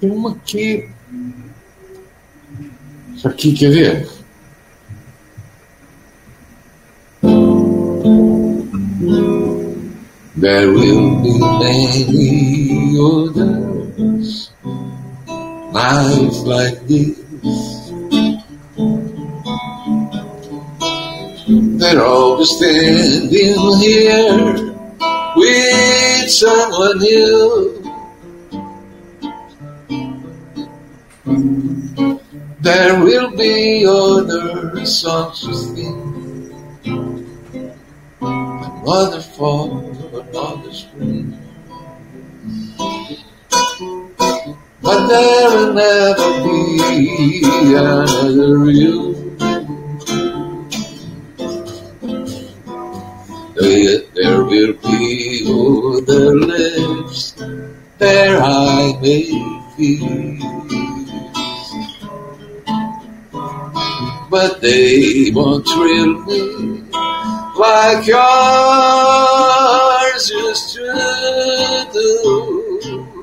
Tem 0.00 0.10
uma 0.10 0.34
que. 0.34 0.90
Isso 3.14 3.28
aqui, 3.28 3.52
quer 3.52 3.70
ver? 3.70 4.08
There 10.36 10.72
will 10.72 11.22
be 11.22 11.38
many 11.38 12.98
others, 12.98 14.50
nights 15.72 16.42
like 16.42 16.80
this. 16.88 17.20
They're 21.50 22.06
all 22.06 22.44
standing 22.44 23.28
here 23.28 24.54
with 25.34 26.30
someone 26.30 26.98
new. 26.98 27.82
There 32.60 33.02
will 33.02 33.36
be 33.36 33.84
other 33.84 34.86
songs 34.86 35.40
to 35.40 35.54
sing, 35.54 36.54
another 38.20 39.20
fall 39.20 39.80
the 40.62 40.72
screen. 40.72 41.36
But 44.82 45.06
there 45.08 45.50
will 45.50 45.72
never 45.72 46.30
be 46.44 47.42
another 47.74 48.70
you. 48.70 49.09
Will 54.60 54.74
be 54.74 55.40
other 55.48 56.36
lips 56.36 57.32
there 57.96 58.42
I 58.42 58.92
may 59.00 59.24
feast. 59.74 60.44
But 64.30 64.60
they 64.60 65.30
won't 65.32 65.66
thrill 65.66 66.24
me 66.26 66.84
like 67.56 68.06
yours 68.06 68.20
used 70.28 70.74
to 70.74 71.88
do. 71.94 73.16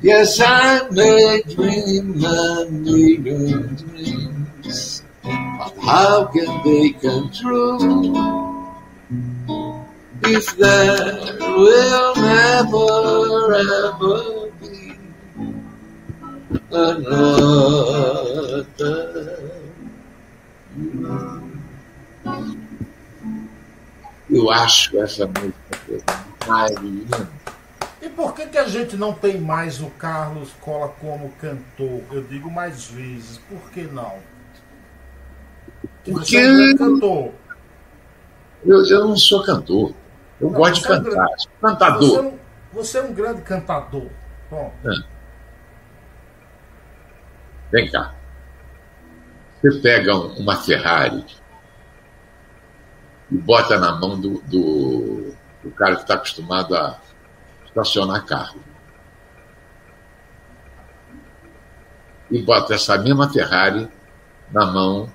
Yes, 0.00 0.40
I 0.40 0.88
may 0.88 1.42
dream 1.54 2.24
a 2.24 2.66
million 2.70 3.76
dreams, 3.76 5.02
but 5.22 5.74
how 5.82 6.24
can 6.32 6.62
they 6.64 6.92
come 6.92 7.30
true 7.30 8.53
will 11.56 12.14
never 12.16 13.54
ever 13.54 14.50
be 14.60 14.98
a 16.72 16.94
nota. 16.98 18.92
Eu 24.30 24.50
acho 24.50 24.98
essa 24.98 25.26
música 25.26 26.10
linda. 26.80 27.28
E 28.00 28.08
por 28.08 28.34
que, 28.34 28.46
que 28.46 28.58
a 28.58 28.66
gente 28.66 28.96
não 28.96 29.12
tem 29.12 29.40
mais 29.40 29.80
o 29.80 29.86
Carlos 29.90 30.50
Cola 30.60 30.88
como 31.00 31.30
cantor? 31.40 32.02
Eu 32.10 32.22
digo 32.24 32.50
mais 32.50 32.86
vezes. 32.86 33.38
Por 33.48 33.70
que 33.70 33.82
não? 33.82 34.18
Porque. 36.04 36.38
Você 36.38 36.38
é 36.38 36.50
um 36.50 36.76
cantor. 36.76 37.32
Eu, 38.64 38.84
eu 38.86 39.08
não 39.08 39.16
sou 39.16 39.44
cantor. 39.44 39.92
Eu 40.40 40.50
não, 40.50 40.58
gosto 40.58 40.82
de 40.82 40.88
cantar. 40.88 41.26
É 41.26 41.32
um. 41.32 41.60
Cantador. 41.60 42.08
Você 42.08 42.16
é, 42.16 42.22
um, 42.22 42.38
você 42.72 42.98
é, 42.98 43.02
um, 43.02 43.12
grande 43.12 43.42
cantador. 43.42 44.08
Bom. 44.50 44.72
É. 44.84 45.14
Vem 47.70 47.90
cá. 47.90 48.14
Você 49.60 49.80
pega 49.80 50.14
uma 50.14 50.56
Ferrari 50.56 51.24
e 53.30 53.36
bota 53.36 53.78
na 53.78 53.92
mão 53.96 54.20
do, 54.20 54.40
do, 54.42 55.34
do 55.62 55.70
cara 55.70 55.96
que 55.96 56.02
está 56.02 56.14
acostumado 56.14 56.76
a 56.76 56.98
estacionar 57.64 58.24
carro. 58.26 58.60
E 62.30 62.42
bota 62.42 62.74
essa 62.74 62.98
mesma 62.98 63.30
Ferrari 63.32 63.88
na 64.52 64.66
mão 64.66 65.10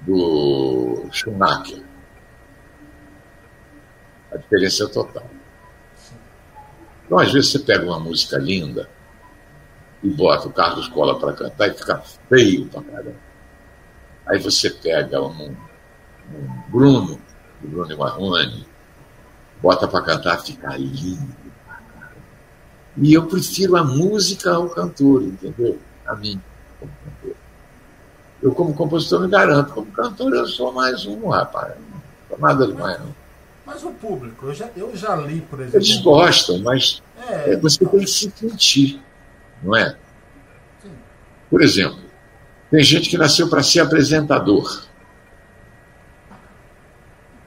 do 0.00 1.06
Schumacher. 1.10 1.89
A 4.32 4.36
diferença 4.36 4.84
é 4.84 4.86
total. 4.88 5.26
Então, 7.04 7.18
às 7.18 7.32
vezes, 7.32 7.50
você 7.50 7.58
pega 7.58 7.84
uma 7.84 7.98
música 7.98 8.38
linda 8.38 8.88
e 10.02 10.08
bota 10.08 10.48
o 10.48 10.52
Carlos 10.52 10.88
Cola 10.88 11.18
para 11.18 11.32
cantar 11.32 11.68
e 11.68 11.74
fica 11.74 11.98
feio 12.28 12.66
pra 12.66 12.82
caramba. 12.82 13.16
Aí 14.26 14.38
você 14.38 14.70
pega 14.70 15.20
um, 15.20 15.50
um 15.50 16.62
Bruno, 16.68 17.20
o 17.62 17.66
Bruno 17.66 17.98
Marrone, 17.98 18.66
bota 19.60 19.88
para 19.88 20.04
cantar, 20.04 20.38
fica 20.38 20.76
lindo. 20.76 21.34
E 22.96 23.12
eu 23.12 23.26
prefiro 23.26 23.76
a 23.76 23.84
música 23.84 24.52
ao 24.52 24.68
cantor, 24.68 25.22
entendeu? 25.22 25.78
A 26.06 26.14
mim, 26.14 26.40
como 26.78 26.92
cantor. 27.04 27.36
Eu, 28.42 28.54
como 28.54 28.74
compositor, 28.74 29.20
me 29.20 29.28
garanto. 29.28 29.72
Como 29.72 29.90
cantor, 29.92 30.32
eu 30.34 30.46
sou 30.46 30.72
mais 30.72 31.06
um, 31.06 31.28
rapaz. 31.28 31.74
Não 31.78 32.00
sou 32.28 32.38
nada 32.38 32.66
demais, 32.66 32.98
não. 33.00 33.19
Mas 33.70 33.84
o 33.84 33.90
público, 33.92 34.46
eu 34.46 34.54
já, 34.54 34.68
eu 34.76 34.96
já 34.96 35.14
li, 35.14 35.40
por 35.42 35.60
exemplo. 35.60 35.78
Eles 35.78 36.00
gostam, 36.00 36.58
mas 36.58 37.00
é, 37.28 37.54
você 37.56 37.84
tem 37.84 38.00
que 38.00 38.06
se 38.08 38.28
sentir, 38.34 39.00
não 39.62 39.76
é? 39.76 39.96
Sim. 40.82 40.90
Por 41.48 41.62
exemplo, 41.62 42.00
tem 42.68 42.82
gente 42.82 43.08
que 43.08 43.16
nasceu 43.16 43.48
para 43.48 43.62
ser 43.62 43.78
apresentador. 43.78 44.82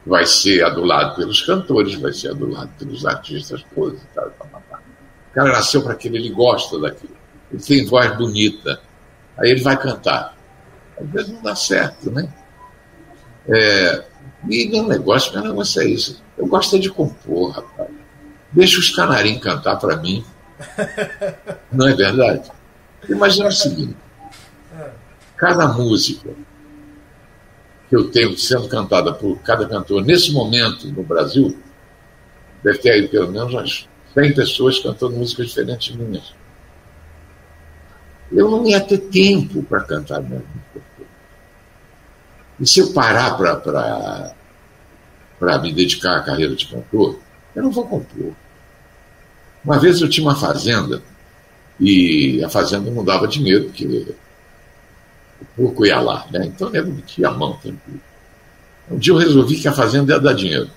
Vai 0.05 0.25
ser 0.25 0.63
adulado 0.63 1.17
pelos 1.17 1.41
cantores, 1.41 1.95
vai 1.95 2.13
ser 2.13 2.29
adulado 2.29 2.69
pelos 2.79 3.05
artistas, 3.05 3.61
coisas 3.75 4.01
e 4.01 4.15
tal. 4.15 4.27
O 4.27 5.33
cara 5.33 5.51
nasceu 5.51 5.83
para 5.83 5.91
aquilo, 5.91 6.15
ele 6.15 6.29
gosta 6.29 6.79
daquilo. 6.79 7.17
Ele 7.51 7.61
tem 7.61 7.85
voz 7.85 8.15
bonita. 8.15 8.79
Aí 9.37 9.51
ele 9.51 9.61
vai 9.61 9.77
cantar. 9.77 10.37
Às 10.97 11.09
vezes 11.09 11.33
não 11.33 11.41
dá 11.41 11.55
certo, 11.55 12.09
né? 12.11 12.33
É, 13.49 14.05
e 14.49 14.67
meu 14.67 14.87
negócio, 14.87 15.33
meu 15.33 15.43
negócio 15.43 15.81
é 15.81 15.85
isso. 15.85 16.21
Eu 16.37 16.47
gosto 16.47 16.79
de 16.79 16.89
compor, 16.89 17.51
rapaz. 17.51 17.89
Deixa 18.51 18.79
os 18.79 18.89
canarinhos 18.89 19.41
cantar 19.41 19.77
para 19.77 19.97
mim. 19.97 20.23
Não 21.71 21.87
é 21.87 21.95
verdade? 21.95 22.51
Imagina 23.09 23.47
o 23.47 23.51
seguinte: 23.51 23.95
cada 25.35 25.67
música 25.67 26.29
que 27.89 27.95
eu 27.95 28.09
tenho 28.09 28.37
sendo 28.37 28.67
cantada 28.67 29.13
por 29.13 29.37
cada 29.39 29.67
cantor 29.67 30.03
nesse 30.03 30.31
momento 30.31 30.87
no 30.87 31.03
Brasil, 31.03 31.57
deve 32.63 32.79
ter 32.79 32.91
aí 32.91 33.07
pelo 33.07 33.31
menos 33.31 33.53
umas 33.53 33.87
100 34.13 34.33
pessoas 34.33 34.79
cantando 34.79 35.15
músicas 35.15 35.47
diferentes 35.47 35.95
minhas. 35.95 36.33
Eu 38.31 38.49
não 38.49 38.65
ia 38.65 38.79
ter 38.81 38.97
tempo 38.97 39.61
para 39.63 39.81
cantar 39.81 40.21
minha 40.21 40.39
música. 40.39 40.92
E 42.63 42.67
se 42.67 42.79
eu 42.79 42.93
parar 42.93 43.35
para 45.37 45.59
me 45.59 45.73
dedicar 45.73 46.15
à 46.15 46.23
carreira 46.23 46.55
de 46.55 46.65
cantor, 46.65 47.19
eu 47.53 47.61
não 47.61 47.69
vou 47.69 47.85
compor. 47.85 48.31
Uma 49.65 49.77
vez 49.77 49.99
eu 49.99 50.07
tinha 50.07 50.25
uma 50.25 50.35
fazenda 50.37 51.03
e 51.77 52.41
a 52.41 52.47
fazenda 52.47 52.89
não 52.89 53.03
dava 53.03 53.27
dinheiro, 53.27 53.65
porque 53.65 54.15
o 55.41 55.45
porco 55.57 55.85
ia 55.85 55.99
lá, 55.99 56.25
né? 56.31 56.45
Então 56.45 56.73
eu 56.73 56.87
metia 56.87 57.27
a 57.27 57.31
mão 57.31 57.57
tempo. 57.57 57.81
Um 58.89 58.97
dia 58.97 59.11
eu 59.11 59.17
resolvi 59.17 59.59
que 59.59 59.67
a 59.67 59.73
fazenda 59.73 60.13
ia 60.13 60.19
dar 60.21 60.33
dinheiro. 60.33 60.69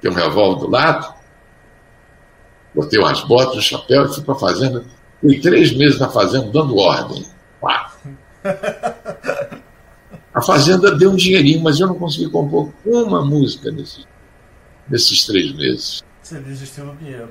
Tem 0.00 0.12
um 0.12 0.14
revólver 0.14 0.60
do 0.60 0.70
lado, 0.70 1.12
botei 2.72 3.00
umas 3.00 3.20
botas, 3.24 3.56
um 3.56 3.60
chapéu 3.60 4.06
e 4.06 4.14
fui 4.14 4.22
para 4.22 4.34
a 4.34 4.38
fazenda. 4.38 4.84
Fui 5.20 5.40
três 5.40 5.76
meses 5.76 5.98
na 5.98 6.08
fazenda 6.08 6.52
dando 6.52 6.76
ordem. 6.76 7.26
Pá. 7.60 7.96
A 10.40 10.42
Fazenda 10.42 10.96
deu 10.96 11.10
um 11.10 11.16
dinheirinho, 11.16 11.62
mas 11.62 11.78
eu 11.78 11.86
não 11.86 11.96
consegui 11.96 12.30
compor 12.30 12.72
uma 12.86 13.22
música 13.22 13.70
nesses, 13.70 14.08
nesses 14.88 15.26
três 15.26 15.52
meses. 15.52 16.02
Você 16.22 16.40
desistiu 16.40 16.86
do 16.86 16.96
dinheiro. 16.96 17.30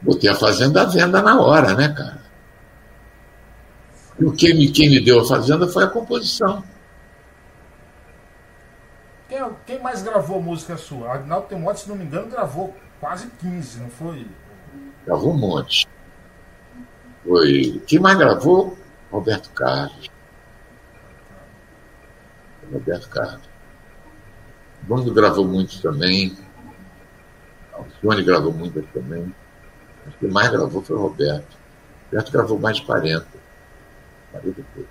Botei 0.00 0.30
a 0.30 0.36
Fazenda 0.36 0.82
à 0.82 0.84
venda 0.84 1.20
na 1.20 1.40
hora, 1.40 1.74
né, 1.74 1.88
cara? 1.88 2.22
E 4.20 4.30
quem 4.36 4.54
me, 4.54 4.70
quem 4.70 4.88
me 4.88 5.00
deu 5.00 5.18
a 5.18 5.26
Fazenda 5.26 5.66
foi 5.66 5.82
a 5.82 5.88
composição. 5.88 6.62
Quem, 9.28 9.40
quem 9.66 9.82
mais 9.82 10.00
gravou 10.00 10.40
música 10.40 10.76
sua? 10.76 11.12
Agnaldo 11.12 11.48
Temote, 11.48 11.80
se 11.80 11.88
não 11.88 11.96
me 11.96 12.04
engano, 12.04 12.28
gravou 12.28 12.72
quase 13.00 13.26
15, 13.40 13.80
não 13.80 13.90
foi? 13.90 14.24
Gravou 15.04 15.32
um 15.32 15.38
monte. 15.38 15.88
Foi. 17.26 17.82
Quem 17.84 17.98
mais 17.98 18.16
gravou? 18.16 18.78
Roberto 19.10 19.50
Carlos. 19.50 20.13
Roberto 22.72 23.08
Carlos. 23.08 23.54
Bruno 24.82 25.12
gravou 25.12 25.46
muito 25.46 25.80
também. 25.80 26.36
Alcione 27.72 28.22
gravou 28.22 28.52
muito 28.52 28.82
também. 28.92 29.34
Acho 30.06 30.18
que 30.18 30.26
mais 30.26 30.50
gravou 30.50 30.82
foi 30.82 30.96
o 30.96 31.00
Roberto. 31.00 31.56
Roberto 32.06 32.32
gravou 32.32 32.58
mais 32.58 32.76
de 32.76 32.84
40. 32.84 33.26
40 34.32 34.60
e 34.60 34.84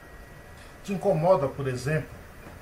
Te 0.83 0.93
incomoda, 0.93 1.47
por 1.47 1.67
exemplo, 1.67 2.09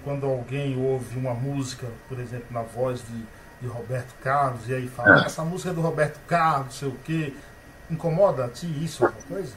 quando 0.03 0.25
alguém 0.25 0.77
ouve 0.77 1.17
uma 1.17 1.33
música, 1.33 1.87
por 2.09 2.19
exemplo, 2.19 2.47
na 2.51 2.61
voz 2.61 3.01
de, 3.01 3.25
de 3.61 3.67
Roberto 3.67 4.13
Carlos, 4.21 4.67
e 4.67 4.73
aí 4.73 4.87
fala. 4.87 5.21
Ah, 5.21 5.25
essa 5.25 5.43
música 5.43 5.69
é 5.69 5.73
do 5.73 5.81
Roberto 5.81 6.19
Carlos, 6.27 6.65
não 6.65 6.71
sei 6.71 6.87
o 6.89 6.97
quê. 7.03 7.33
Incomoda 7.89 8.45
a 8.45 8.49
ti 8.49 8.67
isso, 8.83 9.05
alguma 9.05 9.23
coisa? 9.23 9.53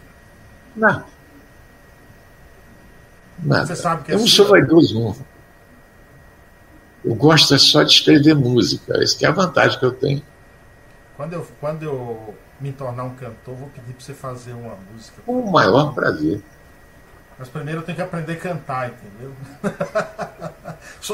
Não. 0.77 1.05
Nada. 3.43 3.67
Você 3.67 3.77
sabe 3.77 4.05
que 4.05 4.13
é 4.13 4.15
Eu 4.15 4.21
não 4.21 4.27
sou 4.27 4.49
vaidoso, 4.49 5.01
não. 5.01 5.34
Eu 7.05 7.15
gosto 7.15 7.55
é 7.55 7.59
só 7.59 7.83
de 7.83 7.93
escrever 7.93 8.35
música. 8.35 9.03
Essa 9.03 9.27
é 9.27 9.29
a 9.29 9.33
vantagem 9.33 9.79
que 9.79 9.85
eu 9.85 9.93
tenho. 9.93 10.23
Quando 11.17 11.33
eu, 11.35 11.47
quando 11.61 11.83
eu 11.83 12.35
me 12.61 12.73
tornar 12.73 13.05
um 13.05 13.15
cantor, 13.15 13.55
vou 13.55 13.69
pedir 13.69 13.93
para 13.93 14.05
você 14.05 14.15
fazer 14.15 14.53
uma 14.53 14.77
música. 14.93 15.23
Com 15.27 15.41
o 15.41 15.53
maior 15.53 15.93
prazer. 15.93 16.41
Mas 17.39 17.49
primeiro 17.49 17.81
eu 17.81 17.85
tenho 17.85 17.97
que 17.97 18.03
aprender 18.03 18.33
a 18.33 18.37
cantar, 18.37 18.91
entendeu? 18.91 19.33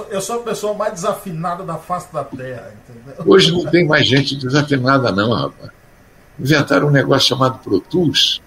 eu 0.10 0.20
sou 0.20 0.40
a 0.40 0.42
pessoa 0.42 0.74
mais 0.74 0.92
desafinada 0.92 1.64
da 1.64 1.76
face 1.76 2.12
da 2.12 2.22
terra, 2.22 2.72
entendeu? 2.84 3.24
Hoje 3.26 3.50
não 3.50 3.70
tem 3.70 3.86
mais 3.86 4.06
gente 4.06 4.36
desafinada, 4.36 5.10
não, 5.10 5.32
rapaz. 5.32 5.70
Inventaram 6.38 6.88
um 6.88 6.90
negócio 6.90 7.28
chamado 7.28 7.58
Pro 7.58 7.80
Tools, 7.80 8.40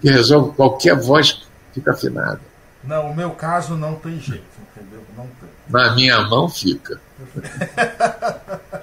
que 0.00 0.08
resolve 0.08 0.52
qualquer 0.54 0.96
voz 0.96 1.32
que 1.32 1.46
fica 1.74 1.92
afinada. 1.92 2.40
Não, 2.82 3.10
o 3.10 3.14
meu 3.14 3.30
caso 3.30 3.76
não 3.76 3.96
tem 3.96 4.18
jeito, 4.20 4.44
entendeu? 4.78 5.04
Não 5.16 5.26
tem. 5.26 5.48
Na 5.68 5.94
minha 5.94 6.22
mão 6.22 6.48
fica. 6.48 7.00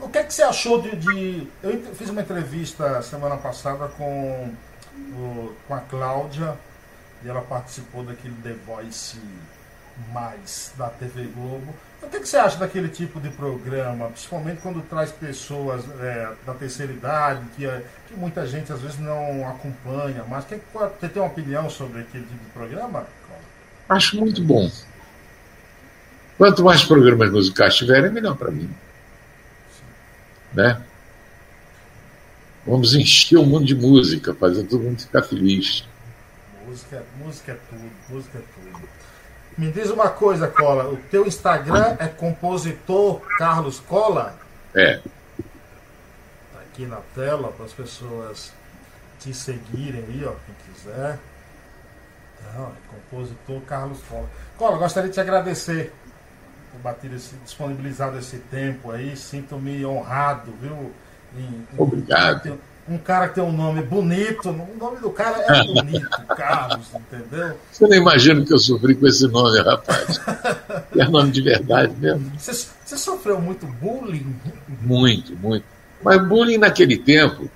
o 0.00 0.08
que 0.08 0.18
é 0.18 0.24
que 0.24 0.32
você 0.32 0.42
achou 0.42 0.80
de, 0.80 0.96
de, 0.96 1.46
Eu 1.62 1.94
fiz 1.94 2.08
uma 2.08 2.22
entrevista 2.22 3.02
semana 3.02 3.36
passada 3.36 3.88
com, 3.88 4.54
o, 5.12 5.54
com 5.66 5.74
a 5.74 5.80
Cláudia 5.80 6.56
e 7.22 7.28
ela 7.28 7.42
participou 7.42 8.02
daquele 8.02 8.34
The 8.42 8.54
Voice 8.66 9.20
Mais 10.12 10.72
da 10.76 10.88
TV 10.88 11.24
Globo. 11.24 11.74
O 12.02 12.08
que, 12.08 12.16
é 12.16 12.20
que 12.20 12.28
você 12.28 12.36
acha 12.36 12.56
daquele 12.56 12.88
tipo 12.88 13.20
de 13.20 13.28
programa, 13.28 14.06
principalmente 14.08 14.60
quando 14.62 14.80
traz 14.82 15.10
pessoas 15.10 15.84
é, 16.00 16.32
da 16.46 16.54
terceira 16.54 16.92
idade, 16.92 17.42
que, 17.56 17.66
é, 17.66 17.84
que 18.06 18.14
muita 18.14 18.46
gente 18.46 18.72
às 18.72 18.80
vezes 18.80 18.98
não 18.98 19.48
acompanha, 19.48 20.24
mas 20.28 20.44
que, 20.44 20.60
você 20.72 21.08
tem 21.08 21.20
uma 21.20 21.28
opinião 21.28 21.68
sobre 21.68 22.02
aquele 22.02 22.24
tipo 22.24 22.44
de 22.44 22.50
programa? 22.50 23.06
Acho 23.88 24.16
muito 24.16 24.42
bom. 24.42 24.70
Quanto 26.36 26.62
mais 26.62 26.84
programas 26.84 27.30
musicais 27.32 27.74
tiverem, 27.74 28.12
melhor 28.12 28.36
para 28.36 28.50
mim. 28.50 28.70
Né? 30.54 30.80
Vamos 32.64 32.94
encher 32.94 33.38
o 33.38 33.44
mundo 33.46 33.64
de 33.64 33.74
música, 33.74 34.34
fazer 34.34 34.62
todo 34.64 34.84
mundo 34.84 35.00
ficar 35.00 35.22
feliz. 35.22 35.84
Música, 36.66 37.02
música 37.18 37.52
é 37.52 37.58
tudo, 37.70 37.90
música 38.10 38.38
é 38.38 38.42
tudo. 38.54 38.88
Me 39.58 39.72
diz 39.72 39.90
uma 39.90 40.08
coisa, 40.08 40.46
Cola. 40.46 40.88
O 40.88 40.96
teu 41.10 41.26
Instagram 41.26 41.96
é 41.98 42.06
compositor 42.06 43.20
Carlos 43.36 43.80
Cola? 43.80 44.38
É. 44.72 44.98
Tá 44.98 46.60
aqui 46.60 46.86
na 46.86 47.00
tela 47.12 47.50
para 47.50 47.66
as 47.66 47.72
pessoas 47.72 48.52
te 49.18 49.34
seguirem 49.34 50.04
aí, 50.04 50.24
ó, 50.24 50.32
quem 50.46 50.54
quiser. 50.72 51.18
Não, 52.54 52.66
é 52.66 52.72
compositor 52.88 53.60
Carlos 53.62 53.98
Cola. 54.08 54.30
Cola, 54.56 54.78
gostaria 54.78 55.08
de 55.08 55.14
te 55.14 55.20
agradecer 55.20 55.92
por 56.70 56.80
bater 56.80 57.12
esse, 57.12 57.34
disponibilizado 57.38 58.16
esse 58.16 58.38
tempo 58.38 58.92
aí. 58.92 59.16
Sinto-me 59.16 59.84
honrado, 59.84 60.52
viu? 60.62 60.92
Em, 61.36 61.40
em, 61.40 61.66
Obrigado 61.76 62.60
um 62.88 62.98
cara 62.98 63.28
que 63.28 63.34
tem 63.34 63.44
um 63.44 63.52
nome 63.52 63.82
bonito, 63.82 64.48
o 64.48 64.76
nome 64.78 64.98
do 64.98 65.10
cara 65.10 65.44
é 65.46 65.64
bonito, 65.64 66.08
Carlos, 66.34 66.86
entendeu? 66.94 67.58
Você 67.70 67.86
não 67.86 67.96
imagina 67.96 68.44
que 68.44 68.52
eu 68.52 68.58
sofri 68.58 68.94
com 68.94 69.06
esse 69.06 69.26
nome, 69.28 69.60
rapaz. 69.60 70.20
é 70.96 71.08
nome 71.08 71.30
de 71.30 71.42
verdade 71.42 71.94
mesmo. 71.98 72.32
Você, 72.38 72.66
você 72.84 72.96
sofreu 72.96 73.40
muito 73.40 73.66
bullying? 73.66 74.34
Muito, 74.80 75.36
muito. 75.36 75.64
Mas 76.02 76.26
bullying 76.26 76.58
naquele 76.58 76.96
tempo, 76.96 77.50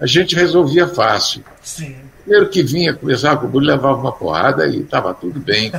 a 0.00 0.06
gente 0.06 0.34
resolvia 0.34 0.88
fácil. 0.88 1.44
Sim. 1.62 1.96
Primeiro 2.22 2.48
que 2.48 2.62
vinha 2.62 2.94
começar 2.94 3.36
com 3.36 3.46
o 3.46 3.48
bullying, 3.48 3.68
levava 3.68 3.98
uma 3.98 4.12
porrada 4.12 4.66
e 4.66 4.80
estava 4.80 5.12
tudo 5.12 5.38
bem. 5.38 5.70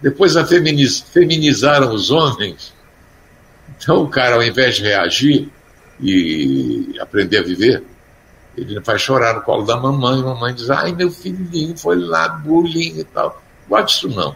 Depois 0.00 0.36
a 0.36 0.46
feminiz, 0.46 1.00
feminizaram 1.00 1.92
os 1.92 2.10
homens. 2.10 2.72
Então 3.76 4.02
o 4.02 4.08
cara, 4.08 4.36
ao 4.36 4.42
invés 4.42 4.76
de 4.76 4.82
reagir, 4.82 5.50
e 6.00 6.96
aprender 7.00 7.38
a 7.38 7.42
viver, 7.42 7.82
ele 8.56 8.80
vai 8.80 8.98
chorar 8.98 9.34
no 9.34 9.42
colo 9.42 9.64
da 9.64 9.76
mamãe, 9.76 10.20
a 10.20 10.24
mamãe 10.24 10.54
diz, 10.54 10.70
ai 10.70 10.92
meu 10.92 11.10
filhinho 11.10 11.76
foi 11.76 11.98
lá, 11.98 12.28
bullying 12.28 13.00
e 13.00 13.04
tal. 13.04 13.42
Guarde 13.68 13.92
isso 13.92 14.08
não. 14.08 14.34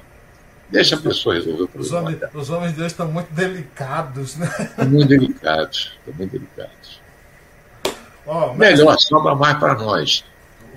Deixa 0.68 0.94
a 0.94 1.00
pessoa 1.00 1.34
resolver 1.34 1.64
o 1.64 1.68
problema. 1.68 1.86
Os 1.86 1.92
homens, 1.92 2.34
os 2.34 2.50
homens 2.50 2.74
de 2.74 2.80
hoje 2.80 2.86
estão 2.88 3.11
muito 3.11 3.32
delicados, 3.32 4.36
né? 4.36 4.48
Muito 4.86 5.08
delicados, 5.08 5.92
estão 5.98 6.14
muito 6.14 6.32
delicados. 6.32 7.00
Oh, 8.26 8.54
Melhor, 8.54 8.96
sobra 9.00 9.34
mais 9.34 9.58
para 9.58 9.74
nós. 9.74 10.24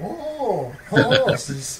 Oh, 0.02 0.72
oh, 0.92 1.02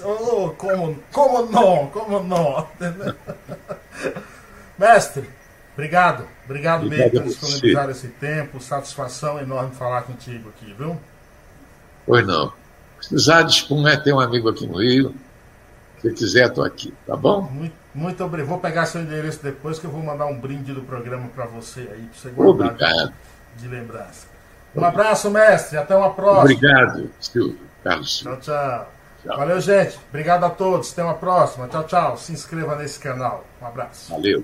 oh, 0.06 0.50
como, 0.52 1.00
como 1.12 1.46
não, 1.48 1.88
como 1.88 2.20
não. 2.22 2.68
Mestre, 4.78 5.28
Obrigado, 5.74 6.28
obrigado, 6.46 6.86
mesmo 6.86 7.12
por 7.12 7.24
disponibilizar 7.24 7.90
esse 7.90 8.08
tempo. 8.08 8.62
Satisfação 8.62 9.40
enorme 9.40 9.76
falar 9.76 10.04
contigo 10.04 10.50
aqui, 10.50 10.74
viu? 10.74 11.00
Pois 12.06 12.26
não. 12.26 12.54
Precisar 12.98 13.42
dispor, 13.44 13.84
tem 14.04 14.14
um 14.14 14.20
amigo 14.20 14.50
aqui 14.50 14.68
no 14.68 14.80
Rio. 14.80 15.16
Se 16.02 16.12
quiser, 16.12 16.48
estou 16.48 16.64
aqui, 16.64 16.94
tá 17.08 17.16
bom? 17.16 17.42
Muito, 17.42 17.76
muito 17.96 18.24
obrigado. 18.24 18.50
Vou 18.50 18.60
pegar 18.60 18.86
seu 18.86 19.02
endereço 19.02 19.42
depois 19.42 19.80
que 19.80 19.86
eu 19.86 19.92
vou 19.92 20.04
mandar 20.04 20.26
um 20.26 20.40
brinde 20.40 20.74
do 20.74 20.82
programa 20.82 21.30
para 21.34 21.46
você 21.46 21.80
aí, 21.80 22.04
para 22.04 22.20
você 22.20 22.30
guardar 22.30 22.72
obrigado. 22.72 23.14
de 23.56 23.68
lembrança. 23.68 24.28
Um 24.76 24.84
abraço, 24.84 25.30
mestre. 25.30 25.78
Até 25.78 25.96
uma 25.96 26.14
próxima. 26.14 26.42
Obrigado, 26.42 27.10
Silvio. 27.20 27.60
Carlos. 27.84 28.20
Tchau, 28.20 28.38
tchau, 28.38 28.92
tchau. 29.24 29.38
Valeu, 29.38 29.62
gente. 29.62 30.00
Obrigado 30.10 30.44
a 30.44 30.50
todos. 30.50 30.92
Até 30.92 31.04
uma 31.04 31.14
próxima. 31.14 31.68
Tchau, 31.68 31.84
tchau. 31.84 32.18
Se 32.18 32.32
inscreva 32.32 32.76
nesse 32.76 33.00
canal. 33.00 33.46
Um 33.62 33.68
abraço. 33.68 34.12
Valeu. 34.12 34.44